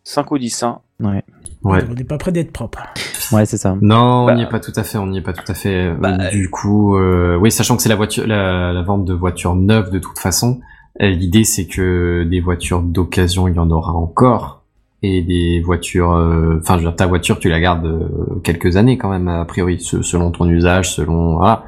[0.03, 0.80] 5 ou 10 hein.
[0.99, 1.24] Ouais.
[1.63, 1.84] Ouais.
[1.89, 2.84] On n'est pas près d'être propre.
[3.32, 3.76] Ouais, c'est ça.
[3.82, 5.53] Non, Bah, on n'y est pas tout à fait, on n'y est pas tout à
[5.55, 5.88] fait.
[5.88, 9.13] Euh, Bah, du coup, euh, oui, sachant que c'est la voiture, la, la vente de
[9.13, 10.59] voitures neuves de toute façon.
[11.01, 14.63] euh, L'idée, c'est que des voitures d'occasion, il y en aura encore,
[15.06, 18.78] et des voitures, euh, enfin, je veux dire, ta voiture, tu la gardes euh, quelques
[18.78, 21.66] années quand même, a priori, se- selon ton usage, selon voilà,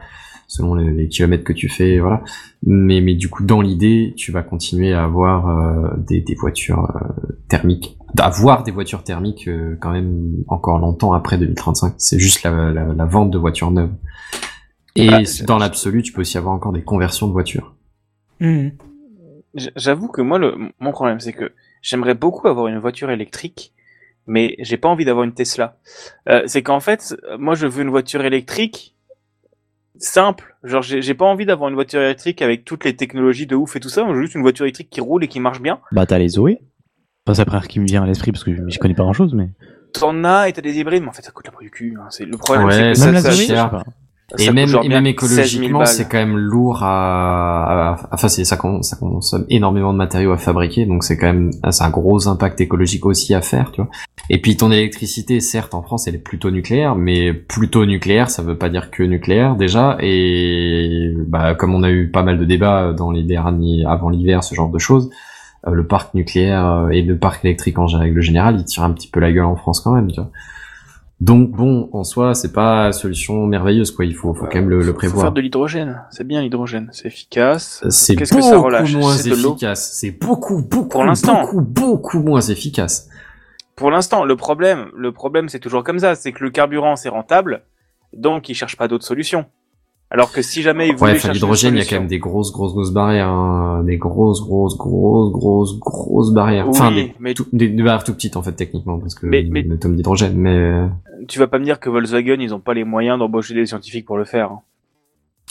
[0.47, 2.23] selon les, les kilomètres que tu fais, voilà.
[2.65, 6.89] Mais, mais du coup, dans l'idée, tu vas continuer à avoir euh, des, des voitures
[6.95, 11.93] euh, thermiques, d'avoir des voitures thermiques euh, quand même encore longtemps après 2035.
[11.97, 13.91] C'est juste la, la, la vente de voitures neuves.
[14.95, 17.75] Et c'est- dans l'absolu, tu peux aussi avoir encore des conversions de voitures.
[19.53, 23.73] J- J'avoue que moi, le, mon problème, c'est que j'aimerais beaucoup avoir une voiture électrique,
[24.25, 25.77] mais j'ai pas envie d'avoir une Tesla.
[26.29, 28.95] Euh, c'est qu'en fait, moi, je veux une voiture électrique
[29.99, 30.55] simple.
[30.63, 33.79] Genre, j'ai pas envie d'avoir une voiture électrique avec toutes les technologies de ouf et
[33.79, 34.03] tout ça.
[34.03, 35.79] Moi, je veux juste une voiture électrique qui roule et qui marche bien.
[35.91, 36.59] Bah t'as les Zoé.
[37.25, 39.03] Enfin, c'est la première qui me vient à l'esprit parce que je, je connais pas
[39.03, 39.49] grand chose, mais.
[39.93, 41.97] T'en as et t'as des hybrides, mais en fait, ça coûte la peau du cul.
[41.99, 42.07] Hein.
[42.09, 43.83] C'est le problème, Ouais, c'est que même ça, la ça, Zoé, ça- cher.
[44.37, 48.43] Et même, et même 16 000 écologiquement, c'est quand même lourd à, à- enfin, c'est,
[48.43, 51.89] ça, con- ça consomme énormément de matériaux à fabriquer, donc c'est quand même, c'est un
[51.89, 53.89] gros impact écologique aussi à faire, tu vois.
[54.29, 58.41] Et puis ton électricité, certes, en France, elle est plutôt nucléaire, mais plutôt nucléaire, ça
[58.41, 62.43] veut pas dire que nucléaire, déjà, et, bah, comme on a eu pas mal de
[62.43, 65.09] débats dans les derniers, avant l'hiver, ce genre de choses,
[65.67, 68.91] euh, le parc nucléaire euh, et le parc électrique en règle générale, il tire un
[68.91, 70.29] petit peu la gueule en France quand même, tu vois.
[71.19, 74.05] Donc bon, en soi, c'est pas solution merveilleuse quoi.
[74.05, 75.21] Il faut, faut quand même le, le Faut prévoir.
[75.23, 76.03] faire de l'hydrogène.
[76.11, 76.89] C'est bien l'hydrogène.
[76.93, 77.83] C'est efficace.
[77.89, 78.95] C'est beaucoup que ça relâche?
[78.95, 79.91] moins efficace.
[79.93, 81.41] C'est beaucoup, beaucoup, Pour l'instant.
[81.41, 83.09] beaucoup, beaucoup moins efficace.
[83.75, 87.09] Pour l'instant, le problème, le problème, c'est toujours comme ça, c'est que le carburant c'est
[87.09, 87.63] rentable,
[88.13, 89.45] donc ils cherchent pas d'autres solutions.
[90.09, 92.07] Alors que si jamais ils Ouais, voulaient enfin, chercher l'hydrogène, il y a quand même
[92.07, 93.83] des grosses, grosses, grosses barrières, hein.
[93.83, 96.69] des grosses, grosses, grosses, grosses, grosses barrières.
[96.69, 99.25] enfin, Oui, des, mais- tout- des, des barrières tout petites en fait techniquement, parce que
[99.25, 100.37] Mais- mais- le tome d'hydrogène.
[100.37, 100.87] Mais euh,
[101.27, 104.05] tu vas pas me dire que Volkswagen ils ont pas les moyens d'embaucher des scientifiques
[104.05, 104.51] pour le faire.
[104.51, 104.61] hein.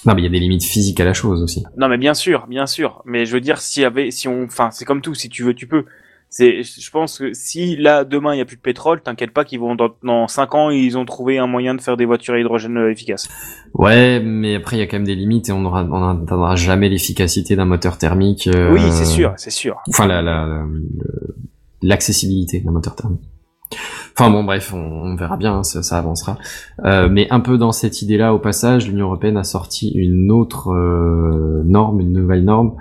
[0.06, 1.62] non, mais il y a des limites physiques à la chose aussi.
[1.76, 3.02] Non mais bien sûr, bien sûr.
[3.04, 5.42] Mais je veux dire, s'il y avait, si on, enfin, c'est comme tout, si tu
[5.42, 5.84] veux, tu peux.
[6.38, 9.46] C'est, je pense que si là demain il y a plus de pétrole, t'inquiète pas
[9.46, 12.34] qu'ils vont dans, dans 5 ans ils ont trouvé un moyen de faire des voitures
[12.34, 13.26] à hydrogène euh, efficaces.
[13.72, 16.54] Ouais, mais après il y a quand même des limites et on aura, on n'atteindra
[16.54, 18.48] jamais l'efficacité d'un moteur thermique.
[18.48, 19.76] euh, Oui, c'est sûr, c'est sûr.
[19.88, 21.36] Enfin, la, la, la- le-
[21.82, 23.22] l'accessibilité d'un moteur thermique.
[24.18, 26.38] Enfin bon, bref, on, on verra bien, hein, ça, ça avancera.
[26.84, 30.70] Euh, mais un peu dans cette idée-là, au passage, l'Union européenne a sorti une autre
[30.70, 32.76] euh, norme, une nouvelle norme,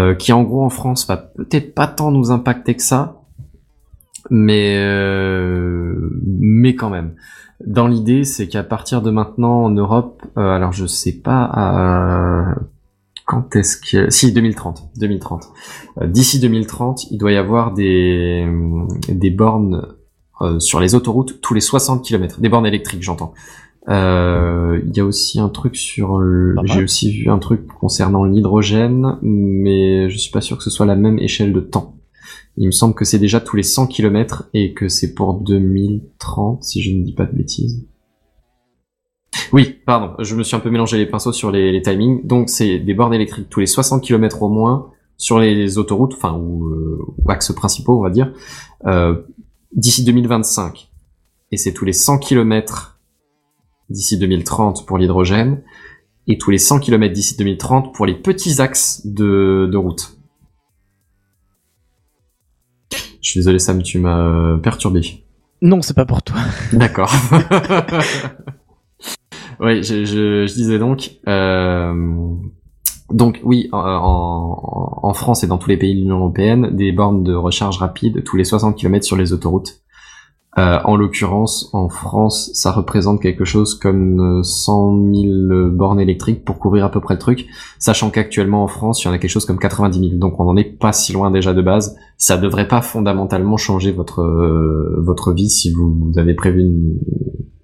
[0.00, 3.20] euh, qui en gros en France va peut-être pas tant nous impacter que ça,
[4.30, 6.10] mais euh,
[6.78, 7.14] quand même.
[7.66, 12.54] Dans l'idée, c'est qu'à partir de maintenant en Europe, euh, alors je sais pas
[13.26, 15.48] quand est-ce que si 2030, 2030.
[16.00, 18.46] Euh, D'ici 2030, il doit y avoir des
[19.08, 19.94] des bornes
[20.58, 23.34] sur les autoroutes tous les 60 km, des bornes électriques, j'entends.
[23.90, 28.24] Euh, Il y a aussi un truc sur, le- j'ai aussi vu un truc concernant
[28.24, 31.96] l'hydrogène, mais je suis pas sûr que ce soit la même échelle de temps.
[32.56, 36.62] Il me semble que c'est déjà tous les 100 km et que c'est pour 2030,
[36.64, 37.86] si je ne dis pas de bêtises.
[39.52, 42.26] Oui, pardon, je me suis un peu mélangé les pinceaux sur les, les timings.
[42.26, 46.34] Donc c'est des bornes électriques tous les 60 km au moins sur les autoroutes, enfin
[46.36, 48.32] ou, euh, ou axes principaux, on va dire,
[48.86, 49.14] euh,
[49.74, 50.90] d'ici 2025.
[51.52, 52.89] Et c'est tous les 100 km
[53.90, 55.62] d'ici 2030 pour l'hydrogène
[56.26, 60.16] et tous les 100 km d'ici 2030 pour les petits axes de, de route.
[63.22, 65.24] Je suis désolé Sam, tu m'as perturbé.
[65.62, 66.36] Non, c'est pas pour toi.
[66.72, 67.12] D'accord.
[69.60, 71.10] oui, je, je, je disais donc.
[71.28, 71.94] euh,
[73.10, 76.92] donc oui, en, en, en France et dans tous les pays de l'Union européenne, des
[76.92, 79.82] bornes de recharge rapide tous les 60 km sur les autoroutes.
[80.58, 86.44] Euh, en l'occurrence, en France, ça représente quelque chose comme euh, 100 000 bornes électriques
[86.44, 87.46] pour couvrir à peu près le truc,
[87.78, 90.18] sachant qu'actuellement en France, il y en a quelque chose comme 90 000.
[90.18, 91.96] Donc on n'en est pas si loin déjà de base.
[92.16, 96.98] Ça devrait pas fondamentalement changer votre euh, votre vie si vous, avez prévu une,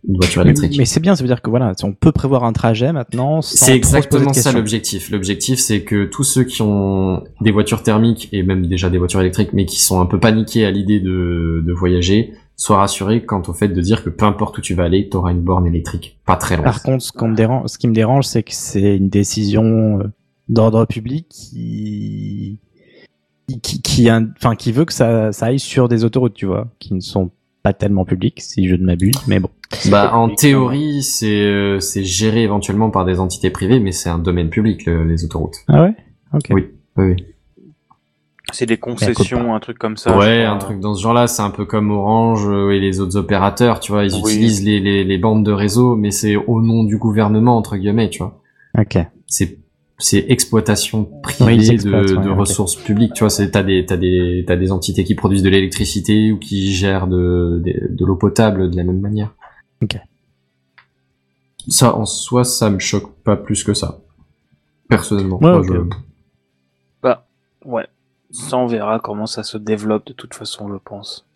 [0.08, 0.76] une voiture électrique.
[0.78, 3.42] Mais c'est bien, ça veut dire que voilà, on peut prévoir un trajet maintenant.
[3.42, 5.10] C'est exactement ça l'objectif.
[5.10, 9.20] L'objectif, c'est que tous ceux qui ont des voitures thermiques et même déjà des voitures
[9.20, 13.42] électriques, mais qui sont un peu paniqués à l'idée de, de voyager, soient rassurés quant
[13.46, 15.66] au fait de dire que peu importe où tu vas aller, tu auras une borne
[15.66, 16.64] électrique pas très loin.
[16.64, 20.00] Par contre, ce, qu'on me dérange, ce qui me dérange, c'est que c'est une décision
[20.00, 20.04] euh,
[20.48, 22.58] d'ordre public qui
[23.62, 26.68] qui qui, in- enfin qui veut que ça, ça aille sur des autoroutes, tu vois,
[26.78, 27.30] qui ne sont
[27.62, 29.50] pas tellement publiques, si je ne m'abuse, mais bon.
[29.90, 34.18] Bah, en théorie, c'est euh, c'est géré éventuellement par des entités privées, mais c'est un
[34.18, 35.56] domaine public, le- les autoroutes.
[35.68, 35.94] Ah ouais?
[36.32, 36.44] Ok.
[36.50, 37.24] Oui, oui, oui.
[38.56, 40.16] C'est des concessions, un truc comme ça.
[40.16, 43.16] ouais, un truc dans ce genre-là, c'est un peu comme Orange euh, et les autres
[43.16, 44.32] opérateurs, tu vois, ils Oui.
[44.32, 48.08] utilisent les, les, les bandes de réseau, mais c'est au nom du gouvernement, entre guillemets,
[48.08, 48.40] tu vois.
[48.78, 48.98] Ok.
[49.26, 49.58] C'est
[49.98, 54.56] c'est exploitation privée de, ouais, ressources publiques, tu vois, c'est t'as des t'as des t'as
[54.56, 58.76] des entités qui produisent de l'électricité ou qui gèrent de de, de l'eau potable de
[58.76, 59.34] la même manière.
[59.82, 59.96] Ok.
[61.68, 63.98] Ça en soi, ça me choque pas plus que ça.
[64.88, 65.66] Personnellement, Ouais, Moi, ok.
[65.72, 65.96] je-
[67.02, 67.26] Bah,
[67.64, 67.86] ouais.
[68.30, 71.26] Ça, on verra comment ça se développe de toute façon, je pense.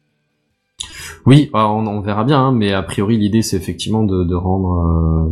[1.26, 4.34] Oui, bah, on, on verra bien, hein, mais a priori l'idée c'est effectivement de, de
[4.34, 5.28] rendre euh,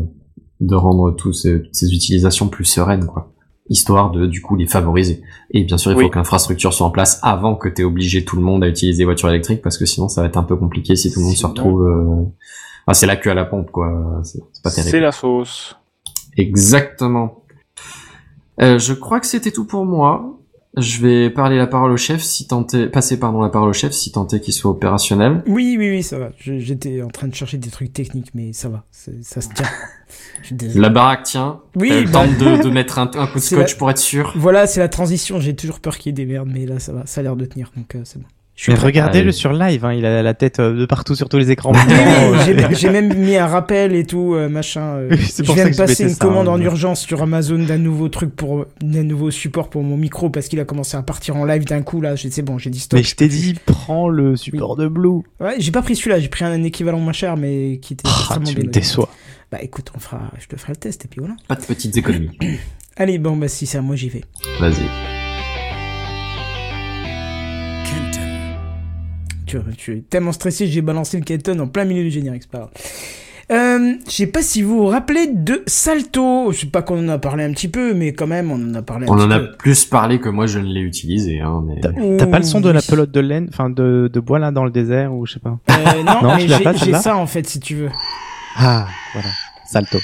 [0.60, 3.32] de rendre tous ces, ces utilisations plus sereines, quoi,
[3.70, 5.22] histoire de du coup les favoriser.
[5.50, 8.36] Et bien sûr, il faut que l'infrastructure soit en place avant que tu obligé tout
[8.36, 10.56] le monde à utiliser des voitures électriques, parce que sinon ça va être un peu
[10.56, 11.82] compliqué si tout le monde se retrouve.
[11.82, 12.24] Euh...
[12.86, 14.20] Ah, c'est la queue à la pompe, quoi.
[14.24, 14.90] C'est c'est pas terrible.
[14.90, 15.76] C'est la sauce.
[16.36, 17.42] Exactement.
[18.60, 20.37] Euh, je crois que c'était tout pour moi.
[20.80, 23.92] Je vais parler la parole au chef, si est, passer pardon la parole au chef,
[23.92, 25.42] si est qu'il soit opérationnel.
[25.46, 26.30] Oui, oui, oui, ça va.
[26.38, 28.84] J'étais en train de chercher des trucs techniques, mais ça va.
[28.90, 29.66] Ça se tient.
[30.74, 31.60] La baraque tient.
[31.76, 33.78] Oui, T'as eu le bah- temps de, de mettre un, un coup de scotch la-
[33.78, 34.32] pour être sûr.
[34.36, 35.40] Voilà, c'est la transition.
[35.40, 37.04] J'ai toujours peur qu'il y ait des merdes, mais là, ça va.
[37.06, 38.26] Ça a l'air de tenir, donc euh, c'est bon.
[38.60, 39.32] Je suis regardez-le Allez.
[39.32, 41.72] sur live, hein, il a la tête euh, de partout sur tous les écrans.
[42.72, 44.96] J'ai- même mis un rappel et tout, euh, machin.
[44.96, 46.52] euh, je pour viens ça de que je passer une ça, commande hein.
[46.54, 50.48] en urgence sur Amazon d'un nouveau truc pour d'un nouveau support pour mon micro parce
[50.48, 52.14] qu'il a commencé à partir en live d'un coup là.
[52.16, 52.98] C'est bon, j'ai dit stop.
[52.98, 55.20] Mais je t'ai dit, prends le support de Blue.
[55.38, 58.16] Ouais, j'ai pas pris celui-là, j'ai pris un équivalent moins cher mais qui était Ah,
[58.18, 58.64] extrêmement tu bien.
[58.64, 59.08] me déçois.
[59.52, 61.36] Bah écoute, on fera, je te ferai le test et puis voilà.
[61.46, 62.36] Pas de petites économies.
[62.96, 64.24] Allez, bon bah si c'est à moi j'y vais.
[64.58, 65.27] Vas-y.
[69.48, 72.50] Tu, tu es tellement stressé, j'ai balancé le Kenton en plein milieu du générique, c'est
[72.50, 72.70] pas grave.
[73.50, 76.52] Euh, je sais pas si vous vous rappelez de Salto.
[76.52, 78.74] Je sais pas qu'on en a parlé un petit peu, mais quand même, on en
[78.74, 79.52] a parlé un On petit en a peu.
[79.56, 81.40] plus parlé que moi je ne l'ai utilisé.
[81.40, 81.80] Hein, mais...
[81.80, 82.86] T'as pas le son de la Oui.
[82.86, 85.58] pelote de laine, enfin de, de bois là dans le désert ou je sais pas.
[85.70, 87.88] Euh, non, Non, j'ai- ça en fait, si tu veux.
[88.56, 89.28] Ah, voilà.
[89.66, 89.98] Salto.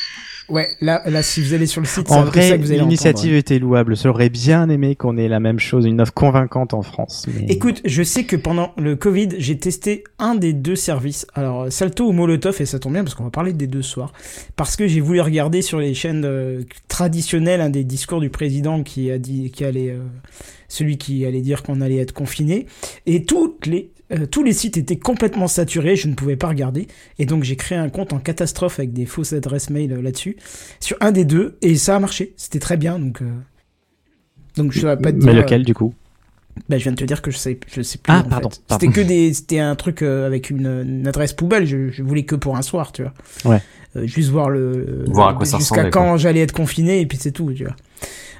[0.50, 3.34] Ouais, là, là, si vous allez sur le site, En vrai, que vous allez l'initiative
[3.34, 3.96] était louable.
[3.96, 7.26] J'aurais bien aimé qu'on ait la même chose, une offre convaincante en France.
[7.32, 11.26] mais- Écoute, je sais que pendant le Covid, j'ai testé un des deux services.
[11.34, 13.90] Alors, Salto ou Molotov, et ça tombe bien parce qu'on va parler des deux ce
[13.90, 14.12] soir.
[14.56, 18.82] Parce que j'ai voulu regarder sur les chaînes euh, traditionnelles un des discours du président
[18.82, 19.98] qui a dit, qui allait, euh,
[20.68, 22.66] celui qui allait dire qu'on allait être confiné.
[23.06, 26.89] Et toutes les Euh, tous les sites étaient complètement saturés, je ne pouvais pas regarder.
[27.18, 30.36] Et donc j'ai créé un compte en catastrophe avec des fausses adresses mail euh, là-dessus,
[30.81, 32.35] sur un des deux, et ça a marché.
[32.36, 33.22] C'était très bien, donc...
[33.22, 33.31] euh,
[34.56, 35.94] Donc je saurais pas te Mais dire, lequel, du coup?
[36.68, 38.12] Bah, je viens de te dire que je sais, je sais plus.
[38.12, 38.48] Ah, en pardon.
[38.70, 41.66] C'était que des, c'était un truc euh, avec une, une adresse poubelle.
[41.66, 43.12] Je, je voulais que pour un soir, tu vois.
[43.44, 43.60] Ouais.
[43.97, 45.05] Euh, juste voir le.
[45.09, 47.74] Voir à quoi ça Jusqu'à quand j'allais être confiné et puis c'est tout, tu vois.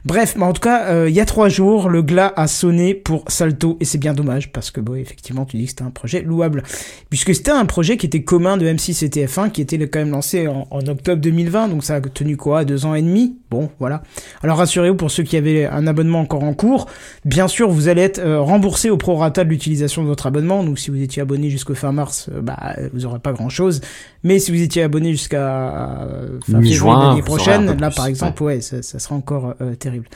[0.05, 2.93] Bref, mais en tout cas, euh, il y a trois jours, le glas a sonné
[2.93, 5.90] pour Salto et c'est bien dommage parce que bon, effectivement, tu dis que c'était un
[5.90, 6.62] projet louable
[7.09, 10.10] puisque c'était un projet qui était commun de M6 et TF1 qui était quand même
[10.10, 13.39] lancé en, octobre 2020, donc ça a tenu quoi, deux ans et demi?
[13.51, 14.02] Bon, voilà.
[14.43, 16.86] Alors rassurez-vous pour ceux qui avaient un abonnement encore en cours,
[17.24, 20.64] bien sûr, vous allez être euh, remboursé au prorata de l'utilisation de votre abonnement.
[20.64, 23.81] Donc si vous étiez abonné jusqu'au fin mars, euh, bah vous aurez pas grand-chose.
[24.24, 28.60] Mais si vous étiez abonné jusqu'à euh, fin Mi-juin, l'année prochaine, là par exemple, ouais,
[28.60, 30.06] ça, ça sera encore euh, terrible.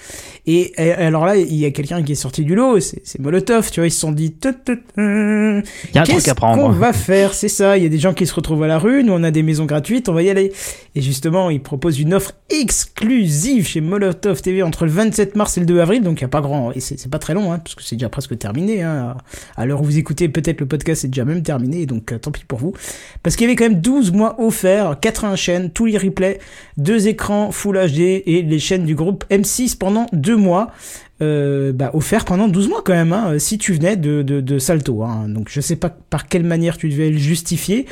[0.47, 3.71] Et, et alors là, il y a quelqu'un qui est sorti du lot, c'est Molotov,
[3.71, 5.63] tu vois, ils se sont dit, Tut, tut, Il
[5.95, 7.35] y a un truc qu'est-ce qu'on va faire?
[7.35, 9.23] C'est ça, il y a des gens qui se retrouvent à la rue, nous on
[9.23, 10.53] a des maisons gratuites, on va y aller.
[10.95, 15.61] Et justement, ils proposent une offre exclusive chez Molotov TV entre le 27 mars et
[15.61, 17.53] le 2 avril, donc il y a pas grand, et c'est c'est pas très long,
[17.53, 18.83] hein, parce que c'est déjà presque terminé.
[18.83, 19.17] Hein.
[19.57, 22.31] À l'heure où vous écoutez, peut-être le podcast est déjà même terminé, donc euh, tant
[22.31, 22.75] pis pour vous.
[23.23, 26.39] Parce qu'il y avait quand même 12 mois offerts, 80 chaînes, tous les replays,
[26.77, 30.73] deux écrans Full HD et les chaînes du groupe M6 pendant deux mois.
[31.21, 34.59] Euh, bah, offert pendant 12 mois quand même, hein, si tu venais de, de, de
[34.61, 35.03] Salto.
[35.03, 35.29] Hein.
[35.29, 37.87] Donc je sais pas par quelle manière tu devais le justifier,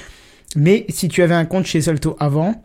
[0.54, 2.62] mais si tu avais un compte chez Salto avant,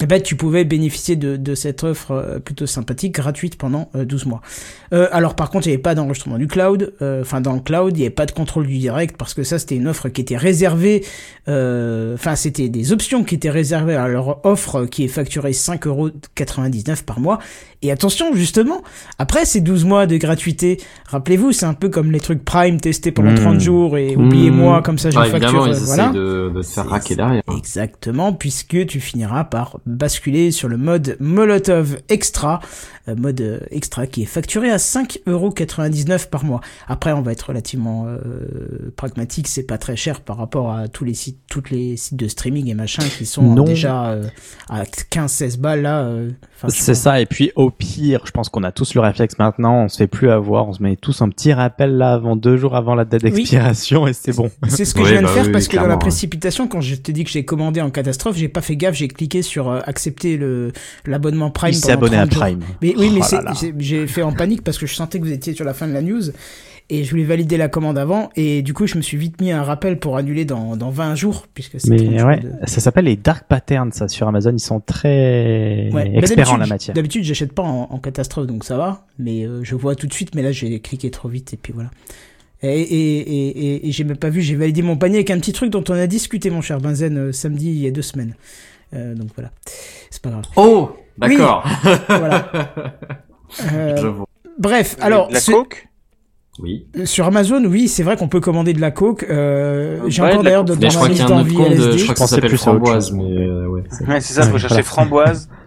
[0.00, 4.04] eh ben, tu pouvais bénéficier de, de cette offre euh, plutôt sympathique, gratuite pendant euh,
[4.04, 4.40] 12 mois.
[4.92, 7.60] Euh, alors par contre, il n'y avait pas d'enregistrement du cloud, euh, enfin dans le
[7.60, 10.08] cloud, il n'y avait pas de contrôle du direct, parce que ça c'était une offre
[10.08, 11.04] qui était réservée,
[11.48, 17.04] euh, enfin c'était des options qui étaient réservées à leur offre qui est facturée 5,99€
[17.04, 17.38] par mois.
[17.82, 18.82] Et attention, justement,
[19.18, 23.12] après ces 12 mois de gratuité, rappelez-vous, c'est un peu comme les trucs Prime testés
[23.12, 23.36] pendant Mmh.
[23.36, 24.82] 30 jours et oubliez-moi, Mmh.
[24.82, 26.02] comme ça je Ah, facture, euh, ils voilà.
[26.04, 27.42] essayent de, de te faire raquer derrière.
[27.56, 32.58] Exactement, puisque tu finiras par basculer sur le mode Molotov Extra,
[33.14, 36.60] mode euh, extra qui est facturé à 5,99€ par mois.
[36.86, 38.18] Après, on va être relativement euh,
[38.96, 42.28] pragmatique, c'est pas très cher par rapport à tous les sites, toutes les sites de
[42.28, 43.64] streaming et machin qui sont Non.
[43.64, 44.24] déjà euh,
[44.68, 46.00] à 15-16 balles là.
[46.02, 46.30] euh,
[46.68, 49.88] C'est ça, et puis au pire, je pense qu'on a tous le réflexe maintenant, on
[49.88, 52.76] se fait plus avoir, on se met tous un petit rappel là avant deux jours
[52.76, 53.30] avant la date Oui.
[53.32, 54.50] d'expiration et c'est bon.
[54.68, 56.68] C'est ce que Oui, je viens de bah faire oui, parce que dans la précipitation,
[56.68, 59.42] quand je te dis que j'ai commandé en catastrophe, j'ai pas fait gaffe, j'ai cliqué
[59.42, 60.72] sur euh, accepter le
[61.06, 61.70] l'abonnement Prime.
[61.70, 62.42] Il s'est abonné à 30 jours.
[62.42, 62.60] Prime.
[62.82, 65.32] Mais oui, Oh mais c'est- j'ai fait en panique parce que je sentais que vous
[65.32, 66.22] étiez sur la fin de la news
[66.90, 69.50] et je voulais valider la commande avant et du coup je me suis vite mis
[69.52, 72.80] un rappel pour annuler dans, dans 20 jours puisque c'est 30 Mais ouais, de- ça
[72.80, 76.08] s'appelle les dark patterns, ça, sur Amazon, ils sont très Ouais.
[76.10, 76.94] Bah, experts en la matière.
[76.94, 79.06] D'habitude, j'achète pas en, en catastrophe, donc ça va.
[79.18, 81.72] Mais euh, je vois tout de suite, mais là, j'ai cliqué trop vite, et puis
[81.74, 81.90] voilà.
[82.62, 85.38] Et, et, et, et, et j'ai même pas vu, j'ai validé mon panier avec un
[85.38, 88.02] petit truc dont on a discuté, mon cher Benzen, euh, samedi, il y a deux
[88.02, 88.34] semaines.
[88.94, 89.50] Euh, donc voilà.
[90.10, 90.44] C'est pas grave.
[90.56, 91.68] Oh, d'accord.
[92.08, 92.48] Voilà.
[93.72, 94.26] Euh, Je vois.
[94.58, 95.30] bref, alors.
[95.30, 95.88] La ce- coke?
[96.60, 96.86] Oui.
[97.04, 99.24] Sur Amazon, oui, c'est vrai qu'on peut commander de la coke.
[99.30, 100.76] Euh, j'ai Ouais, encore de la d'ailleurs coke.
[100.78, 101.98] dans Mais je ma crois qu'il y liste a un autre d'envie compte, de- LSD.
[101.98, 103.82] je crois que ça pensais s'appelle framboise, mais euh, ouais.
[103.90, 105.48] c'est- Ouais, c'est ça, faut Ouais, chercher framboise.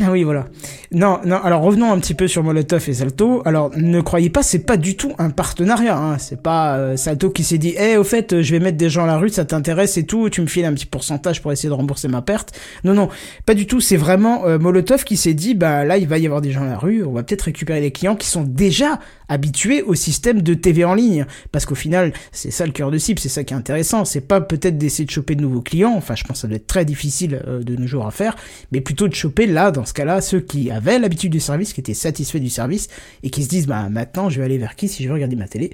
[0.00, 0.46] Ah oui, voilà.
[0.90, 1.36] Non, non.
[1.36, 3.42] Alors revenons un petit peu sur Molotov et Salto.
[3.44, 5.96] Alors ne croyez pas, c'est pas du tout un partenariat.
[5.96, 6.18] Hein.
[6.18, 9.04] C'est pas euh, Salto qui s'est dit, eh, au fait, je vais mettre des gens
[9.04, 10.28] à la rue, ça t'intéresse et tout.
[10.30, 12.58] Tu me files un petit pourcentage pour essayer de rembourser ma perte.
[12.82, 13.08] Non, non,
[13.46, 13.80] pas du tout.
[13.80, 16.62] C'est vraiment euh, Molotov qui s'est dit, bah là, il va y avoir des gens
[16.62, 17.04] à la rue.
[17.04, 18.98] On va peut-être récupérer des clients qui sont déjà
[19.28, 21.26] habitués au système de TV en ligne.
[21.52, 24.04] Parce qu'au final, c'est ça le cœur de cible, c'est ça qui est intéressant.
[24.04, 25.94] C'est pas peut-être d'essayer de choper de nouveaux clients.
[25.96, 28.36] Enfin, je pense que ça doit être très difficile euh, de nos jours à faire,
[28.72, 31.80] mais plutôt de choper là, dans ce cas-là, ceux qui avaient l'habitude du service, qui
[31.80, 32.88] étaient satisfaits du service
[33.22, 35.36] et qui se disent, bah maintenant, je vais aller vers qui si je veux regarder
[35.36, 35.70] ma télé?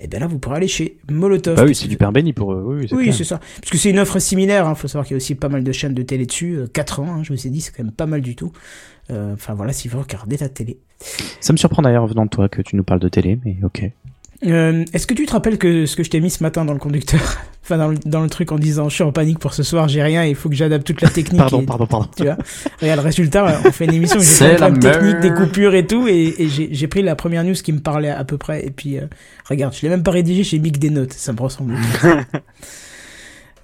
[0.00, 1.56] Et ben là, vous pourrez aller chez Molotov.
[1.56, 2.64] Bah oui, c'est du pain béni pour eux.
[2.80, 3.40] Oui, c'est Oui, ça.
[3.60, 4.66] Parce que c'est une offre similaire.
[4.68, 6.54] Il faut savoir qu'il y a aussi pas mal de chaînes de télé dessus.
[6.56, 8.52] euh, 4 ans, hein, je vous ai dit, c'est quand même pas mal du tout.
[9.10, 10.78] Euh, Enfin voilà, si vous regardez la télé.
[11.40, 13.90] Ça me surprend d'ailleurs venant de toi que tu nous parles de télé, mais ok.
[14.44, 16.72] Euh, Est-ce que tu te rappelles que ce que je t'ai mis ce matin dans
[16.72, 17.20] le conducteur
[17.64, 19.86] Enfin, dans le, dans le truc en disant je suis en panique pour ce soir,
[19.88, 21.38] j'ai rien, il faut que j'adapte toute la technique.
[21.40, 22.08] Pardon, et- pardon, pardon.
[22.16, 22.36] Tu vois
[22.80, 25.74] Regarde, le résultat, on fait une émission où j'ai fait la de techniques, des coupures
[25.76, 28.66] et tout, et, et j'ai pris la première news qui me parlait à peu près,
[28.66, 29.02] et puis euh,
[29.48, 31.74] regarde, je l'ai même pas rédigé, j'ai mis que des notes, ça me ressemble.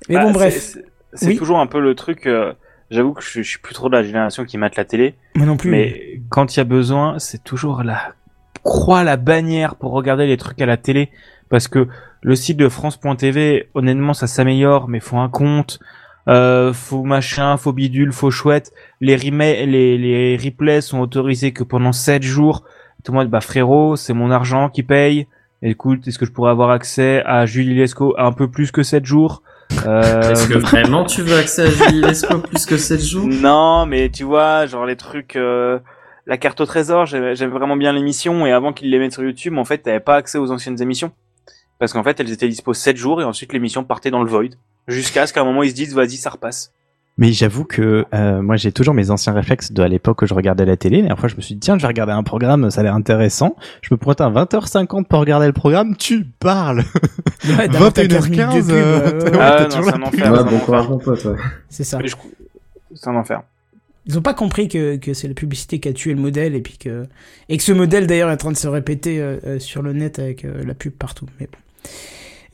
[0.09, 0.85] Mais Bah, bon, c'est- bref, c'est-
[1.15, 1.37] C'est Oui.
[1.39, 2.27] toujours un peu le truc.
[2.27, 2.53] euh,
[2.91, 5.45] J'avoue que je, je suis plus trop de la génération qui mate la télé, moi
[5.45, 5.71] non plus.
[5.71, 8.15] mais quand il y a besoin, c'est toujours la
[8.69, 11.11] croix, la bannière pour regarder les trucs à la télé,
[11.49, 11.89] parce que
[12.21, 15.81] le site de France.tv, honnêtement, ça s'améliore, mais faut un compte,
[16.29, 18.73] euh, faut machin, faut bidule, faut chouette.
[19.01, 19.67] Les les,
[19.97, 22.65] les replays sont autorisés que pendant 7 jours.
[23.05, 25.27] Tout le monde, bah frérot, c'est mon argent qui paye.
[25.63, 29.07] Écoute, est-ce que je pourrais avoir accès à Julie Lescaut un peu plus que 7
[29.07, 29.43] jours?
[29.87, 30.33] Euh...
[30.33, 33.27] Est-ce que vraiment tu veux accès à Julie Lescaut plus que 7 jours?
[33.27, 35.79] Non, mais tu vois, genre les trucs, euh,
[36.29, 39.25] la carte au trésor, j'aimais j'aimais vraiment bien l'émission et avant qu'ils les mettent sur
[39.25, 41.11] YouTube, en fait, t'avais pas accès aux anciennes émissions.
[41.81, 44.51] Parce qu'en fait, elles étaient dispo 7 jours et ensuite l'émission partait dans le void.
[44.89, 46.73] Jusqu'à ce qu'à un moment ils se disent, vas-y, ça repasse.
[47.21, 50.35] Mais j'avoue que euh, moi j'ai toujours mes anciens réflexes de à l'époque où je
[50.35, 50.99] regardais la télé.
[50.99, 52.95] Et après je me suis dit tiens je vais regarder un programme, ça a l'air
[52.95, 53.57] intéressant.
[53.83, 55.97] Je me pointe à 20h50 pour regarder le programme.
[55.97, 56.85] Tu parles.
[57.59, 58.09] Ouais, d'avoir ta 21h15.
[58.09, 59.39] 15 minutes de pub, euh, ouais, ouais, t'as- ouais.
[59.41, 60.21] Ah, non, toujours c'est la un pub.
[60.21, 60.31] enfer.
[60.33, 60.91] Ouais, ça bon m'en courage fait.
[60.91, 61.37] mon pote, ouais.
[61.69, 61.99] C'est ça.
[62.95, 63.43] C'est un enfer.
[64.09, 66.61] Ils ont pas compris que, que c'est la publicité qui a tué le modèle et
[66.61, 67.07] puis que
[67.49, 69.93] et que ce modèle d'ailleurs est en train de se répéter euh, euh, sur le
[69.93, 71.27] net avec euh, la pub partout.
[71.39, 71.59] Mais bon.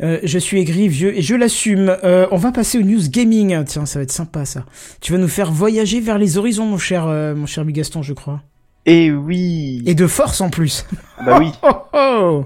[0.02, 1.96] Euh, je suis aigri, vieux, et je l'assume.
[2.02, 3.64] Euh, on va passer aux news gaming.
[3.64, 4.64] Tiens, ça va être sympa ça.
[5.00, 8.12] Tu vas nous faire voyager vers les horizons, mon cher, euh, mon cher Bigaston, je
[8.12, 8.42] crois.
[8.86, 9.82] Et oui.
[9.86, 10.84] Et de force en plus.
[11.24, 11.50] Bah oui.
[11.62, 12.44] Oh oh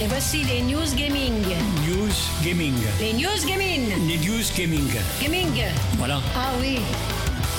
[0.00, 1.32] Et voici les news gaming.
[1.86, 2.12] News
[2.44, 2.74] Gaming.
[2.98, 3.82] Les news gaming.
[4.08, 4.88] Les News Gaming.
[5.22, 5.64] Gaming.
[5.98, 6.20] Voilà.
[6.34, 6.78] Ah oui.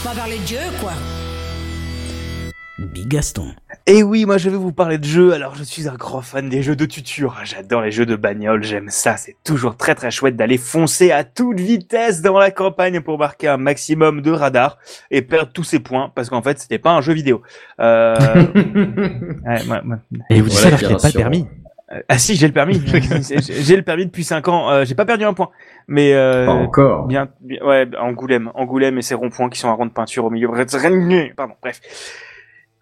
[0.05, 0.91] On va parler de jeu, quoi.
[2.77, 3.53] Bigaston.
[3.85, 5.31] Et oui, moi je vais vous parler de jeux.
[5.31, 7.39] Alors je suis un grand fan des jeux de tuture.
[7.45, 9.15] J'adore les jeux de bagnole, j'aime ça.
[9.15, 13.47] C'est toujours très très chouette d'aller foncer à toute vitesse dans la campagne pour marquer
[13.47, 14.77] un maximum de radar
[15.09, 17.41] et perdre tous ses points parce qu'en fait c'était pas un jeu vidéo.
[17.79, 18.15] Euh...
[19.45, 19.61] ouais,
[20.29, 21.47] Et vous dites ça Voilà alors qu'il n'y a qui pas le permis.
[21.93, 22.81] Euh, Ah si, j'ai le permis.
[22.85, 24.69] J'ai- le permis depuis 5 ans.
[24.71, 25.49] Euh, j'ai pas perdu un point.
[25.87, 27.05] Mais euh, Pas encore.
[27.07, 30.29] Bien, bien- ouais, Angoulême, Angoulême et ses ronds-points qui sont à rond de peinture au
[30.29, 30.49] milieu.
[31.35, 31.81] Pardon, bref.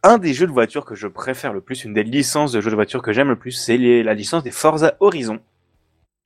[0.03, 2.71] Un des jeux de voiture que je préfère le plus, une des licences de jeux
[2.71, 5.39] de voiture que j'aime le plus, c'est les- la licence des Forza Horizon.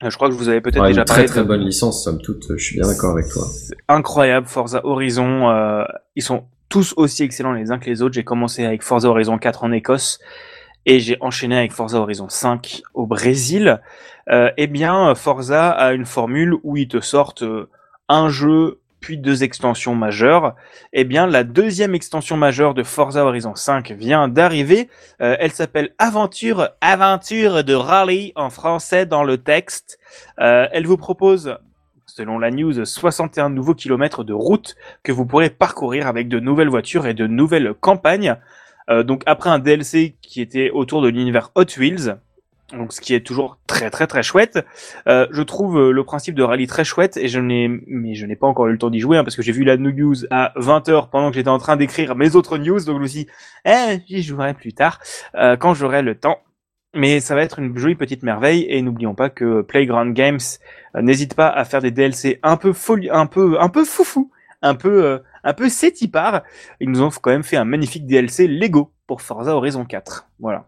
[0.02, 1.24] Je crois que je vous avais peut-être Ouais, déjà une parlé.
[1.24, 3.44] très très de- bonne licence, somme toute, je suis bien d'accord avec toi.
[3.50, 5.50] C'est incroyable, Forza Horizon.
[5.50, 5.84] euh,
[6.16, 8.14] ils sont tous aussi excellents les uns que les autres.
[8.14, 10.20] J'ai commencé avec Forza Horizon 4 en Écosse
[10.86, 13.80] et j'ai enchaîné avec Forza Horizon 5 au Brésil.
[14.30, 17.68] Euh, eh bien, Forza a une formule où ils te sortent euh,
[18.08, 20.56] un jeu puis deux extensions majeures.
[20.92, 24.88] Eh bien, la deuxième extension majeure de Forza Horizon 5 vient d'arriver.
[25.20, 30.00] Euh, elle s'appelle Aventure, Aventure de Rallye en français dans le texte.
[30.40, 31.56] Euh, elle vous propose
[32.06, 36.70] selon la news, 61 nouveaux kilomètres de route que vous pourrez parcourir avec de nouvelles
[36.70, 38.36] voitures et de nouvelles campagnes.
[38.90, 42.16] Euh, donc après un DLC qui était autour de l'univers Hot Wheels,
[42.72, 44.64] donc ce qui est toujours très très très chouette.
[45.06, 48.26] Euh, je trouve euh, le principe de rallye très chouette et je n'ai mais je
[48.26, 50.16] n'ai pas encore eu le temps d'y jouer hein, parce que j'ai vu la news
[50.30, 53.24] à 20h pendant que j'étais en train d'écrire mes autres news donc je me suis
[53.24, 53.30] dit,
[53.64, 54.98] eh j'y jouerai plus tard
[55.36, 56.38] euh, quand j'aurai le temps.
[56.94, 60.40] Mais ça va être une jolie petite merveille et n'oublions pas que Playground Games
[60.96, 64.30] euh, n'hésite pas à faire des DLC un peu folie, un peu un peu foufou,
[64.62, 66.42] un peu euh, un peu sétipar.
[66.80, 70.28] Ils nous ont quand même fait un magnifique DLC Lego pour Forza Horizon 4.
[70.40, 70.66] Voilà.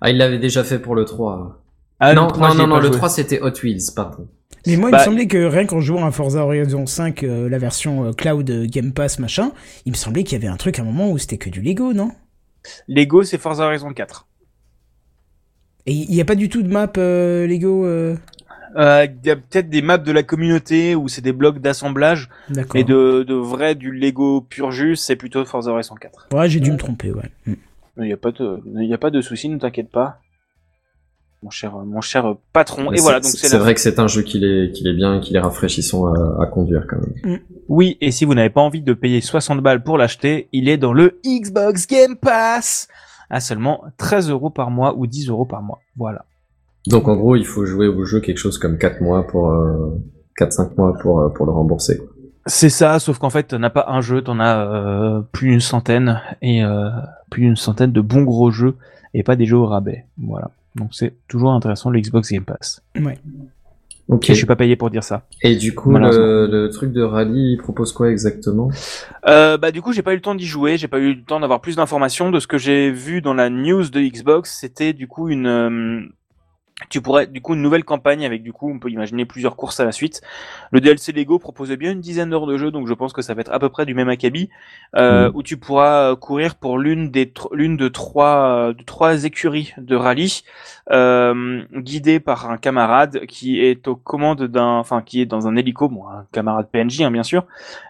[0.00, 1.60] Ah, il l'avait déjà fait pour le 3.
[2.00, 2.96] Ah, le non, 3, non, non, le joué.
[2.96, 4.26] 3 c'était Hot Wheels, pardon.
[4.66, 7.48] Mais moi, il Bah, me semblait que rien qu'en jouant à Forza Horizon 5, euh,
[7.50, 9.52] la version euh, cloud euh, Game Pass machin,
[9.84, 11.60] il me semblait qu'il y avait un truc à un moment où c'était que du
[11.60, 12.10] Lego, non?
[12.88, 14.26] Lego, c'est Forza Horizon 4.
[15.86, 17.84] Et il n'y a pas du tout de map euh, Lego
[18.76, 21.58] euh, Euh, Il y a peut-être des maps de la communauté où c'est des blocs
[21.60, 22.72] d'assemblage, D'accord.
[22.74, 26.28] mais de, de vrai du Lego pur jus, c'est plutôt Forza Horizon 4.
[26.32, 27.30] Ouais, j'ai dû me tromper, ouais.
[27.46, 27.52] Mm.
[27.98, 30.18] Il n'y a pas de, il y a pas de souci, ne t'inquiète pas.
[31.44, 32.90] Mon cher, mon cher patron.
[32.90, 34.72] Mais Et voilà, c'est- donc c'est C'est la vrai que c'est un jeu qu'il est,
[34.72, 37.40] qu'il est bien, qu'il est rafraîchissant à, à conduire quand même.
[37.68, 40.78] Oui, et si vous n'avez pas envie de payer 60 balles pour l'acheter, il est
[40.78, 42.88] dans le Xbox Game Pass
[43.30, 45.80] à seulement 13 euros par mois ou 10 euros par mois.
[45.96, 46.24] Voilà.
[46.86, 49.98] Donc en gros, il faut jouer au jeu quelque chose comme 4 mois pour, euh,
[50.38, 52.00] 4-5 mois pour, euh, pour le rembourser.
[52.46, 55.60] C'est ça, sauf qu'en fait, t'en as pas un jeu, t'en as euh, plus d'une
[55.60, 56.90] centaine et euh,
[57.30, 58.76] plus d'une centaine de bons gros jeux
[59.14, 60.04] et pas des jeux au rabais.
[60.18, 60.50] Voilà.
[60.74, 62.82] Donc c'est toujours intéressant le Xbox Game Pass.
[62.96, 63.18] Ouais.
[64.08, 64.28] Ok.
[64.28, 65.22] Et je suis pas payé pour dire ça.
[65.42, 68.68] Et du coup, le truc de rallye, il propose quoi exactement?
[69.26, 71.22] Euh, bah du coup j'ai pas eu le temps d'y jouer, j'ai pas eu le
[71.22, 74.58] temps d'avoir plus d'informations de ce que j'ai vu dans la news de Xbox.
[74.60, 76.00] C'était du coup une, euh,
[76.88, 79.78] tu pourrais du coup une nouvelle campagne avec du coup on peut imaginer plusieurs courses
[79.78, 80.22] à la suite.
[80.72, 83.32] Le DLC Lego proposait bien une dizaine d'heures de jeu, donc je pense que ça
[83.32, 84.50] va être à peu près du même acabit
[84.96, 85.36] euh, Mhm.
[85.36, 89.94] où tu pourras euh, courir pour l'une des l'une de trois de trois écuries de
[89.94, 90.42] rallye
[90.90, 95.54] euh, guidé par un camarade qui est aux commandes d'un enfin qui est dans un
[95.56, 97.46] hélico, bon un camarade PNJ hein, bien sûr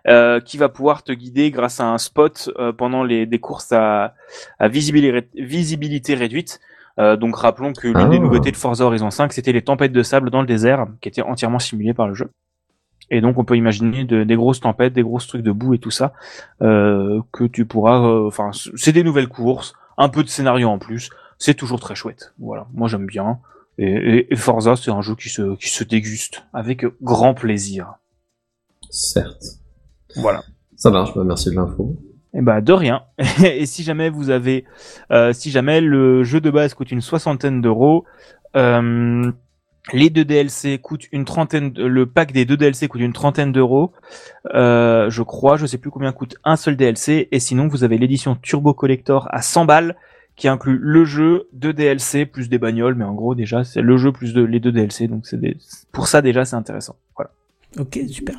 [0.09, 3.73] euh, qui va pouvoir te guider grâce à un spot euh, pendant les des courses
[3.73, 4.15] à,
[4.59, 6.61] à visibilité, visibilité réduite.
[7.01, 8.21] Euh, donc rappelons que l'une des Ah.
[8.21, 11.23] nouveautés de Forza Horizon 5, c'était les tempêtes de sable dans le désert, qui étaient
[11.23, 12.31] entièrement simulées par le jeu.
[13.11, 15.79] Et donc on peut imaginer de- des grosses tempêtes, des grosses trucs de boue et
[15.79, 16.13] tout ça,
[16.63, 18.01] euh, que tu pourras...
[18.07, 21.11] euh, Enfin, c'est des nouvelles courses, un peu de scénario en plus.
[21.37, 22.33] c'est toujours très chouette.
[22.39, 23.39] Voilà, moi j'aime bien.
[23.77, 27.95] Et, et- et Forza, c'est un jeu qui se, qui se déguste avec grand plaisir.
[28.89, 29.45] Certes.
[30.17, 30.43] Voilà.
[30.77, 31.97] Ça marche, bah, merci de l'info.
[32.37, 33.03] Eh ben de rien.
[33.45, 34.65] Et si jamais vous avez,
[35.11, 38.05] euh, si jamais le jeu de base coûte une soixantaine d'euros,
[38.57, 39.31] euh,
[39.93, 43.93] les deux DLC coûtent une trentaine, le pack des deux DLC coûte une trentaine d'euros,
[44.55, 47.99] euh, je crois, je sais plus combien coûte un seul DLC, et sinon vous avez
[47.99, 49.97] l'édition Turbo Collector à 100 balles
[50.37, 53.97] qui inclut le jeu, deux DLC plus des bagnoles, mais en gros déjà c'est le
[53.97, 55.39] jeu plus de, les deux DLC, donc c'est
[55.93, 56.97] pour ça déjà c'est intéressant.
[57.15, 57.31] Voilà.
[57.79, 58.37] Ok, super.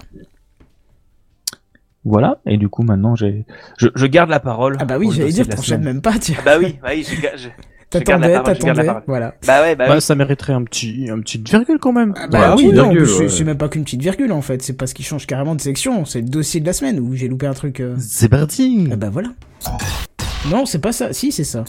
[2.06, 2.38] Voilà.
[2.45, 3.45] Et du coup maintenant j'ai,
[3.77, 4.77] je, je garde la parole.
[4.80, 5.84] Ah bah oui, j'allais dire, t'enchaînes semaine.
[5.95, 6.38] même pas, tiens.
[6.45, 7.49] Bah oui, bah oui, je, je,
[7.90, 9.36] T'attendais, t'attendais, voilà.
[9.48, 10.02] Bah ouais, bah Bah, oui.
[10.02, 12.14] ça mériterait un petit, un petite virgule quand même.
[12.18, 13.30] Ah bah oui, non, ouais.
[13.30, 16.03] c'est même pas qu'une petite virgule en fait, c'est parce qu'il change carrément de section,
[16.03, 17.80] c'est le dossier de la semaine où j'ai loupé un truc.
[17.80, 17.95] euh.
[17.99, 18.90] C'est parti.
[18.91, 19.30] Ah bah voilà.
[20.52, 21.64] Non, c'est pas ça, si, c'est ça.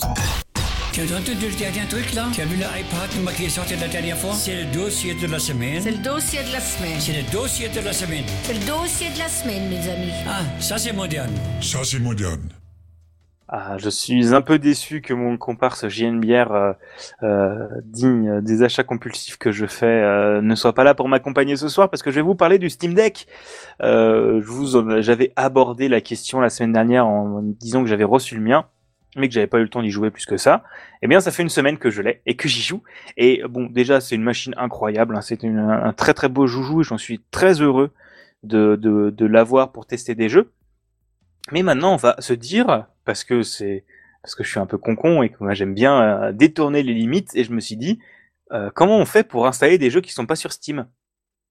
[0.97, 3.86] Tu as entendu le dernier truc là Tu as vu l'iPad qui est sorti la
[3.86, 5.78] dernière fois C'est le dossier de la semaine.
[5.82, 6.98] C'est le dossier de la semaine.
[6.98, 8.24] C'est le dossier de la semaine.
[8.44, 10.12] C'est le dossier de la semaine, mes amis.
[10.27, 11.35] Ah, ça c'est moderne.
[11.60, 12.48] Ça, c'est moderne.
[13.47, 16.73] Ah, je suis un peu déçu que mon comparse JNBR, euh,
[17.23, 21.56] euh, digne des achats compulsifs que je fais, euh, ne soit pas là pour m'accompagner
[21.56, 23.27] ce soir parce que je vais vous parler du Steam Deck.
[23.82, 28.02] Euh, je vous, en- j'avais abordé la question la semaine dernière en disant que j'avais
[28.05, 28.64] reçu le mien,
[29.17, 30.63] mais que j'avais pas eu le temps d'y jouer plus que ça.
[31.03, 32.83] Eh bien, ça fait une semaine que je l'ai et que j'y joue.
[33.17, 35.17] Et bon, déjà, c'est une machine incroyable.
[35.17, 35.21] hein.
[35.23, 37.93] C'est un très très beau joujou et j'en suis très heureux
[38.43, 40.53] de, de, de l'avoir pour tester des jeux.
[41.53, 43.85] Mais maintenant, on va se dire, parce que c'est
[44.23, 46.95] parce que je suis un peu concon et que moi j'aime bien euh, détourner les
[46.95, 48.01] limites, et je me suis dit,
[48.53, 50.89] euh, comment on fait pour installer des jeux qui sont pas sur Steam?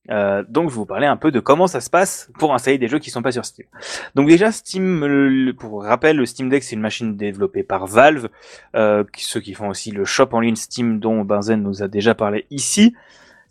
[0.10, 2.78] Euh, Donc, je vais vous parler un peu de comment ça se passe pour installer
[2.78, 3.66] des jeux qui sont pas sur Steam.
[4.14, 8.30] Donc déjà, Steam, pour rappel, le Steam Deck c'est une machine développée par Valve,
[8.76, 12.16] euh, ceux qui font aussi le shop en ligne Steam dont Benzen nous a déjà
[12.16, 12.96] parlé ici.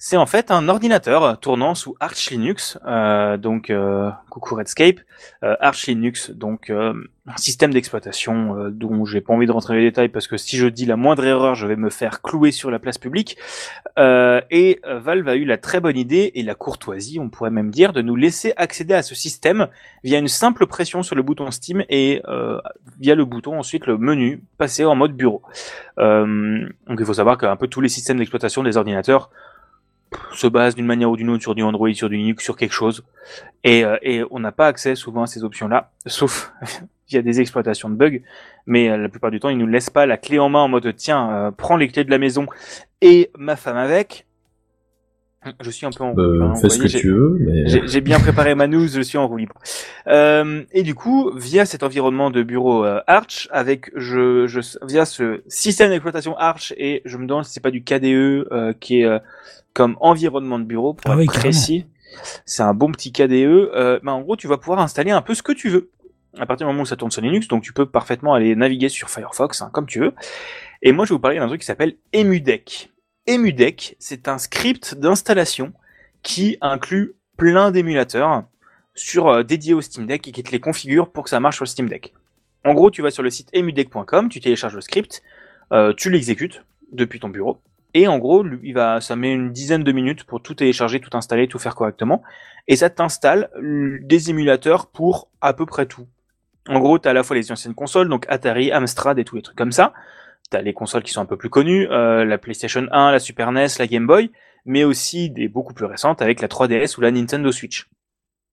[0.06, 5.00] C'est en fait un ordinateur tournant sous Arch Linux, euh, donc euh, coucou Redscape,
[5.42, 6.92] euh, Arch Linux, donc euh,
[7.26, 10.36] un système d'exploitation euh, dont j'ai pas envie de rentrer dans les détails parce que
[10.36, 13.38] si je dis la moindre erreur, je vais me faire clouer sur la place publique.
[13.98, 17.70] Euh, et Valve a eu la très bonne idée et la courtoisie, on pourrait même
[17.70, 19.68] dire, de nous laisser accéder à ce système
[20.02, 22.20] via une simple pression sur le bouton Steam et
[23.00, 25.40] via le bouton ensuite le menu passer en mode bureau.
[25.96, 29.30] Donc il faut savoir qu'un peu tous les systèmes d'exploitation des ordinateurs
[30.32, 32.72] se basent d'une manière ou d'une autre sur du Android, sur du Linux, sur quelque
[32.72, 33.04] chose.
[33.62, 36.52] Et, euh, et on n'a pas accès souvent à ces options-là, sauf
[37.08, 38.20] via des exploitations de bugs.
[38.66, 40.68] Mais euh, la plupart du temps, ils nous laissent pas la clé en main en
[40.68, 42.46] mode tiens, euh, prends les clés de la maison
[43.00, 44.26] et ma femme avec.
[45.60, 48.54] Je suis un peu en roue fais ce que tu veux, mais j'ai bien préparé
[48.54, 49.56] ma news, je suis en roue libre.
[50.06, 55.90] Et du coup, via cet environnement de bureau Arch, avec je, je via ce système
[55.90, 59.20] d'exploitation Arch, et je me demande si c'est pas du KDE qui est
[59.74, 61.86] comme environnement de bureau pour Ah être oui, précis.
[62.46, 63.32] C'est un bon petit KDE.
[63.32, 65.90] Euh, bah, en gros, tu vas pouvoir installer un peu ce que tu veux
[66.38, 68.88] à partir du moment où ça tourne sur Linux, donc tu peux parfaitement aller naviguer
[68.88, 70.14] sur Firefox, hein, comme tu veux.
[70.82, 72.90] Et moi, je vais vous parler d'un truc qui s'appelle EmuDeck.
[73.28, 75.72] EmuDeck, c'est un script d'installation
[76.22, 78.44] qui inclut plein d'émulateurs
[78.94, 81.56] sur euh, dédiés au Steam Deck et qui te les configure pour que ça marche
[81.56, 82.14] sur le Steam Deck.
[82.64, 85.22] En gros, tu vas sur le site emudeck.com, tu télécharges le script,
[85.72, 87.60] euh, tu l'exécutes depuis ton bureau,
[87.94, 91.00] et en gros, lui, il va, ça met une dizaine de minutes pour tout télécharger,
[91.00, 92.22] tout installer, tout faire correctement,
[92.68, 96.06] et ça t'installe des émulateurs pour à peu près tout.
[96.68, 99.36] En gros, tu as à la fois les anciennes consoles, donc Atari, Amstrad et tous
[99.36, 99.92] les trucs comme ça.
[100.50, 103.18] Tu as les consoles qui sont un peu plus connues, euh, la PlayStation 1, la
[103.18, 104.30] Super NES, la Game Boy,
[104.64, 107.88] mais aussi des beaucoup plus récentes avec la 3DS ou la Nintendo Switch.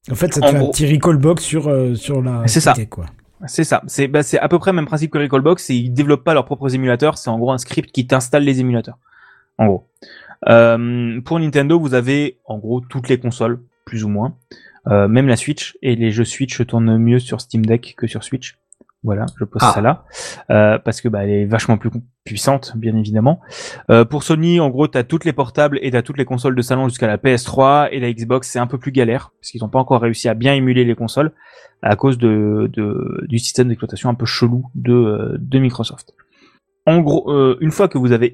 [0.10, 2.44] En fait, ça te En fait un petit recall box sur, euh, sur la.
[2.48, 2.74] C'est ça.
[2.90, 3.06] Quoi.
[3.48, 3.82] C'est ça.
[3.88, 5.64] C'est bah, c'est à peu près le même principe que Recallbox.
[5.66, 7.18] C'est ils développent pas leurs propres émulateurs.
[7.18, 8.98] C'est en gros un script qui t'installe les émulateurs.
[9.62, 9.88] En gros.
[10.50, 14.36] Euh, pour Nintendo, vous avez en gros toutes les consoles, plus ou moins,
[14.88, 15.78] Euh, même la Switch.
[15.84, 18.58] Et les jeux Switch tournent mieux sur Steam Deck que sur Switch.
[19.04, 19.72] Voilà, je pose Ah.
[19.76, 20.06] ça là
[20.50, 21.92] Euh, parce que bah, elle est vachement plus
[22.24, 23.42] puissante, bien évidemment.
[23.92, 26.62] Euh, pour Sony, en gros, t'as toutes les portables et t'as toutes les consoles de
[26.64, 28.48] salon jusqu'à la PS3 et la Xbox.
[28.50, 30.96] C'est un peu plus galère parce qu'ils n'ont pas encore réussi à bien émuler les
[30.96, 31.32] consoles
[31.84, 36.14] à cause de, de du système d'exploitation un peu chelou de, de Microsoft.
[36.86, 38.32] En gros, euh, une fois que vous avez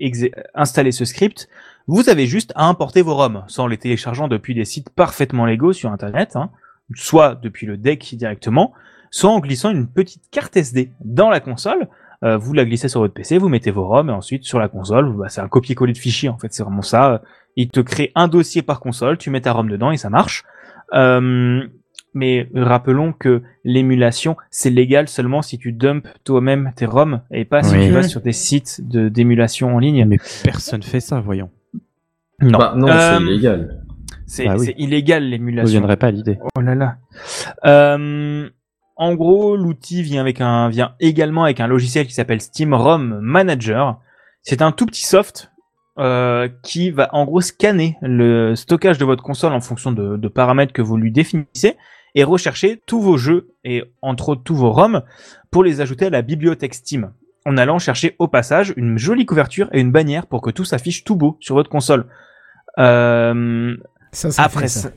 [0.53, 1.49] installé ce script,
[1.87, 5.73] vous avez juste à importer vos ROM, sans les téléchargeant depuis des sites parfaitement légaux
[5.73, 6.49] sur Internet, hein,
[6.95, 8.73] soit depuis le deck directement,
[9.11, 11.87] soit en glissant une petite carte SD dans la console.
[12.23, 14.69] Euh, vous la glissez sur votre PC, vous mettez vos ROM, et ensuite sur la
[14.69, 17.21] console, bah, c'est un copier-coller de fichiers, en fait, c'est vraiment ça.
[17.55, 20.43] Il te crée un dossier par console, tu mets ta ROM dedans et ça marche.
[20.93, 21.67] Euh,
[22.13, 27.61] Mais rappelons que l'émulation, c'est légal seulement si tu dumps toi-même tes ROM et pas
[27.63, 27.85] si Oui.
[27.87, 30.05] tu vas sur des sites de d'émulation en ligne.
[30.05, 31.49] Mais personne fait ça, voyons.
[32.41, 33.83] Non, Bah, non, Euh, c'est illégal.
[34.25, 34.65] c'est Bah oui.
[34.67, 35.71] c'est illégal Je ne l'émulation.
[35.79, 36.39] viendrai pas à l'idée.
[36.55, 36.97] Oh là là.
[37.65, 38.49] Euh,
[38.95, 43.19] en gros, l'outil vient avec un vient également avec un logiciel qui s'appelle Steam ROM
[43.21, 43.99] Manager.
[44.41, 45.51] C'est un tout petit soft
[45.99, 50.27] euh, qui va en gros scanner le stockage de votre console en fonction de, de
[50.27, 51.75] paramètres que vous lui définissez
[52.17, 55.03] et rechercher tous vos jeux et entre autres tous vos ROM
[55.51, 57.11] pour les ajouter à la bibliothèque Steam
[57.45, 61.03] en allant chercher au passage une jolie couverture et une bannière pour que tout s'affiche
[61.03, 62.07] tout beau sur votre console.
[62.79, 63.77] Euh,
[64.11, 64.89] Ça, ça après fait ça.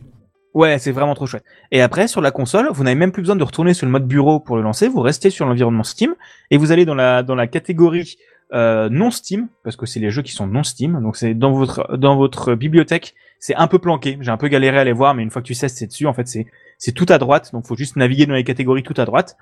[0.54, 1.44] Ouais, c'est vraiment trop chouette.
[1.70, 4.08] Et après, sur la console, vous n'avez même plus besoin de retourner sur le mode
[4.08, 4.88] bureau pour le lancer.
[4.88, 6.14] Vous restez sur l'environnement Steam
[6.50, 8.16] et vous allez dans la dans la catégorie
[8.54, 11.00] euh, non Steam parce que c'est les jeux qui sont non Steam.
[11.02, 13.14] Donc c'est dans votre dans votre bibliothèque.
[13.38, 14.18] C'est un peu planqué.
[14.22, 16.06] J'ai un peu galéré à les voir, mais une fois que tu sais c'est dessus,
[16.06, 16.46] en fait c'est
[16.80, 17.50] c'est tout à droite.
[17.52, 19.36] Donc faut juste naviguer dans les catégories tout à droite.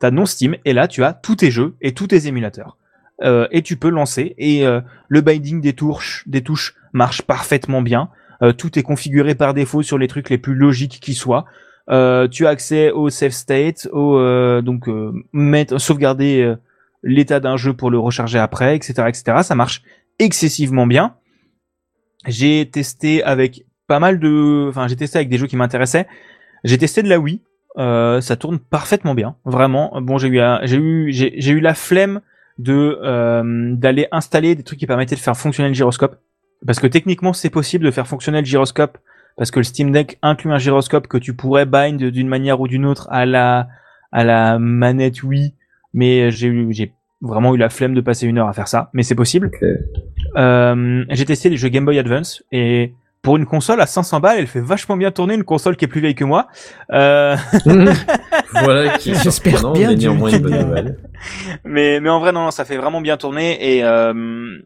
[0.00, 2.76] T'as non Steam et là tu as tous tes jeux et tous tes émulateurs.
[3.22, 7.80] Euh, et tu peux lancer et euh, le binding des touches des touches marche parfaitement
[7.80, 8.10] bien.
[8.42, 11.46] Euh, tout est configuré par défaut sur les trucs les plus logiques qui soient.
[11.88, 14.16] Tu as accès au save state, au
[14.62, 14.88] donc
[15.32, 16.54] mettre sauvegarder
[17.02, 19.38] l'état d'un jeu pour le recharger après, etc., etc.
[19.42, 19.82] Ça marche
[20.20, 21.16] excessivement bien.
[22.28, 26.06] J'ai testé avec pas mal de, enfin j'ai testé avec des jeux qui m'intéressaient.
[26.64, 27.40] J'ai testé de la Wii.
[27.78, 30.00] Euh, ça tourne parfaitement bien, vraiment.
[30.00, 32.20] Bon, j'ai eu, j'ai eu, j'ai j'ai eu la flemme
[32.58, 36.16] de euh, d'aller installer des trucs qui permettaient de faire fonctionner le gyroscope,
[36.66, 38.98] parce que techniquement c'est possible de faire fonctionner le gyroscope,
[39.36, 42.66] parce que le Steam Deck inclut un gyroscope que tu pourrais bind d'une manière ou
[42.66, 43.68] d'une autre à la
[44.10, 45.54] à la manette Wii,
[45.94, 48.90] mais j'ai eu, j'ai vraiment eu la flemme de passer une heure à faire ça,
[48.92, 49.50] mais c'est possible.
[50.36, 54.38] Euh, j'ai testé les jeux Game Boy Advance et pour une console à 500 balles,
[54.38, 56.48] elle fait vachement bien tourner une console qui est plus vieille que moi.
[56.92, 57.36] Euh...
[58.52, 60.98] voilà qui J'espère bien, mais néanmoins une bonne nouvelle.
[61.64, 64.58] mais mais en vrai non, non, ça fait vraiment bien tourner et euh,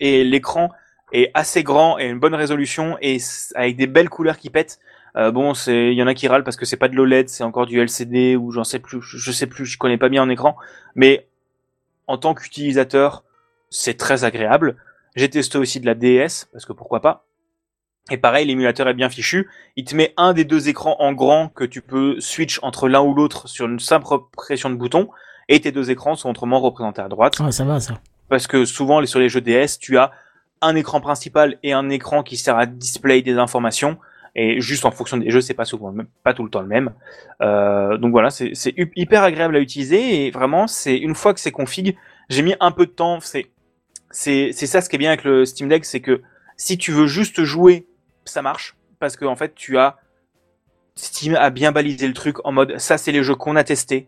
[0.00, 0.70] et l'écran
[1.12, 3.18] est assez grand et une bonne résolution et
[3.54, 4.78] avec des belles couleurs qui pètent.
[5.16, 7.28] Euh, bon, c'est il y en a qui râlent parce que c'est pas de l'OLED,
[7.28, 10.08] c'est encore du LCD ou j'en sais plus, je je sais plus, je connais pas
[10.08, 10.56] bien en écran,
[10.94, 11.26] mais
[12.06, 13.24] en tant qu'utilisateur,
[13.70, 14.76] c'est très agréable.
[15.16, 17.27] J'ai testé aussi de la DS parce que pourquoi pas.
[18.10, 19.48] Et pareil, l'émulateur est bien fichu.
[19.76, 23.02] Il te met un des deux écrans en grand que tu peux switch entre l'un
[23.02, 25.08] ou l'autre sur une simple pression de bouton.
[25.48, 27.34] Et tes deux écrans sont autrement représentés à droite.
[27.40, 27.94] Ah, ça va, ça.
[28.28, 30.12] Parce que souvent, sur les jeux DS, tu as
[30.60, 33.98] un écran principal et un écran qui sert à display des informations.
[34.34, 36.92] Et juste en fonction des jeux, c'est pas souvent, pas tout le temps le même.
[37.42, 41.50] Euh, donc voilà, c'est hyper agréable à utiliser et vraiment, c'est une fois que c'est
[41.50, 41.96] config,
[42.28, 43.18] j'ai mis un peu de temps.
[43.20, 43.50] C'est
[44.10, 46.22] c'est c'est ça ce qui est bien avec le Steam Deck, c'est que
[46.56, 47.86] si tu veux juste jouer,
[48.28, 49.96] ça marche parce que en fait, tu as
[50.94, 54.06] Steam a bien balisé le truc en mode ça, c'est les jeux qu'on a testés,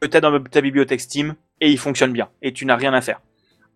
[0.00, 3.00] que t'as dans ta bibliothèque Steam et ils fonctionnent bien et tu n'as rien à
[3.00, 3.20] faire.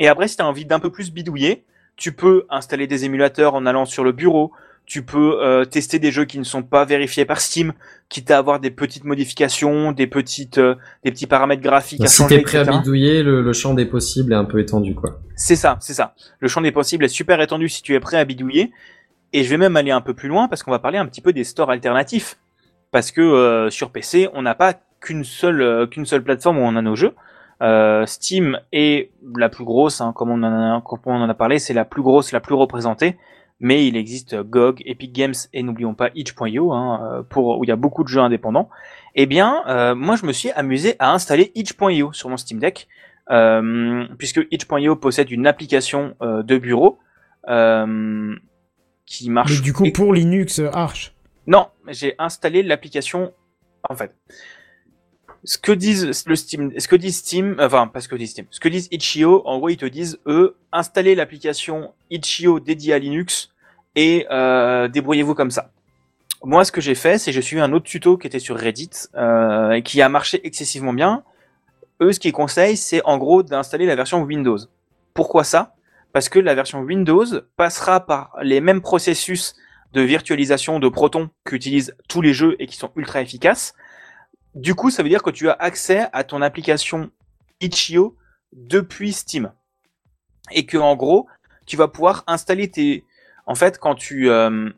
[0.01, 1.65] Et après, si tu as envie d'un peu plus bidouiller,
[1.97, 4.53] tu peux installer des émulateurs en allant sur le bureau.
[4.87, 7.73] Tu peux euh, tester des jeux qui ne sont pas vérifiés par Steam,
[8.11, 12.19] quitte à avoir des petites modifications, des petites, euh, des petits paramètres graphiques à Si
[12.19, 15.21] changer, t'es prêt à bidouiller, le, le champ des possibles est un peu étendu, quoi.
[15.37, 16.15] C'est ça, c'est ça.
[16.39, 18.73] Le champ des possibles est super étendu si tu es prêt à bidouiller.
[19.33, 21.21] Et je vais même aller un peu plus loin parce qu'on va parler un petit
[21.21, 22.39] peu des stores alternatifs.
[22.95, 26.61] Parce que euh, sur PC, on n'a pas qu'une seule, euh, qu'une seule plateforme où
[26.61, 27.17] on a nos jeux.
[27.61, 32.03] Euh, Steam est la plus grosse, hein, comme, on en a, parlé, c'est la plus
[32.03, 33.19] grosse, la plus représentée.
[33.59, 37.73] Mais il existe GOG, Epic Games et n'oublions pas itch.io, hein, pour où il y
[37.73, 38.69] a beaucoup de jeux indépendants.
[39.17, 39.63] Eh bien,
[39.95, 42.89] moi je me suis amusé à installer itch.io sur mon Steam Deck,
[44.19, 46.99] puisque itch.io possède une application de bureau
[49.07, 49.53] qui marche.
[49.53, 51.15] Mais du coup, pour Linux euh, Arch.
[51.47, 53.33] Non, j'ai installé l'application.
[53.89, 54.15] En fait,
[55.45, 58.47] ce que disent le Steam, ce que dit Steam, enfin pas ce que dit Steam,
[58.51, 62.99] ce que disent Itch.io, en gros ils te disent eux, installez l'application Itch.io dédiée à
[62.99, 63.51] Linux
[63.95, 65.71] et euh, débrouillez-vous comme ça.
[66.43, 68.59] Moi, ce que j'ai fait, c'est que j'ai suivi un autre tuto qui était sur
[68.59, 71.25] Reddit euh, et qui a marché excessivement bien.
[72.03, 74.59] Eux, ce qu'ils conseillent, c'est en gros d'installer la version Windows.
[75.15, 75.75] Pourquoi ça?
[76.15, 77.27] Parce que la version Windows
[77.57, 79.57] passera par les mêmes processus
[79.93, 83.75] de virtualisation de Proton qu'utilisent tous les jeux et qui sont ultra efficaces.
[84.55, 87.11] Du coup, ça veut dire que tu as accès à ton application
[87.61, 88.17] Itch.io
[88.53, 89.51] depuis Steam.
[90.53, 91.27] Et que, en gros,
[91.67, 93.05] tu vas pouvoir installer tes...
[93.47, 94.31] En fait, quand tu...
[94.31, 94.71] euh,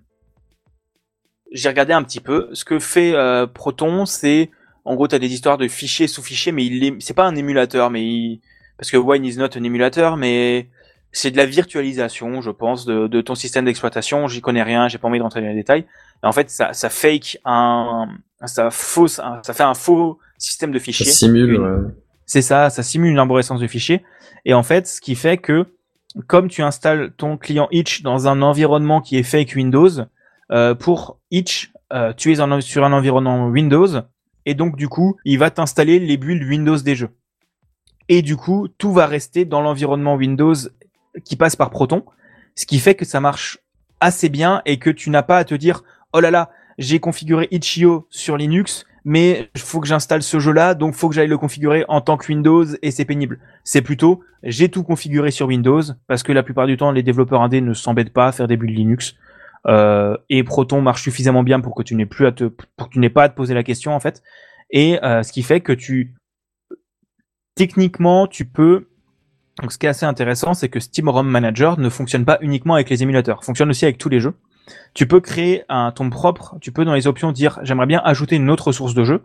[1.53, 2.49] J'ai regardé un petit peu.
[2.55, 4.51] Ce que fait euh, Proton, c'est...
[4.87, 6.97] En gros, tu as des histoires de fichiers sous fichiers, mais il est...
[7.03, 8.41] c'est pas un émulateur, mais il...
[8.79, 10.71] Parce que Wine is not un émulateur, mais
[11.17, 14.29] c'est de la virtualisation, je pense, de, de ton système d'exploitation.
[14.29, 15.85] J'y connais rien, j'ai pas envie de rentrer dans les détails.
[16.23, 18.09] Et en fait, ça, ça fake un,
[18.45, 21.07] ça fausse, un- ça fait un faux système de Ça fichiers.
[21.07, 21.55] simule.
[21.55, 21.91] Une- ouais.
[22.27, 24.03] c'est ça, ça simule une arborescence de fichiers.
[24.45, 25.67] Et en fait, ce qui fait que,
[26.27, 29.91] comme tu installes ton client Itch dans un environnement qui est fake Windows,
[30.53, 33.89] euh, pour Itch, euh, tu es en- sur un environnement Windows,
[34.45, 37.11] et donc du coup, il va t'installer les builds Windows des jeux.
[38.09, 40.55] Et du coup, tout va rester dans l'environnement Windows
[41.25, 42.05] qui passe par Proton,
[42.55, 43.59] ce qui fait que ça marche
[44.01, 45.83] assez bien et que tu n'as pas à te dire,
[46.13, 50.75] oh là là, j'ai configuré Itch.io sur Linux, mais il faut que j'installe ce jeu-là,
[50.75, 53.39] donc faut que j'aille le configurer en tant que Windows et c'est pénible.
[53.65, 57.41] C'est plutôt, j'ai tout configuré sur Windows parce que la plupart du temps, les développeurs
[57.41, 59.15] indés ne s'embêtent pas à faire des builds Linux.
[59.69, 62.95] Euh, et Proton marche suffisamment bien pour que tu n'aies plus à te, pour que
[62.95, 64.23] tu n'aies pas à te poser la question en fait.
[64.71, 66.15] Et euh, ce qui fait que tu,
[67.55, 68.89] techniquement, tu peux.
[69.63, 72.75] Donc, ce qui est assez intéressant, c'est que Steam ROM Manager ne fonctionne pas uniquement
[72.75, 74.35] avec les émulateurs, fonctionne aussi avec tous les jeux.
[74.95, 78.37] Tu peux créer un ton propre, tu peux dans les options dire j'aimerais bien ajouter
[78.37, 79.23] une autre source de jeu,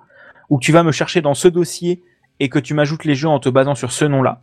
[0.50, 2.04] ou tu vas me chercher dans ce dossier
[2.40, 4.42] et que tu m'ajoutes les jeux en te basant sur ce nom-là.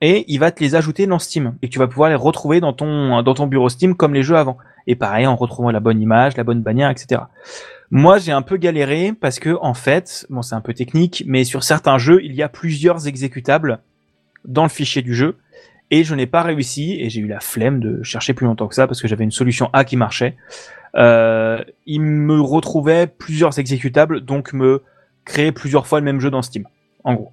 [0.00, 2.72] Et il va te les ajouter dans Steam et tu vas pouvoir les retrouver dans
[2.72, 4.58] ton dans ton bureau Steam comme les jeux avant.
[4.86, 7.22] Et pareil en retrouvant la bonne image, la bonne bannière, etc.
[7.90, 11.44] Moi, j'ai un peu galéré parce que en fait, bon, c'est un peu technique, mais
[11.44, 13.80] sur certains jeux, il y a plusieurs exécutables
[14.48, 15.36] dans le fichier du jeu
[15.90, 18.74] et je n'ai pas réussi et j'ai eu la flemme de chercher plus longtemps que
[18.74, 20.36] ça parce que j'avais une solution A qui marchait.
[20.96, 24.82] Euh, il me retrouvait plusieurs exécutables, donc me
[25.24, 26.66] créer plusieurs fois le même jeu dans Steam,
[27.04, 27.32] en gros.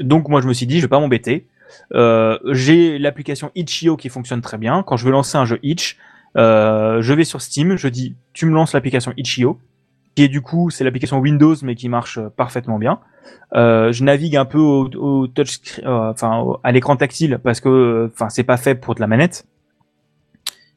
[0.00, 1.46] Donc moi je me suis dit je vais pas m'embêter.
[1.92, 4.82] Euh, j'ai l'application Itch.io qui fonctionne très bien.
[4.82, 5.98] Quand je veux lancer un jeu Itch,
[6.36, 9.58] euh, je vais sur Steam, je dis tu me lances l'application Itch.io,
[10.14, 13.00] qui est du coup c'est l'application Windows mais qui marche euh, parfaitement bien.
[13.54, 17.60] Euh, je navigue un peu au, au touch, euh, enfin au- à l'écran tactile parce
[17.60, 19.46] que euh, enfin c'est pas fait pour de la manette.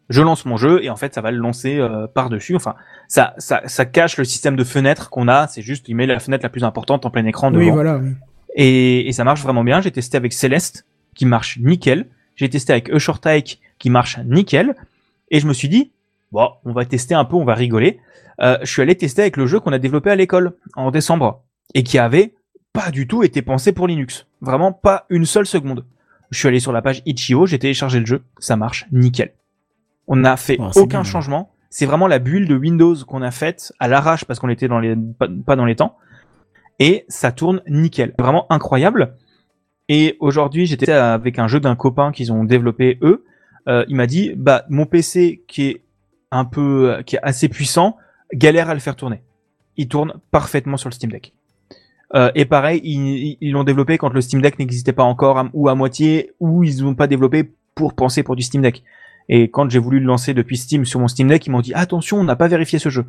[0.10, 2.56] Je lance mon jeu et en fait ça va le lancer euh, par dessus.
[2.56, 2.76] Enfin
[3.10, 5.48] ça, ça ça cache le système de fenêtre qu'on a.
[5.48, 7.64] C'est juste il met la fenêtre la plus importante en plein écran devant.
[7.66, 7.98] Oui, voilà.
[7.98, 8.12] oui.
[8.56, 9.82] Et, et ça marche vraiment bien.
[9.82, 12.08] J'ai testé avec Celeste, qui marche nickel.
[12.36, 14.76] J'ai testé avec Eshortike, qui marche nickel.
[15.30, 15.92] Et je me suis dit,
[16.32, 18.00] bon, on va tester un peu, on va rigoler.
[18.42, 21.44] Euh, je suis allé tester avec le jeu qu'on a développé à l'école en décembre
[21.74, 22.34] et qui avait
[22.74, 24.28] pas du tout été pensé pour Linux.
[24.42, 25.86] Vraiment pas une seule seconde.
[26.30, 29.34] Je suis allé sur la page Itch.io, j'ai téléchargé le jeu, ça marche nickel.
[30.08, 31.04] On n'a fait Oh, aucun bien.
[31.04, 31.52] changement.
[31.70, 34.80] C'est vraiment la bulle de Windows qu'on a faite à l'arrache parce qu'on était dans
[34.80, 35.98] les pas, pas dans les temps
[36.80, 38.14] et ça tourne nickel.
[38.20, 39.16] Vraiment incroyable.
[39.90, 43.24] Et aujourd'hui, j'étais avec un jeu d'un copain qu'ils ont développé eux.
[43.68, 45.82] Euh, il m'a dit, bah mon PC qui est
[46.32, 47.98] un peu, qui est assez puissant,
[48.34, 49.22] galère à le faire tourner.
[49.78, 51.34] Il tourne parfaitement sur le Steam Deck.
[52.16, 55.76] Euh, et pareil, ils l'ont développé quand le Steam Deck n'existait pas encore ou à
[55.76, 58.84] moitié, ou ils l'ont pas développé pour penser pour du Steam Deck.
[59.30, 61.74] Et quand j'ai voulu le lancer depuis Steam sur mon Steam Deck, ils m'ont dit
[61.74, 63.06] attention, on n'a pas vérifié ce jeu.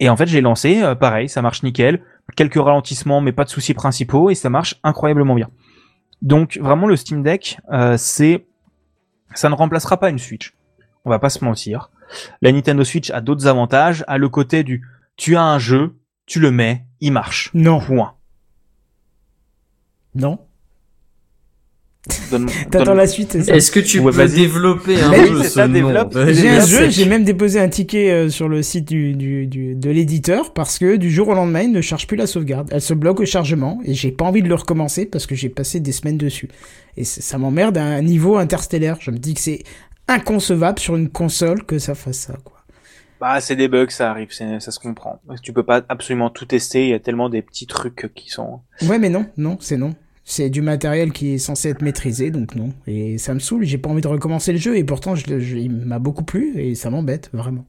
[0.00, 2.00] Et en fait, j'ai lancé, euh, pareil, ça marche nickel,
[2.36, 5.50] quelques ralentissements, mais pas de soucis principaux, et ça marche incroyablement bien.
[6.22, 8.46] Donc vraiment, le Steam Deck, euh, c'est,
[9.34, 10.54] ça ne remplacera pas une Switch.
[11.04, 11.90] On va pas se mentir.
[12.42, 14.82] La Nintendo Switch a d'autres avantages, a le côté du,
[15.16, 17.50] tu as un jeu, tu le mets, il marche.
[17.54, 17.80] Non.
[17.80, 18.14] Point.
[20.14, 20.38] Non.
[22.70, 26.16] T'attends la suite, Est-ce que tu Ouais, peux développer un ce ça, nom développe.
[26.30, 29.74] J'ai un jeu, j'ai même déposé un ticket euh, sur le site du, du, du-
[29.74, 32.68] de l'éditeur parce que du jour au lendemain, il ne charge plus la sauvegarde.
[32.72, 35.50] Elle se bloque au chargement et j'ai pas envie de le recommencer parce que j'ai
[35.50, 36.48] passé des semaines dessus.
[36.96, 38.96] Et ça m'emmerde à un niveau interstellaire.
[39.00, 39.62] Je me dis que c'est
[40.08, 42.56] inconcevable sur une console que ça fasse ça, quoi.
[43.20, 45.20] Bah, c'est des bugs, ça arrive, ça se comprend.
[45.42, 48.60] Tu peux pas absolument tout tester, il y a tellement des petits trucs qui sont...
[48.82, 49.94] Ouais, mais non, non, c'est non.
[50.24, 52.72] C'est du matériel qui est censé être maîtrisé, donc non.
[52.86, 55.40] Et ça me saoule, j'ai pas envie de recommencer le jeu et pourtant je, le-
[55.40, 57.64] je- il m'a beaucoup plu et ça m'embête, vraiment.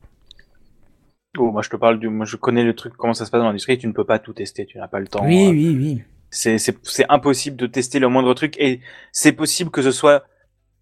[1.37, 2.09] Oh, moi je te parle du...
[2.09, 4.19] Moi je connais le truc, comment ça se passe dans l'industrie, tu ne peux pas
[4.19, 5.25] tout tester, tu n'as pas le temps.
[5.25, 6.03] Oui, euh, oui, oui.
[6.31, 10.25] C'est impossible de tester le moindre truc et c'est possible que ce soit.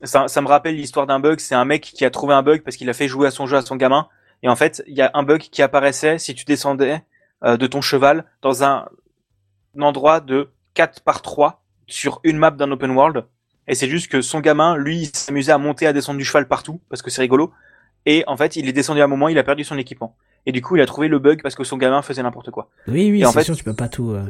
[0.03, 1.39] Ça, ça me rappelle l'histoire d'un bug.
[1.39, 3.47] C'est un mec qui a trouvé un bug parce qu'il a fait jouer à son
[3.47, 4.07] jeu à son gamin.
[4.43, 7.01] Et en fait, il y a un bug qui apparaissait si tu descendais
[7.43, 8.87] euh, de ton cheval dans un,
[9.77, 13.25] un endroit de 4 par 3 sur une map d'un open world.
[13.67, 16.47] Et c'est juste que son gamin, lui, il s'amusait à monter, à descendre du cheval
[16.47, 17.51] partout parce que c'est rigolo.
[18.05, 20.15] Et en fait, il est descendu à un moment, il a perdu son équipement.
[20.45, 22.69] Et du coup, il a trouvé le bug parce que son gamin faisait n'importe quoi.
[22.87, 24.11] Oui, oui, c'est fait- sûr, tu peux pas tout.
[24.11, 24.23] euh,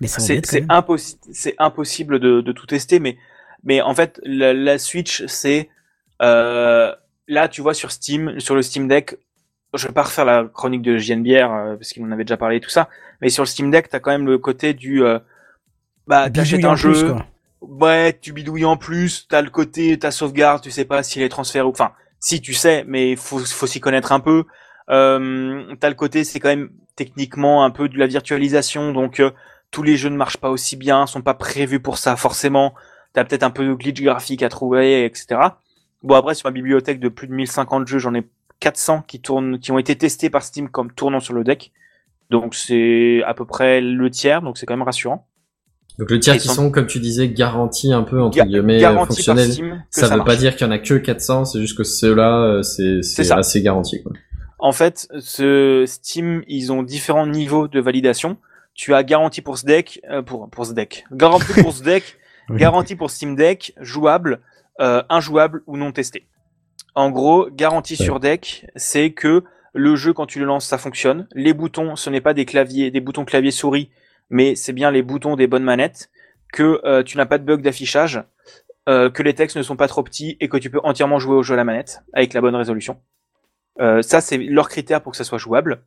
[0.00, 0.68] Mais c'est m'embête quand c'est même.
[0.70, 3.16] impossi- c'est impossible de, de tout tester mais
[3.64, 5.68] mais en fait la, la Switch c'est
[6.22, 6.94] euh,
[7.28, 9.16] là tu vois sur Steam sur le Steam Deck
[9.74, 12.60] je vais pas refaire la chronique de JNBR euh, parce qu'il en avait déjà parlé
[12.60, 12.88] tout ça
[13.20, 15.18] mais sur le Steam Deck t'as quand même le côté du euh,
[16.06, 17.14] bah t'achètes un jeu
[17.60, 21.28] ouais, tu bidouilles en plus, t'as le côté, ta sauvegarde, tu sais pas si les
[21.28, 24.44] transferts ou, enfin, si tu sais, mais faut, faut s'y connaître un peu.
[24.90, 29.30] Euh, t'as le côté, c'est quand même techniquement un peu de la virtualisation, donc euh,
[29.70, 32.74] tous les jeux ne marchent pas aussi bien, sont pas prévus pour ça forcément.
[33.12, 35.40] T'as peut-être un peu de glitch graphique à trouver, etc.
[36.02, 38.24] Bon après sur ma bibliothèque de plus de 1050 jeux, j'en ai
[38.60, 41.72] 400 qui tournent, qui ont été testés par Steam comme tournant sur le deck.
[42.30, 45.26] Donc c'est à peu près le tiers, donc c'est quand même rassurant.
[45.98, 49.52] Donc le tiers qui sont, comme tu disais, garantis un peu entre guillemets fonctionnels.
[49.90, 52.40] Ça, ça veut pas dire qu'il y en a que 400, c'est juste que ceux-là,
[52.40, 54.02] euh, c'est assez garanti.
[54.02, 54.12] Quoi.
[54.58, 58.36] En fait, ce Steam, ils ont différents niveaux de validation.
[58.74, 62.16] Tu as garantie pour ce deck, euh, pour pour ce deck, garantie pour ce deck,
[62.56, 64.40] garantie pour Steam Deck, jouable,
[64.80, 66.26] euh, injouable ou non testé.
[66.94, 71.28] En gros, garantie sur deck, c'est que le jeu quand tu le lances, ça fonctionne.
[71.34, 73.90] Les boutons, ce n'est pas des claviers, des boutons clavier souris,
[74.28, 76.10] mais c'est bien les boutons des bonnes manettes.
[76.52, 78.24] Que euh, tu n'as pas de bug d'affichage,
[78.88, 81.36] euh, que les textes ne sont pas trop petits et que tu peux entièrement jouer
[81.36, 82.98] au jeu à la manette avec la bonne résolution.
[83.80, 85.84] Euh, ça, c'est leur critère pour que ça soit jouable,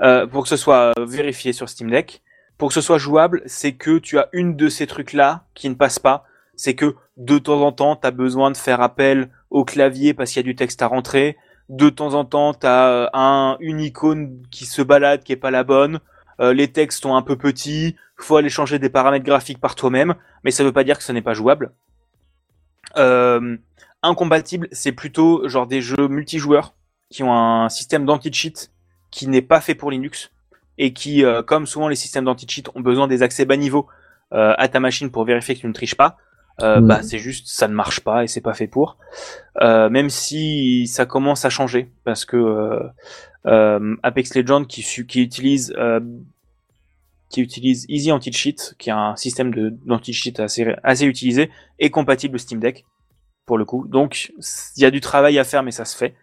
[0.00, 2.22] euh, pour que ce soit vérifié sur Steam Deck.
[2.58, 5.74] Pour que ce soit jouable, c'est que tu as une de ces trucs-là qui ne
[5.74, 6.24] passe pas.
[6.56, 10.30] C'est que de temps en temps, tu as besoin de faire appel au clavier parce
[10.30, 11.36] qu'il y a du texte à rentrer.
[11.68, 15.50] De temps en temps, tu as un, une icône qui se balade, qui est pas
[15.50, 16.00] la bonne.
[16.40, 17.96] Euh, les textes sont un peu petits.
[18.16, 20.14] faut aller changer des paramètres graphiques par toi-même.
[20.42, 21.72] Mais ça veut pas dire que ce n'est pas jouable.
[22.96, 23.58] Euh,
[24.02, 26.72] incompatible, c'est plutôt genre des jeux multijoueurs
[27.10, 28.70] qui ont un système d'anti-cheat
[29.10, 30.30] qui n'est pas fait pour Linux
[30.78, 33.86] et qui, euh, comme souvent les systèmes d'anti-cheat ont besoin des accès bas niveau
[34.32, 36.16] euh, à ta machine pour vérifier que tu ne triches pas,
[36.62, 38.96] euh, bah c'est juste ça ne marche pas et c'est pas fait pour.
[39.60, 42.82] Euh, même si ça commence à changer parce que euh,
[43.46, 46.00] euh, Apex Legends qui, qui utilise euh,
[47.28, 49.52] qui utilise Easy Anti-Cheat, qui est un système
[49.84, 52.84] d'anti-cheat assez, assez utilisé, est compatible Steam Deck
[53.44, 53.86] pour le coup.
[53.88, 54.32] Donc
[54.76, 56.14] il y a du travail à faire, mais ça se fait.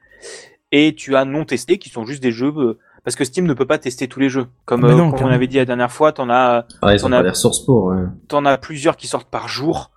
[0.72, 3.54] Et tu as non testés qui sont juste des jeux euh, parce que Steam ne
[3.54, 4.48] peut pas tester tous les jeux.
[4.66, 6.66] Comme, euh, non, comme on avait dit la dernière fois, t'en as
[7.02, 7.86] t'en as- pas les ressources pour.
[7.86, 8.04] Ouais.
[8.28, 9.92] t'en as plusieurs qui sortent par jour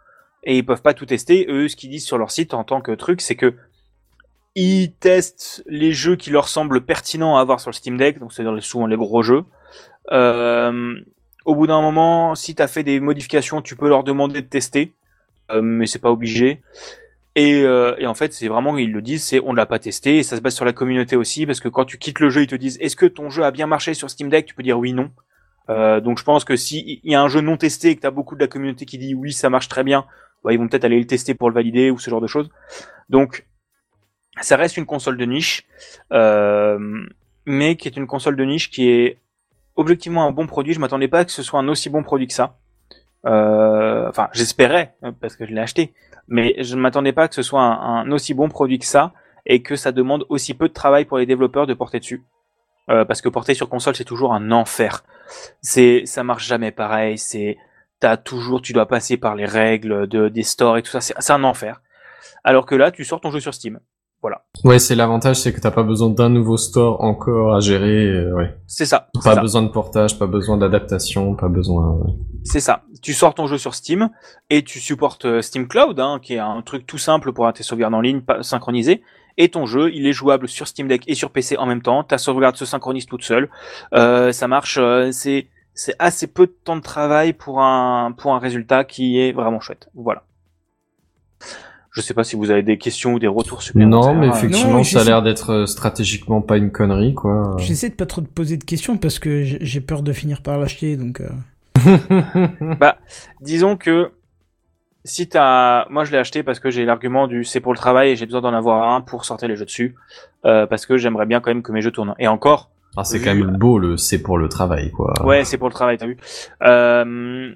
[0.45, 1.47] et ils peuvent pas tout tester.
[1.49, 3.55] Eux, ce qu'ils disent sur leur site en tant que truc, c'est que
[4.55, 8.33] ils testent les jeux qui leur semblent pertinents à avoir sur le Steam Deck, donc
[8.33, 9.45] c'est souvent les gros jeux.
[10.13, 10.95] Euh,
[11.45, 14.95] au bout d'un moment, si t'as fait des modifications, tu peux leur demander de tester,
[15.51, 16.63] euh, mais c'est pas obligé.
[17.37, 20.19] Et, euh, et en fait, c'est vraiment, ils le disent, c'est on l'a pas testé,
[20.19, 22.43] et ça se base sur la communauté aussi, parce que quand tu quittes le jeu,
[22.43, 24.47] ils te disent, est-ce que ton jeu a bien marché sur Steam Deck?
[24.47, 25.11] Tu peux dire oui, non.
[25.69, 28.01] Euh, donc je pense que si il y a un jeu non testé et que
[28.01, 30.07] tu as beaucoup de la communauté qui dit oui ça marche très bien,
[30.45, 32.49] bah, ils vont peut-être aller le tester pour le valider ou ce genre de choses.
[33.09, 33.47] Donc
[34.41, 35.67] ça reste une console de niche,
[36.13, 36.79] euh,
[37.47, 39.19] mais qui est une console de niche qui est
[39.75, 40.73] objectivement un bon produit.
[40.73, 42.59] Je m'attendais pas à que ce soit un aussi bon produit que ça.
[43.25, 45.93] Euh, enfin j'espérais hein, parce que je l'ai acheté,
[46.29, 49.13] mais je ne m'attendais pas que ce soit un, aussi bon produit que ça
[49.47, 52.25] et que ça demande aussi peu de travail pour les développeurs de porter dessus.
[52.89, 55.05] Euh, parce que porter sur console c'est toujours un enfer.
[55.61, 57.19] C'est ça marche jamais pareil.
[57.19, 57.59] C'est
[58.01, 61.01] t'as toujours tu dois passer par les règles de des stores et tout ça.
[61.01, 61.81] C'est c'est un enfer.
[62.45, 63.81] Alors que là tu sors ton jeu sur Steam.
[64.27, 64.43] Voilà.
[64.65, 68.07] Ouais, c'est l'avantage, c'est que t'as pas besoin d'un nouveau store encore à gérer.
[68.07, 68.57] euh, ouais.
[68.67, 69.09] C'est ça.
[69.15, 69.41] Pas ça.
[69.41, 72.01] besoin de portage, pas besoin d'adaptation, pas besoin.
[72.43, 72.83] C'est ça.
[73.03, 74.11] Tu sors ton jeu sur Steam
[74.51, 77.63] et tu supportes euh, Steam Cloud, hein, qui est un truc tout simple pour tes
[77.63, 79.01] sauvegardes en ligne pas synchronisées.
[79.37, 82.03] Et ton jeu, il est jouable sur Steam Deck et sur PC en même temps.
[82.03, 83.49] Ta sauvegarde se synchronise toute seule.
[83.95, 84.77] Euh, ça marche.
[84.81, 89.21] euh, c'est c'est assez peu de temps de travail pour un pour un résultat qui
[89.21, 89.89] est vraiment chouette.
[89.95, 90.25] Voilà.
[91.97, 94.13] Je sais pas si vous avez des questions ou des retours supplémentaires.
[94.15, 97.15] Non, mais Euh, effectivement, Non, ça a j'essaie- l'air d'être euh, stratégiquement pas une connerie,
[97.15, 97.57] quoi.
[97.59, 100.43] J'essaie de pas trop te poser de questions parce que j'ai j'ai peur de finir
[100.43, 101.23] par l'acheter, donc.
[101.23, 101.31] euh,
[102.81, 102.99] Bah,
[103.41, 104.11] disons que
[105.05, 108.11] si t'as, moi je l'ai acheté parce que j'ai l'argument du c'est pour le travail
[108.11, 109.95] et j'ai besoin d'en avoir un pour sortir les jeux dessus,
[110.45, 112.15] euh, parce que j'aimerais bien quand même que mes jeux tournent.
[112.19, 115.13] Et encore, Ah, c'est Vu- quand même beau le c'est pour le travail, quoi.
[115.25, 116.17] ouais, c'est pour le travail, t'as vu.
[116.63, 117.55] Euh,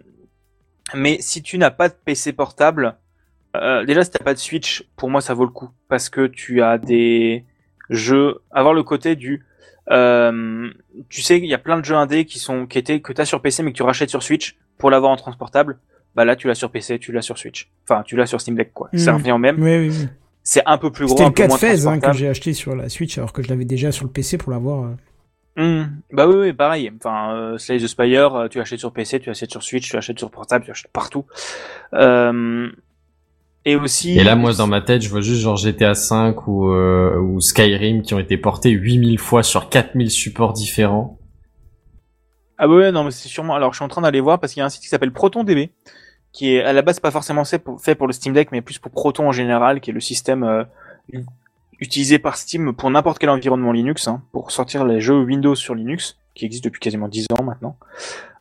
[0.94, 2.94] mais si tu n'as pas de PC portable,
[3.56, 6.26] euh, déjà si t'as pas de Switch, pour moi ça vaut le coup parce que
[6.26, 7.44] tu as des
[7.88, 9.44] jeux, avoir le côté du,
[9.90, 10.70] euh,
[11.08, 13.24] tu sais, il y a plein de jeux indés qui sont qui étaient que t'as
[13.24, 15.78] sur PC mais que tu rachètes sur Switch pour l'avoir en transportable.
[16.16, 17.70] Bah là, tu l'as sur PC, tu l'as sur Switch.
[17.88, 18.88] Enfin, tu l'as sur Steam Deck, quoi.
[18.94, 19.18] Ça Mhm.
[19.18, 19.62] revient au même.
[19.62, 20.08] Oui, oui, oui.
[20.42, 22.74] C'est un peu plus gros, C'était le cas de Fez hein, que j'ai acheté sur
[22.74, 24.86] la Switch alors que je l'avais déjà sur le PC pour l'avoir.
[24.86, 24.94] euh.
[25.84, 26.00] Hmm.
[26.12, 26.90] Bah oui, oui, pareil.
[26.96, 29.96] Enfin, euh, Slay the Spire, euh, tu achètes sur PC, tu achètes sur Switch, tu
[29.96, 31.26] achètes sur portable, tu achètes partout.
[31.94, 32.70] Euh,
[33.64, 34.18] et aussi.
[34.18, 37.40] Et là, moi, dans ma tête, je vois juste genre GTA 5 ou, euh, ou
[37.40, 41.18] Skyrim qui ont été portés 8000 fois sur 4000 supports différents.
[42.58, 43.54] Ah bah ouais, non, mais c'est sûrement.
[43.54, 45.12] Alors, je suis en train d'aller voir parce qu'il y a un site qui s'appelle
[45.12, 45.70] ProtonDB
[46.32, 48.60] qui est à la base pas forcément fait pour, fait pour le Steam Deck, mais
[48.60, 50.64] plus pour Proton en général, qui est le système euh,
[51.80, 55.74] utilisé par Steam pour n'importe quel environnement Linux, hein, pour sortir les jeux Windows sur
[55.74, 57.78] Linux, qui existe depuis quasiment 10 ans maintenant.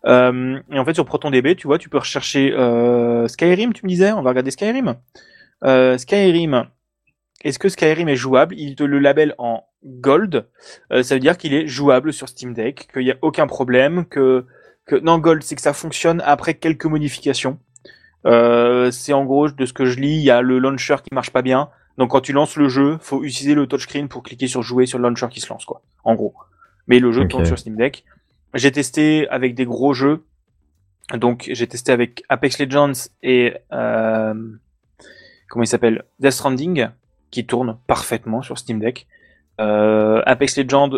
[0.06, 3.90] Euh, et en fait, sur ProtonDB, tu vois, tu peux rechercher euh, Skyrim, tu me
[3.90, 4.96] disais, on va regarder Skyrim.
[5.66, 6.66] Euh, Skyrim,
[7.44, 8.56] est-ce que Skyrim est jouable?
[8.58, 10.46] Il te le labelle en Gold,
[10.92, 14.46] ça veut dire qu'il est jouable sur Steam Deck, qu'il n'y a aucun problème, que,
[15.02, 17.60] non Gold, c'est que ça fonctionne après quelques modifications.
[18.26, 21.32] C'est en gros de ce que je lis, il y a le launcher qui marche
[21.32, 21.70] pas bien.
[21.98, 24.98] Donc quand tu lances le jeu, faut utiliser le touchscreen pour cliquer sur jouer sur
[25.00, 25.82] le launcher qui se lance quoi.
[26.04, 26.34] En gros.
[26.90, 28.04] Mais le jeu tourne sur Steam Deck.
[28.56, 30.24] J'ai testé avec des gros jeux.
[31.14, 32.92] Donc j'ai testé avec Apex Legends
[33.24, 34.34] et euh,
[35.48, 36.04] comment il s'appelle?
[36.20, 36.90] Death Stranding
[37.32, 39.08] qui tourne parfaitement sur Steam Deck.
[39.60, 40.90] Euh, Apex Legends,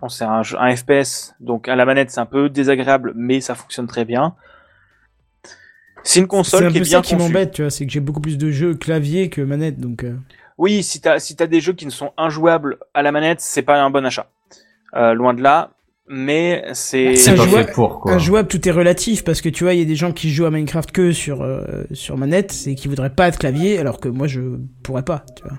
[0.00, 3.54] bon, c'est un, un FPS, donc à la manette c'est un peu désagréable, mais ça
[3.54, 4.34] fonctionne très bien.
[6.02, 7.92] C'est une C'est console un qui est bien ça qui m'embête, tu vois, c'est que
[7.92, 10.04] j'ai beaucoup plus de jeux clavier que manette, donc.
[10.04, 10.16] euh,
[10.58, 13.62] Oui, si t'as si t'as des jeux qui ne sont injouables à la manette, c'est
[13.62, 14.28] pas un bon achat.
[14.96, 15.70] Euh, loin de là,
[16.08, 18.12] mais c'est C'est pas jouable- pour, quoi.
[18.14, 20.30] Un jouable, tout est relatif parce que tu vois, il y a des gens qui
[20.30, 24.00] jouent à Minecraft que sur euh, sur manette et qui voudraient pas de clavier, alors
[24.00, 24.40] que moi je
[24.82, 25.58] pourrais pas, tu vois.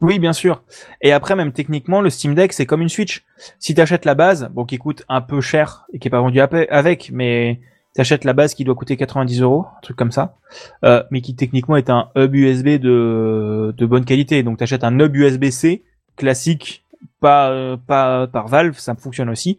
[0.00, 0.62] Oui, bien sûr.
[1.00, 3.24] Et après, même techniquement, le Steam Deck, c'est comme une Switch.
[3.58, 6.40] Si t'achètes la base, bon, qui coûte un peu cher et qui est pas vendu
[6.40, 7.60] avec, mais
[7.94, 10.36] t'achètes la base qui doit coûter 90 euros, un truc comme ça,
[10.84, 14.42] euh, mais qui techniquement est un hub USB de, de bonne qualité.
[14.42, 15.84] Donc t'achètes un hub USB-C
[16.16, 16.83] classique,
[17.20, 19.58] pas, euh, pas par Valve, ça fonctionne aussi.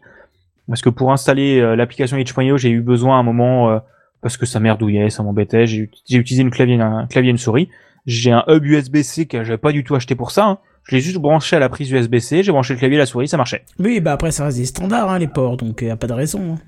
[0.68, 3.78] Parce que pour installer euh, l'application itch.io, j'ai eu besoin à un moment, euh,
[4.20, 7.68] parce que ça merdouillait, ça m'embêtait, j'ai utilisé une clavier, un clavier et une souris.
[8.06, 10.46] J'ai un hub USB-C que j'avais pas du tout acheté pour ça.
[10.46, 10.58] hein.
[10.84, 13.26] Je l'ai juste branché à la prise USB-C, j'ai branché le clavier et la souris,
[13.28, 13.64] ça marchait.
[13.80, 16.12] Oui, bah après ça reste des standards, hein, les ports, donc y a pas de
[16.12, 16.54] raison.
[16.54, 16.58] hein.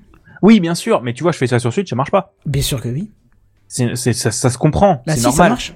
[0.41, 2.33] Oui, bien sûr, mais tu vois, je fais ça sur Switch, ça marche pas.
[2.45, 3.11] Bien sûr que oui.
[3.67, 5.35] C'est- ça, ça se comprend, Bah c'est si, normal.
[5.45, 5.73] ça marche.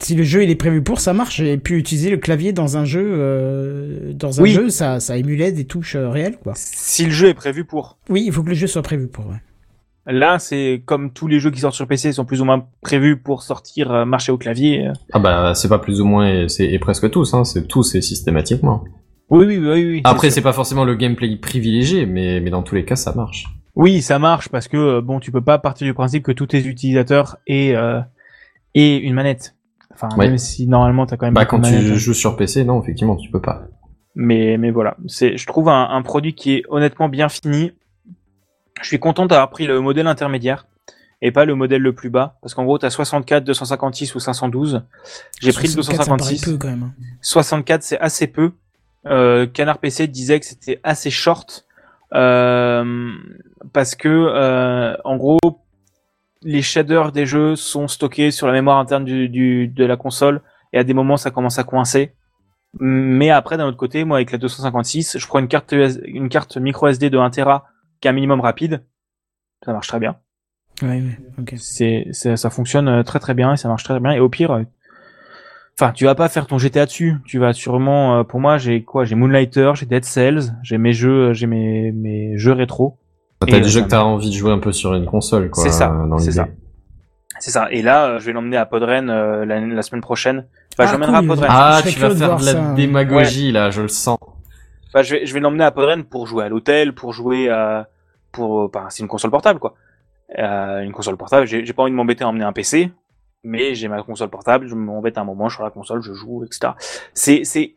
[0.00, 1.36] Si le jeu il est prévu pour, ça marche.
[1.36, 4.50] J'ai pu utiliser le clavier dans un jeu, euh, dans un Oui.
[4.52, 6.54] jeu, ça, ça émulait des touches euh, réelles, quoi.
[6.56, 7.98] Si le jeu est prévu pour.
[8.08, 9.26] Oui, il faut que le jeu soit prévu pour.
[9.26, 9.36] Ouais.
[10.06, 13.16] Là, c'est comme tous les jeux qui sortent sur PC sont plus ou moins prévus
[13.18, 14.88] pour sortir euh, marcher au clavier.
[15.12, 18.00] Ah bah c'est pas plus ou moins, c'est et presque tous, hein, c'est tous et
[18.00, 18.82] systématiquement.
[19.28, 20.00] Oui, oui, oui, oui.
[20.04, 23.44] Après c'est pas forcément le gameplay privilégié, mais mais dans tous les cas ça marche.
[23.76, 26.66] Oui, ça marche parce que bon, tu peux pas partir du principe que tous tes
[26.66, 28.00] utilisateurs aient, euh,
[28.74, 29.54] aient une manette.
[30.02, 30.28] Enfin, Ouais.
[30.28, 31.80] même si normalement t'as quand même Bah quand tu hein.
[31.94, 33.62] joues sur PC, non effectivement tu peux pas.
[34.14, 37.72] Mais, mais voilà, c'est, je trouve un, un produit qui est honnêtement bien fini.
[38.82, 40.66] Je suis content d'avoir pris le modèle intermédiaire
[41.22, 44.82] et pas le modèle le plus bas, parce qu'en gros t'as 64, 256 ou 512.
[45.40, 46.44] J'ai pris le 64, ça paraît 256.
[46.52, 46.82] peu quand même.
[46.84, 46.92] hein.
[47.20, 48.52] 64 c'est assez peu.
[49.06, 51.66] Euh, Canard PC disait que c'était assez short
[52.14, 53.12] euh,
[53.72, 55.38] parce que euh, en gros
[56.42, 60.40] les shaders des jeux sont stockés sur la mémoire interne du, du- de la console
[60.72, 62.12] et à des moments ça commence à coincer.
[62.78, 66.28] Mais après d'un autre côté, moi avec la 256, je prends une carte US une
[66.28, 67.66] carte micro SD de 1 Tera
[68.00, 68.84] qui est un minimum rapide,
[69.64, 70.16] ça marche très bien.
[70.82, 71.02] Ouais.
[71.56, 74.12] C'est, ça fonctionne euh, très très bien et ça marche très bien.
[74.12, 74.62] Et au pire, euh,
[75.78, 77.16] enfin, tu vas pas faire ton GTA dessus.
[77.26, 79.04] Tu vas sûrement, euh, pour moi, j'ai quoi?
[79.04, 82.96] J'ai Moonlighter, j'ai Dead Cells, j'ai mes jeux, j'ai mes, mes jeux rétro.
[83.46, 85.50] T'as des euh, jeux ça que t'as envie de jouer un peu sur une console
[85.50, 85.62] quoi.
[85.62, 86.46] C'est ça, dans c'est ça.
[87.38, 87.68] C'est ça.
[87.70, 90.46] Et là, euh, je vais l'emmener à Podren euh, la, la semaine prochaine.
[90.74, 91.24] Enfin, Ah, je l'emmènerai cool.
[91.24, 91.48] à Podren.
[91.50, 92.72] Ah serais tu vas faire de la ça.
[92.74, 94.18] démagogie là, je le sens.
[94.88, 97.88] Enfin, je vais, je vais l'emmener à Podren pour jouer à l'hôtel, pour jouer à,
[98.32, 99.74] pour, enfin, c'est une console portable quoi.
[100.38, 101.46] Euh, une console portable.
[101.46, 102.92] J'ai j'ai pas envie de m'embêter à emmener un PC,
[103.42, 104.66] mais j'ai ma console portable.
[104.68, 106.72] Je m'embête un moment, je suis sur la console, je joue, etc.
[107.14, 107.74] C'est, c'est,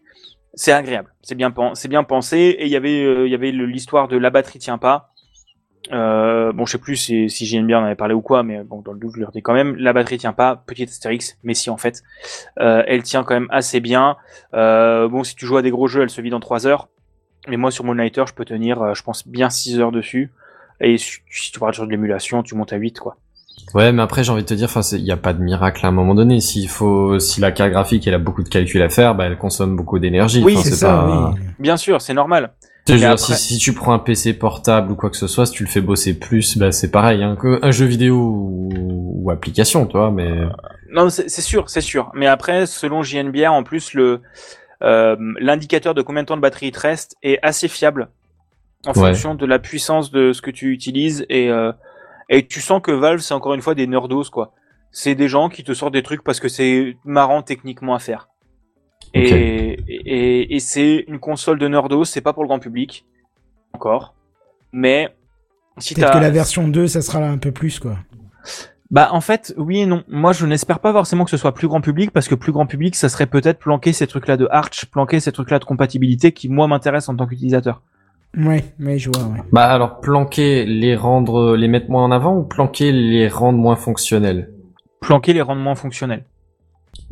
[0.55, 1.13] c'est agréable.
[1.21, 2.37] C'est bien, pen- c'est bien pensé.
[2.59, 5.12] Et il y avait, euh, il y avait l'histoire de la batterie tient pas.
[5.91, 8.63] Euh, bon, je sais plus si, si j'aime bien en avait parlé ou quoi, mais
[8.63, 9.75] bon, dans le doute, je le redis quand même.
[9.75, 12.03] La batterie tient pas, petit astérix, mais si en fait,
[12.59, 14.15] euh, elle tient quand même assez bien.
[14.53, 16.87] Euh, bon, si tu joues à des gros jeux, elle se vide en 3 heures.
[17.49, 20.31] Mais moi, sur Moonlighter, je peux tenir, euh, je pense, bien 6 heures dessus.
[20.79, 23.17] Et si tu parles sur de l'émulation, tu montes à 8, quoi.
[23.73, 25.89] Ouais, mais après j'ai envie de te dire, il y a pas de miracle à
[25.89, 26.41] un moment donné.
[26.41, 29.37] S'il faut, si la carte graphique elle a beaucoup de calculs à faire, bah elle
[29.37, 30.43] consomme beaucoup d'énergie.
[30.43, 31.39] Oui, C'est ça, pas- oui.
[31.59, 32.53] Bien sûr, c'est normal.
[32.87, 35.15] Je veux Mais dire, après- si, si tu prends un PC portable ou quoi que
[35.17, 37.85] ce soit, si tu le fais bosser plus, bah c'est pareil, hein, que un jeu
[37.85, 38.69] vidéo ou,
[39.23, 40.29] ou application, tu vois, mais
[40.91, 42.11] Non, c'est c'est sûr, c'est sûr.
[42.13, 44.21] Mais après, selon JNBR, en plus, le
[44.81, 48.09] euh, l'indicateur de combien de temps de batterie il te reste est assez fiable
[48.85, 48.95] en Ouais.
[49.11, 51.71] fonction de la puissance de ce que tu utilises et euh,
[52.29, 54.51] et tu sens que Valve c'est encore une fois des nerdos quoi.
[54.91, 58.27] C'est des gens qui te sortent des trucs parce que c'est marrant techniquement à faire.
[59.13, 63.05] Et, et, et c'est une console de nerdos, c'est pas pour le grand public
[63.73, 64.15] encore.
[64.71, 65.09] Mais
[65.77, 67.97] si Peut-être t'as que la version 2, ça sera là un peu plus, quoi.
[68.91, 70.03] Bah en fait, oui et non.
[70.07, 72.67] Moi, je n'espère pas forcément que ce soit plus grand public parce que plus grand
[72.67, 76.47] public, ça serait peut-être planquer ces trucs-là de Arch, planquer ces trucs-là de compatibilité qui
[76.47, 77.81] moi m'intéressent en tant qu'utilisateur.
[78.37, 79.39] Ouais, mais je vois, ouais.
[79.51, 83.75] Bah alors planquer, les rendre, les mettre moins en avant ou planquer, les rendre moins
[83.75, 84.51] fonctionnels?
[85.01, 86.25] Planquer les rendements fonctionnels.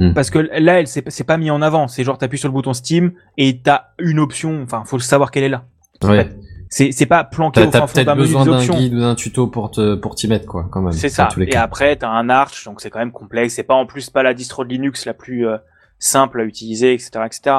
[0.01, 0.13] Hmm.
[0.13, 1.87] Parce que là, elle c'est pas mis en avant.
[1.87, 4.63] C'est genre t'appuies sur le bouton Steam et t'as une option.
[4.63, 5.65] Enfin, faut le savoir qu'elle est là.
[6.03, 6.27] Ouais.
[6.69, 9.69] C'est c'est pas planqué au fin fond d'un besoin d'un guide ou d'un tuto pour
[9.69, 10.93] te pour t'y mettre quoi, quand même.
[10.93, 11.29] C'est ça.
[11.37, 13.53] Et après, t'as un Arch, donc c'est quand même complexe.
[13.53, 15.57] C'est pas en plus pas la distro de Linux la plus euh,
[15.99, 17.57] simple à utiliser, etc., etc.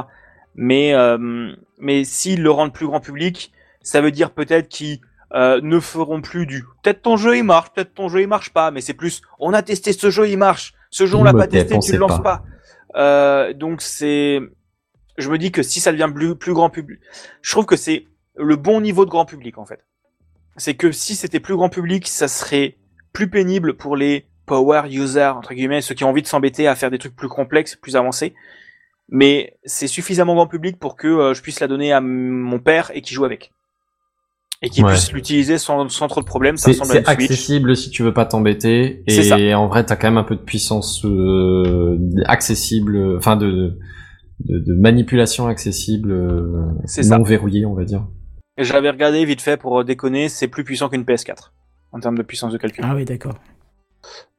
[0.56, 3.52] Mais euh, mais s'ils le rendent plus grand public,
[3.82, 4.98] ça veut dire peut-être qu'ils
[5.34, 6.64] euh, ne feront plus du.
[6.82, 9.22] Peut-être ton jeu il marche, peut-être ton jeu il marche pas, mais c'est plus.
[9.38, 10.74] On a testé ce jeu, il marche.
[10.92, 12.44] Ce jeu on l'a pas testé, tu le lances pas.
[12.92, 13.00] pas.
[13.00, 14.40] Euh, donc c'est.
[15.18, 17.00] Je me dis que si ça devient plus, plus grand public,
[17.40, 18.06] je trouve que c'est
[18.36, 19.80] le bon niveau de grand public en fait.
[20.58, 22.76] C'est que si c'était plus grand public, ça serait
[23.12, 26.74] plus pénible pour les power users entre guillemets, ceux qui ont envie de s'embêter à
[26.74, 28.34] faire des trucs plus complexes, plus avancés.
[29.08, 32.90] Mais c'est suffisamment grand public pour que euh, je puisse la donner à mon père
[32.94, 33.50] et qu'il joue avec.
[34.64, 34.92] Et qu'il Ouais.
[34.92, 36.56] puisse l'utiliser sans, sans trop de problèmes.
[36.56, 37.08] Ça C'est à c'est une Switch.
[37.08, 39.38] accessible si tu veux pas t'embêter C'est ça.
[39.38, 43.76] et en vrai t'as quand même un peu de puissance euh, accessible, euh, enfin de,
[44.44, 47.18] de de manipulation accessible, euh, non ça.
[47.24, 48.06] verrouillée on va dire.
[48.56, 51.52] Et J'avais regardé vite fait pour euh, déconner, c'est plus puissant qu'une PS4
[51.92, 52.84] en termes de puissance de calcul.
[52.86, 53.34] Ah oui, d'accord.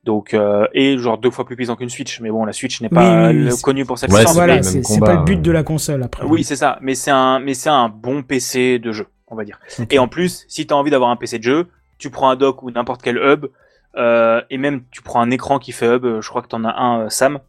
[0.06, 2.20] Donc euh, et genre deux fois plus puissant qu'une Switch.
[2.22, 4.18] Mais bon, la Switch n'est pas Oui, oui, oui, euh, c'est- connue pour cette Ouais,
[4.20, 4.34] puissance.
[4.36, 5.42] c'est pas voilà, c'est pas le but euh.
[5.42, 6.26] de la console après.
[6.26, 6.78] Oui, c'est ça.
[6.82, 9.60] Mais c'est un, mais c'est un bon PC de jeu, on va dire.
[9.90, 12.64] Et en plus, si t'as envie d'avoir un PC de jeu, tu prends un dock
[12.64, 13.48] ou n'importe quel hub,
[13.96, 16.22] euh, et même tu prends un écran qui fait hub.
[16.22, 17.40] Je crois que t'en as un, euh, Sam.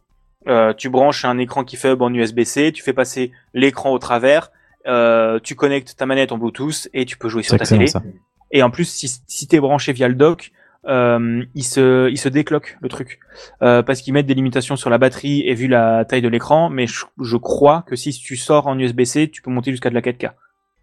[0.47, 3.99] Euh, tu branches un écran qui fait hub en USB-C, tu fais passer l'écran au
[3.99, 4.51] travers,
[4.87, 7.87] euh, tu connectes ta manette en Bluetooth et tu peux jouer sur ta télé.
[7.87, 8.03] ça.
[8.51, 10.51] Et en plus, si, si t'es branché via le dock,
[10.87, 13.19] euh, il se, il se décloque le truc
[13.63, 16.69] euh, parce qu'ils mettent des limitations sur la batterie et vu la taille de l'écran.
[16.69, 19.95] Mais je, je crois que si tu sors en USB-C, tu peux monter jusqu'à de
[19.95, 20.33] la 4K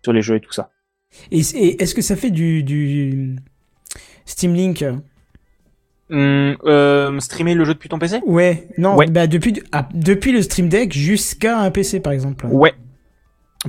[0.03, 0.71] sur les jeux et tout ça.
[1.31, 3.37] Et, et est-ce que ça fait du, du
[4.25, 4.85] Steam Link?
[6.11, 9.07] Hum, euh, streamer le jeu depuis ton PC Ouais, non, Ouais.
[9.07, 12.47] bah depuis, ah, depuis le Stream Deck jusqu'à un PC par exemple.
[12.47, 12.75] Ouais.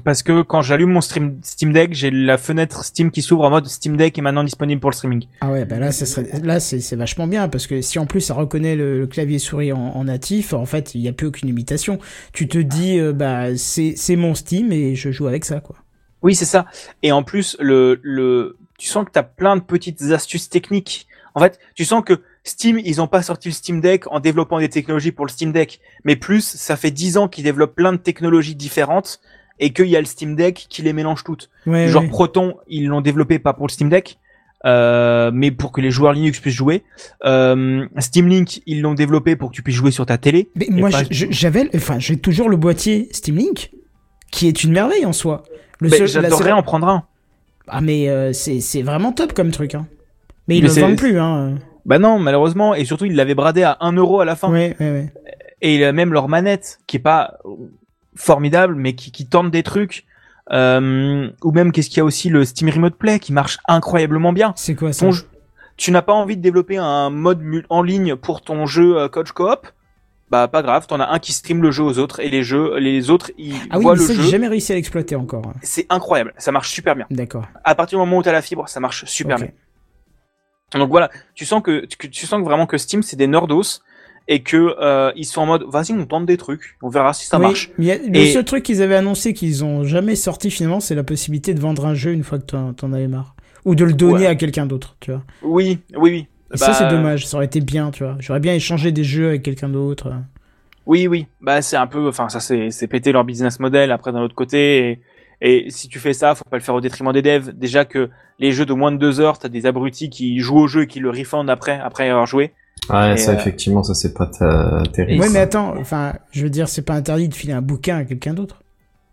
[0.04, 3.52] Parce que quand j'allume mon stream, Steam Deck, j'ai la fenêtre Steam qui s'ouvre en
[3.52, 5.26] mode Steam Deck est maintenant disponible pour le streaming.
[5.40, 8.20] Ah ouais, bah là, ça serait, là c'est vachement bien parce que si en plus
[8.22, 11.28] ça reconnaît le, le clavier souris en, en natif, en fait, il n'y a plus
[11.28, 12.00] aucune limitation.
[12.34, 15.76] Tu te dis, euh, bah c'est c'est mon Steam et je joue avec ça, quoi.
[16.24, 16.66] Oui, c'est ça.
[17.04, 21.08] Et en plus, le, le, tu sens que tu as plein de petites astuces techniques.
[21.36, 24.60] En fait, tu sens que Steam, ils ont pas sorti le Steam Deck en développant
[24.60, 27.92] des technologies pour le Steam Deck, mais plus, ça fait 10 ans qu'ils développent plein
[27.94, 29.20] de technologies différentes
[29.60, 31.50] et qu'il y a le Steam Deck qui les mélange toutes.
[31.66, 32.10] Ouais, Genre ouais.
[32.10, 34.20] Proton, ils l'ont développé pas pour le Steam Deck,
[34.66, 36.84] euh, mais pour que les joueurs Linux puissent jouer.
[37.26, 40.50] Euh, Steam Link, ils l'ont développé pour que tu puisses jouer sur ta télé.
[40.56, 43.72] Mais moi, pas- j'avais, enfin, j'ai toujours le boîtier Steam Link,
[44.34, 45.44] qui est une merveille en soi.
[45.80, 47.04] Le seul- la J'adorerais seule- en prendre un.
[47.68, 49.88] Ah mais euh, c'est vraiment top comme truc, hein.
[50.48, 51.56] Mais ils Mais le vendent plus, hein.
[51.86, 54.50] Bah non, malheureusement, et surtout, ils l'avaient bradé à 1 euro à la fin.
[54.52, 55.14] Ouais, ouais, ouais.
[55.62, 57.38] et il a même leur manette qui est pas
[58.16, 60.06] formidable mais qui, qui tente des trucs
[60.52, 64.34] euh, ou même qu'est-ce qu'il y a aussi le Steam Remote Play qui marche incroyablement
[64.34, 65.06] bien C'est quoi ça?
[65.06, 65.26] Ton jeu-
[65.78, 69.32] tu n'as pas envie de développer un mode en ligne pour ton jeu euh, coach
[69.32, 69.68] coop?
[70.34, 72.78] Bah pas grave t'en as un qui stream le jeu aux autres et les jeux
[72.80, 75.16] les autres ils Ah oui, voient mais le ça, j'ai jeu jamais réussi à l'exploiter
[75.16, 75.54] encore.
[75.62, 77.46] c'est incroyable ça marche super bien D'accord.
[77.64, 79.50] à partir du moment où tu as la fibre ça marche super bien
[80.76, 83.82] donc voilà tu sens que, tu sens que vraiment que Steam c'est des nerdos
[84.28, 87.28] et que euh, ils sont en mode vas-y on tente des trucs on verra si
[87.28, 90.80] ça Oui, marche mais le seul truc qu'ils avaient annoncé qu'ils ont jamais sorti finalement,
[90.80, 93.36] c'est la possibilité de vendre un jeu une fois que t'en t'en avais marre.
[93.66, 94.28] Ou de le donner Ouais.
[94.28, 95.24] à quelqu'un d'autre, tu vois.
[95.42, 96.28] Oui, oui, oui.
[96.54, 97.26] Et ça, Bah, c'est dommage.
[97.28, 98.16] Ça aurait été bien, tu vois.
[98.20, 100.14] J'aurais bien échangé des jeux avec quelqu'un d'autre.
[100.86, 101.28] Oui, oui.
[101.42, 104.36] Bah, c'est un peu, enfin, ça, c'est, c'est péter leur business model après d'un autre
[104.36, 105.00] côté.
[105.42, 107.52] Et, et si tu fais ça, faut pas le faire au détriment des devs.
[107.54, 108.10] Déjà que
[108.40, 110.88] les jeux de moins de deux heures, t'as des abrutis qui jouent au jeu et
[110.88, 112.52] qui le refundent après, après avoir joué.
[112.90, 115.22] Ouais, Et, ça euh, effectivement, ça c'est pas ta- terrible.
[115.22, 118.04] Ouais, mais attends, enfin, je veux dire, c'est pas interdit de filer un bouquin à
[118.04, 118.62] quelqu'un d'autre.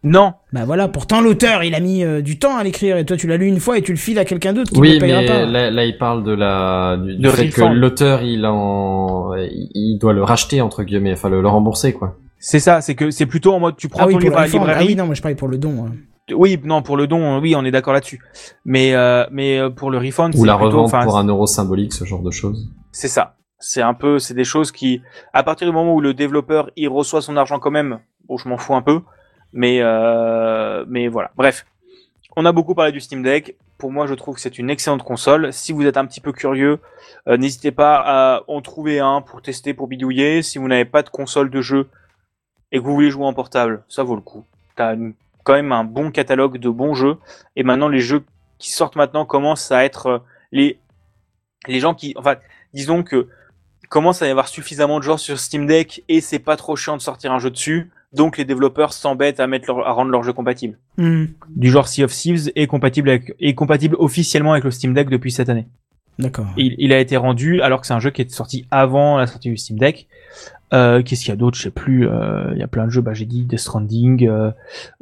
[0.03, 0.33] Non.
[0.53, 3.27] Bah voilà, pourtant l'auteur, il a mis euh, du temps à l'écrire et toi tu
[3.27, 5.21] l'as lu une fois et tu le files à quelqu'un d'autre qui Oui, ne payera
[5.21, 5.45] mais pas.
[5.45, 7.75] là, là, il parle de la du, fait que refund.
[7.77, 12.17] l'auteur il en il doit le racheter entre guillemets, enfin le, le rembourser quoi.
[12.39, 14.33] C'est ça, c'est que c'est plutôt en mode tu prends Ah oui, ton pour livre
[14.37, 14.61] le à la refund.
[14.63, 14.85] librairie.
[14.85, 15.85] Ah oui, non, moi je parlais pour le don.
[15.87, 15.93] hein.
[16.35, 18.21] Oui, non, pour le don, oui, on est d'accord là-dessus.
[18.65, 21.93] Mais, euh, mais euh, pour le refund, Ou la plutôt, revente pour un euro symbolique,
[21.93, 22.71] ce genre de choses.
[22.93, 23.35] C'est ça.
[23.59, 25.03] C'est un peu, c'est des choses qui,
[25.35, 27.99] à partir du moment où le développeur il reçoit son argent quand même,
[28.29, 29.01] bon, je m'en fous un peu,
[29.53, 31.31] mais euh, mais voilà.
[31.37, 31.67] Bref,
[32.37, 33.57] on a beaucoup parlé du Steam Deck.
[33.79, 35.53] pour moi, je trouve que c'est une excellente console.
[35.53, 36.79] Si vous êtes un petit peu curieux,
[37.29, 40.43] euh, n'hésitez pas à en trouver un pour tester, pour bidouiller.
[40.43, 41.89] Si vous n'avez pas de console de jeu
[42.73, 44.45] et que vous voulez jouer en portable, ça vaut le coup.
[44.77, 44.97] T'as
[45.45, 47.17] quand même un bon catalogue de bons jeux.
[47.57, 48.25] Et maintenant, les jeux
[48.59, 50.19] qui sortent maintenant commencent à être euh,
[50.53, 50.79] les
[51.67, 52.37] les gens qui, enfin,
[52.73, 53.29] disons que
[53.91, 56.97] commence à y avoir suffisamment de gens sur Steam Deck et c'est pas trop chiant
[56.97, 57.91] de sortir un jeu dessus.
[58.15, 60.79] Donc les développeurs s'embêtent à mettre leur, à rendre leur jeu compatible.
[60.99, 64.95] Hmm, Du genre Sea of Thieves est compatible avec, est compatible officiellement avec le Steam
[64.95, 65.67] Deck depuis cette année.
[66.19, 66.47] D'accord.
[66.57, 69.27] Il, il a été rendu alors que c'est un jeu qui est sorti avant la
[69.27, 70.07] sortie du Steam Deck.
[70.73, 71.57] Euh, Qu'est-ce qu'il y a d'autre?
[71.57, 72.07] Je sais plus.
[72.09, 73.01] euh, Il y a plein de jeux.
[73.01, 74.51] Bah, j'ai dit Death Stranding, euh,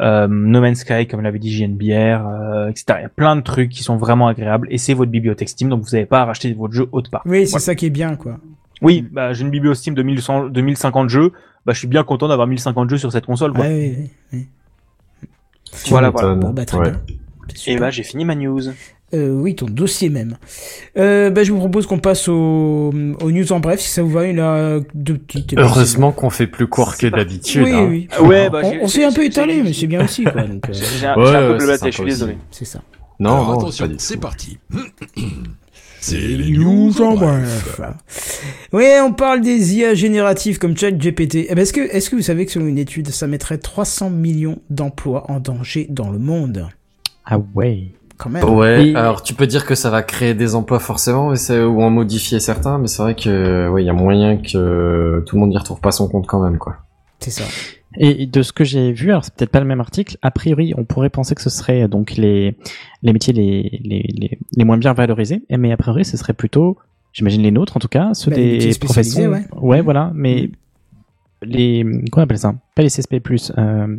[0.00, 2.84] euh, No Man's Sky, comme l'avait dit JNBR, euh, etc.
[2.98, 5.68] Il y a plein de trucs qui sont vraiment agréables et c'est votre bibliothèque Steam,
[5.70, 7.22] donc vous n'avez pas à racheter votre jeu autre part.
[7.26, 7.60] Oui, c'est Voilà.
[7.64, 8.38] ça qui est bien, quoi.
[8.80, 11.32] Oui, bah, j'ai une bibliothèque Steam de 1100 de 1050 jeux.
[11.68, 13.52] Bah, je suis bien content d'avoir 1050 jeux sur cette console.
[13.52, 13.66] Quoi.
[13.66, 14.46] Ouais, oui, oui,
[15.20, 15.28] oui.
[15.90, 16.34] Voilà, voilà.
[16.34, 16.90] Bon, bah, très Ouais.
[16.92, 17.00] bien.
[17.66, 18.58] Et bah, j'ai fini ma news.
[19.12, 20.38] Euh, oui, ton dossier même.
[20.96, 22.90] Euh, bah, je vous propose qu'on passe au,
[23.20, 24.26] aux news en bref, si ça vous va.
[24.26, 25.58] Il a deux petites.
[25.58, 27.64] Heureusement qu'on fait plus court que d'habitude.
[27.64, 27.86] Oui, hein.
[27.90, 28.08] oui.
[28.26, 30.44] Ouais, bah, on s'est un peu étalé, mais c'est bien aussi, quoi.
[30.44, 32.38] Donc, euh, J'ai j'ai un, Ouais, j'ai un ouais, peu blablaté, je suis désolé.
[32.50, 32.80] c'est ça.
[33.20, 34.56] Non, Alors non, attention, c'est parti.
[36.00, 37.80] C'est les news en bref.
[38.72, 41.46] Oui, on parle des IA génératives comme ChatGPT.
[41.48, 44.10] Eh ben, est-ce que, est-ce que vous savez que selon une étude, ça mettrait 300
[44.10, 46.68] millions d'emplois en danger dans le monde?
[47.24, 47.88] Ah ouais.
[48.16, 48.44] Quand même.
[48.48, 51.82] Ouais, Et- alors tu peux dire que ça va créer des emplois forcément, mais ou
[51.82, 55.40] en modifier certains, mais c'est vrai que ouais, il y a moyen que tout le
[55.40, 56.78] monde y retrouve pas son compte quand même quoi.
[57.20, 57.44] C'est ça.
[58.00, 60.72] Et de ce que j'ai vu, alors c'est peut-être pas le même article, a priori
[60.78, 62.56] on pourrait penser que ce serait donc les,
[63.02, 66.76] les métiers les, les, les, les moins bien valorisés, mais a priori ce serait plutôt,
[67.12, 69.30] j'imagine les nôtres en tout cas, ceux Bah, les des professions.
[69.32, 69.44] ouais.
[69.60, 70.50] Ouais, voilà, mais
[71.42, 72.54] les, comment on appelle ça?
[72.76, 73.20] Pas les CSP+,
[73.58, 73.96] euh,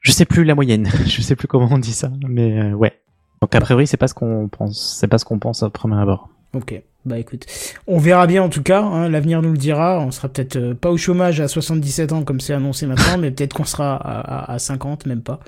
[0.00, 2.98] je sais plus la moyenne, je sais plus comment on dit ça, mais euh, ouais.
[3.42, 5.96] Donc a priori c'est pas ce qu'on pense, c'est pas ce qu'on pense au premier
[6.00, 6.30] abord.
[6.54, 6.80] Ok.
[7.04, 7.46] Bah écoute,
[7.86, 8.82] on verra bien en tout cas.
[8.82, 10.00] hein, L'avenir nous le dira.
[10.00, 13.30] On sera peut-être euh, pas au chômage à 77 ans comme c'est annoncé maintenant, mais
[13.30, 15.40] peut-être qu'on sera à, à, à 50, même pas.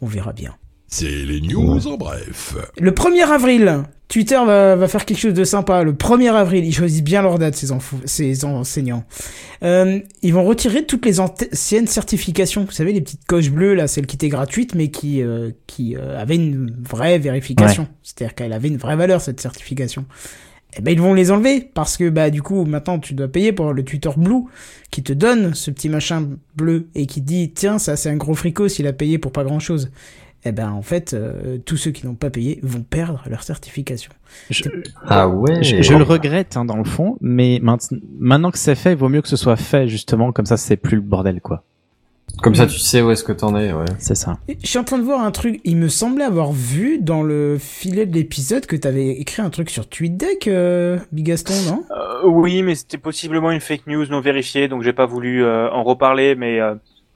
[0.00, 0.54] On verra bien.
[0.96, 2.54] C'est les news en bref.
[2.78, 5.82] Le 1er avril, Twitter va, va faire quelque chose de sympa.
[5.82, 9.02] Le 1er avril, ils choisissent bien leur date, ces, enfo- ces enseignants.
[9.64, 12.64] Euh, ils vont retirer toutes les anciennes certifications.
[12.64, 15.96] Vous savez, les petites coches bleues, là, celles qui étaient gratuites, mais qui, euh, qui
[15.96, 17.88] euh, avaient une vraie vérification.
[18.04, 20.04] C'est-à-dire qu'elle avait une vraie valeur, cette certification.
[20.78, 23.52] Eh ben, ils vont les enlever parce que bah du coup maintenant tu dois payer
[23.52, 24.42] pour le Twitter Blue
[24.90, 28.34] qui te donne ce petit machin bleu et qui dit tiens ça c'est un gros
[28.34, 29.92] fricot s'il a payé pour pas grand chose.
[30.44, 34.12] Eh ben en fait euh, tous ceux qui n'ont pas payé vont perdre leur certification.
[34.50, 34.64] Je,
[35.06, 35.62] Ah ouais.
[35.62, 38.98] je, je le regrette hein, dans le fond, mais maintenant, maintenant que c'est fait, il
[38.98, 41.62] vaut mieux que ce soit fait justement, comme ça c'est plus le bordel quoi.
[42.42, 43.84] Comme ça tu sais où est-ce que t'en es, ouais.
[43.98, 44.38] C'est ça.
[44.48, 47.22] Et Je suis en train de voir un truc, il me semblait avoir vu dans
[47.22, 51.84] le filet de l'épisode que t'avais écrit un truc sur TweetDeck, euh, Bigaston, non?
[51.90, 55.70] Euh, oui, mais c'était possiblement une fake news non vérifiée, donc j'ai pas voulu euh,
[55.70, 56.74] en reparler, mais euh,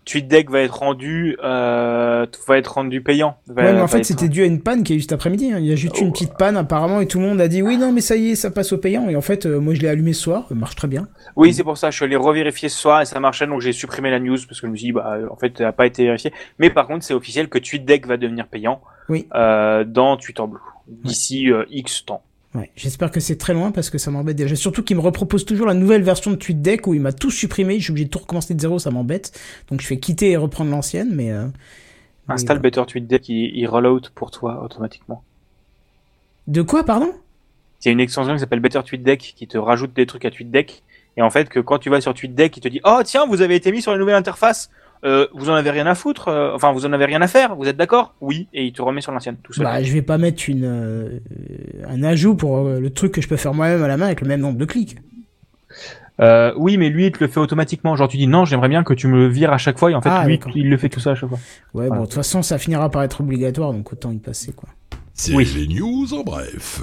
[0.09, 3.37] TweetDeck va être rendu, euh, va être rendu payant.
[3.47, 5.13] Va- Ouais, mais en fait être- c'était dû à une panne qui a eu cet
[5.13, 5.53] après-midi.
[5.53, 5.59] hein.
[5.59, 7.61] Il y a juste eu une petite panne apparemment et tout le monde a dit
[7.63, 9.75] oui non mais ça y est ça passe au payant et en fait euh, moi
[9.75, 11.09] je l'ai allumé ce soir, ça marche très bien.
[11.37, 11.91] Oui, c'est pour ça.
[11.91, 14.61] Je suis allé revérifier ce soir et ça marchait, donc j'ai supprimé la news parce
[14.61, 16.33] que je me suis dit, bah, en fait, ça n'a pas été vérifié.
[16.59, 19.27] Mais par contre, c'est officiel que TweetDeck va devenir payant Oui.
[19.35, 20.59] euh, dans Twitter Blue
[20.89, 22.23] d'ici euh, X temps.
[22.55, 24.57] Ouais, j'espère que c'est très loin parce que ça m'embête déjà.
[24.57, 27.79] Surtout qu'il me repropose toujours la nouvelle version de TweetDeck où il m'a tout supprimé.
[27.79, 29.39] Je suis obligé de tout recommencer de zéro, ça m'embête.
[29.69, 31.31] Donc je fais quitter et reprendre l'ancienne, mais.
[31.31, 31.47] euh,
[32.29, 32.59] Installe.
[32.59, 35.23] Better TweetDeck, il, il rollout pour toi automatiquement.
[36.47, 37.13] De quoi, pardon?
[37.85, 40.31] Il y a une extension qui s'appelle Better TweetDeck qui te rajoute des trucs à
[40.31, 40.83] TweetDeck.
[41.17, 43.43] Et en fait, que quand tu vas sur TweetDeck, il te dit Oh, tiens, vous
[43.43, 44.71] avez été mis sur la nouvelle interface.
[45.05, 46.29] Euh, vous en avez rien à foutre.
[46.29, 47.55] euh, enfin, vous en avez rien à faire.
[47.57, 48.15] Vous êtes d'accord?
[48.21, 48.49] Oui.
[48.53, 49.65] Et il te remet sur l'ancienne tout seul.
[49.65, 51.19] Bah, je vais pas mettre une euh,
[51.89, 54.21] un ajout pour euh, le truc que je peux faire moi-même à la main avec
[54.21, 54.97] le même nombre de clics.
[56.21, 57.95] Euh, oui, mais lui, il te le fait automatiquement.
[57.95, 59.91] Genre, tu dis non, j'aimerais bien que tu me le vires à chaque fois.
[59.93, 61.39] Et en fait, Ah, lui, il le fait tout ça à chaque fois.
[61.75, 64.69] Ouais, bon, de toute façon, ça finira par être obligatoire, donc autant y passer, quoi.
[65.21, 65.45] C'est Oui.
[65.57, 66.83] les news en bref.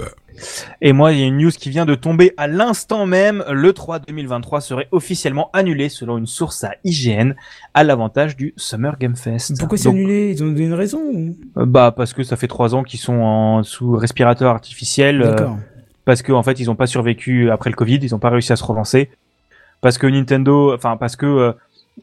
[0.82, 3.42] Et moi, il y a une news qui vient de tomber à l'instant même.
[3.50, 7.32] Le 3 2023 serait officiellement annulé selon une source à IGN
[7.74, 9.58] à l'avantage du Summer Game Fest.
[9.58, 10.32] Pourquoi c'est annulé?
[10.36, 11.38] Ils ont donné une raison ou...
[11.58, 15.22] euh, Bah, parce que ça fait trois ans qu'ils sont en sous respirateur artificiel.
[15.22, 15.58] euh, D'accord.
[16.04, 18.52] parce que en fait ils ont pas survécu après le Covid, ils ont pas réussi
[18.52, 19.10] à se relancer.
[19.80, 21.54] Parce que Nintendo, enfin parce que euh,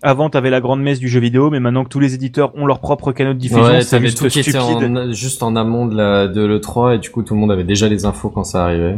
[0.01, 2.64] avant t'avais la grande messe du jeu vidéo, mais maintenant que tous les éditeurs ont
[2.66, 4.97] leur propre canal de diffusion, Ouais, c'est juste tout qui était stupide.
[4.97, 7.64] en, juste en amont de la, de l'E3 et du coup tout le monde avait
[7.64, 8.97] déjà les infos quand ça arrivait.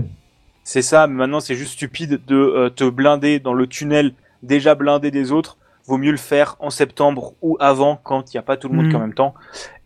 [0.62, 4.12] C'est ça, mais maintenant c'est juste stupide de euh, te blinder dans le tunnel
[4.42, 5.56] déjà blindé des autres.
[5.86, 8.74] Vaut mieux le faire en septembre ou avant quand il n'y a pas tout le
[8.76, 8.96] monde Mm.
[8.96, 9.34] en même temps.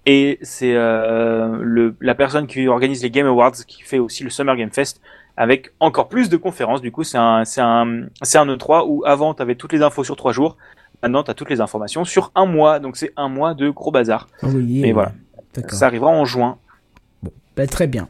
[0.06, 4.30] Et c'est euh, le la personne qui organise les Game Awards qui fait aussi le
[4.30, 5.01] Summer Game Fest
[5.36, 6.80] avec encore plus de conférences.
[6.80, 9.82] Du coup, c'est un c'est un c'est un E3 où avant tu avais toutes les
[9.82, 10.56] infos sur trois jours.
[11.03, 12.79] Maintenant, tu as toutes les informations sur un mois.
[12.81, 14.29] Donc c'est un mois de gros bazar.
[14.43, 15.12] Ah oui, Et euh, voilà.
[15.69, 16.59] Ça arrivera en juin.
[17.57, 18.09] Bah, très bien.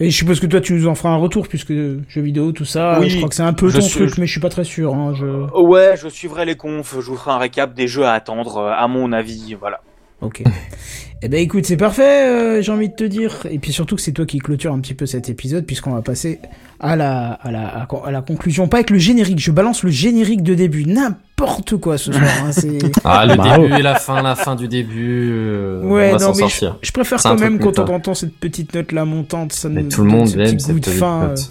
[0.00, 2.64] Et je suppose que toi, tu nous en feras un retour, puisque jeux vidéo, tout
[2.64, 4.48] ça, Oui, je crois que c'est un peu ton suis- truc, mais je suis pas
[4.48, 4.92] très sûr.
[4.94, 5.26] Hein, je...
[5.56, 8.72] Ouais, je suivrai les confs, je vous ferai un récap des jeux à attendre, euh,
[8.72, 9.80] à mon avis, voilà.
[10.24, 10.42] Ok.
[11.22, 13.46] eh ben écoute, c'est parfait, euh, j'ai envie de te dire.
[13.50, 16.02] Et puis surtout que c'est toi qui clôture un petit peu cet épisode, puisqu'on va
[16.02, 16.40] passer
[16.80, 17.66] à la, à, la,
[18.04, 18.68] à la conclusion.
[18.68, 20.84] Pas avec le générique, je balance le générique de début.
[20.86, 22.24] N'importe quoi ce soir.
[22.46, 22.50] hein.
[23.04, 23.62] Ah, le Bravo.
[23.62, 26.40] début et la fin, la fin du début, euh, Ouais, on va non, mais je,
[26.40, 26.78] sortir.
[26.82, 29.88] je préfère quand même quand on entend cette petite note là montante, ça Mais nous
[29.88, 31.38] tout le monde goût cette petite fin, note.
[31.38, 31.42] euh,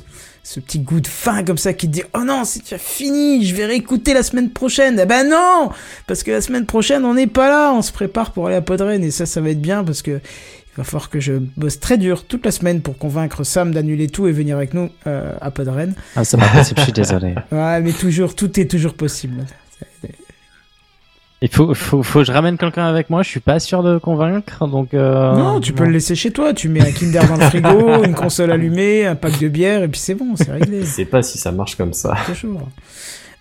[0.43, 3.45] ce petit goût de fin comme ça qui te dit oh non c'est déjà fini,
[3.45, 4.99] je vais réécouter la semaine prochaine.
[5.01, 5.69] Eh ben non,
[6.05, 8.61] parce que la semaine prochaine on n'est pas là, on se prépare pour aller à
[8.61, 11.79] Podren et ça ça va être bien parce que il va falloir que je bosse
[11.79, 15.33] très dur toute la semaine pour convaincre Sam d'annuler tout et venir avec nous euh,
[15.39, 15.93] à Podren.
[16.15, 17.35] Ah, c'est pas possible, je suis désolé.
[17.51, 19.45] Ouais, mais toujours tout est toujours possible.
[21.43, 23.97] Il faut, faut, faut que je ramène quelqu'un avec moi, je suis pas sûr de
[23.97, 25.35] convaincre, donc euh...
[25.35, 26.53] Non, tu peux le laisser chez toi.
[26.53, 29.89] Tu mets un Kinder dans le frigo, une console allumée, un pack de bière, et
[29.89, 30.79] puis c'est bon, c'est réglé.
[30.79, 32.15] Je sais pas si ça marche comme ça.
[32.25, 32.69] Toujours.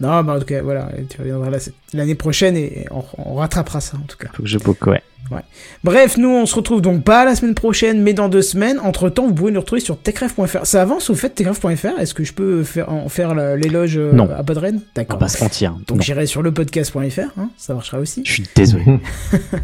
[0.00, 1.60] Non, bah en tout cas, voilà, tu reviendras là
[1.93, 4.28] l'année prochaine et on, on rattrapera ça en tout cas.
[4.35, 5.02] Faut que je book, ouais.
[5.31, 5.40] Ouais.
[5.85, 8.78] Bref, nous on se retrouve donc pas la semaine prochaine, mais dans deux semaines.
[8.81, 10.66] Entre temps, vous pouvez nous retrouver sur techref.fr.
[10.66, 14.28] Ça avance au fait techref.fr Est-ce que je peux faire, en faire l'éloge euh, Non.
[14.36, 14.77] à Podren?
[14.77, 15.19] On D'accord.
[15.19, 15.74] va pas se mentir.
[15.86, 18.23] Donc j'irai sur le podcast.fr, hein, ça marchera aussi.
[18.27, 18.85] Je suis désolé.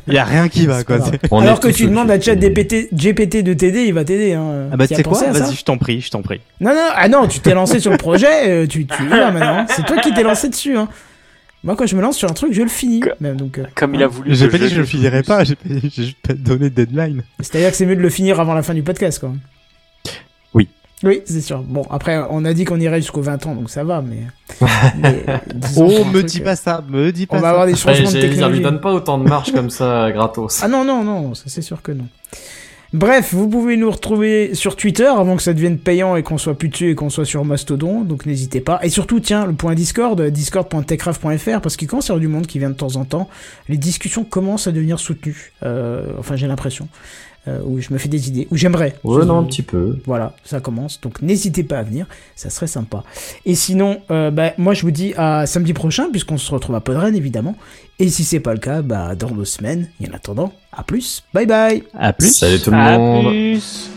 [0.06, 0.98] Il y a rien qui va, quoi.
[1.30, 4.34] On Alors que tu demandes à chat GPT, GPT de t'aider, il va t'aider.
[4.34, 4.68] Hein.
[4.72, 5.22] Ah bah Tu sais quoi?
[5.30, 6.40] Vas-y, je t'en prie, je t'en prie.
[6.60, 9.30] Non, non, ah non, tu t'es lancé sur le projet, euh, tu, tu y vas
[9.30, 9.66] maintenant.
[9.68, 10.76] C'est toi qui t'es lancé dessus.
[10.76, 10.88] Hein.
[11.64, 13.02] Moi, quand je me lance sur un truc, je le finis.
[13.20, 14.34] Même, donc, euh, Comme il a voulu.
[14.34, 16.70] J'ai pas dit que je le le finirais pas, j'ai pas- j'ai juste pas donné
[16.70, 17.22] de deadline.
[17.40, 19.32] C'est-à-dire que c'est mieux de le finir avant la fin du podcast, quoi.
[20.54, 20.68] Oui.
[21.02, 21.62] Oui, c'est sûr.
[21.62, 24.18] Bon, après, on a dit qu'on irait jusqu'aux 20 ans, donc ça va, mais.
[24.98, 25.24] mais,
[25.76, 27.50] Oh, me dis euh, pas ça, me dis pas On va ça.
[27.50, 28.60] avoir des Après, changements de j'allais dire, lui technologie.
[28.62, 30.60] donne pas autant de marge comme ça, gratos.
[30.62, 32.06] Ah non, non, non, ça c'est sûr que non.
[32.94, 36.56] Bref, vous pouvez nous retrouver sur Twitter avant que ça devienne payant et qu'on soit
[36.56, 38.80] plus dessus et qu'on soit sur Mastodon, donc n'hésitez pas.
[38.82, 42.46] Et surtout, tiens, le point Discord, discord.techcraft.fr, parce qu'il commence à y avoir du monde
[42.46, 43.28] qui vient de temps en temps.
[43.68, 45.52] Les discussions commencent à devenir soutenues.
[45.64, 46.88] Euh, enfin, j'ai l'impression.
[47.46, 48.94] Euh, où je me fais des idées, où j'aimerais.
[49.04, 49.98] Ouais, non, un petit peu.
[50.04, 51.00] Voilà, ça commence.
[51.00, 52.06] Donc n'hésitez pas à venir,
[52.36, 53.04] ça serait sympa.
[53.46, 56.80] Et sinon, euh, bah, moi je vous dis à samedi prochain, puisqu'on se retrouve à
[56.80, 57.56] Podren évidemment.
[58.00, 59.88] Et si c'est pas le cas, bah, dans deux semaines.
[60.02, 61.22] Et en attendant, à plus.
[61.32, 61.84] Bye bye.
[61.94, 62.36] À plus.
[62.36, 63.28] Salut tout le À monde.
[63.30, 63.88] plus.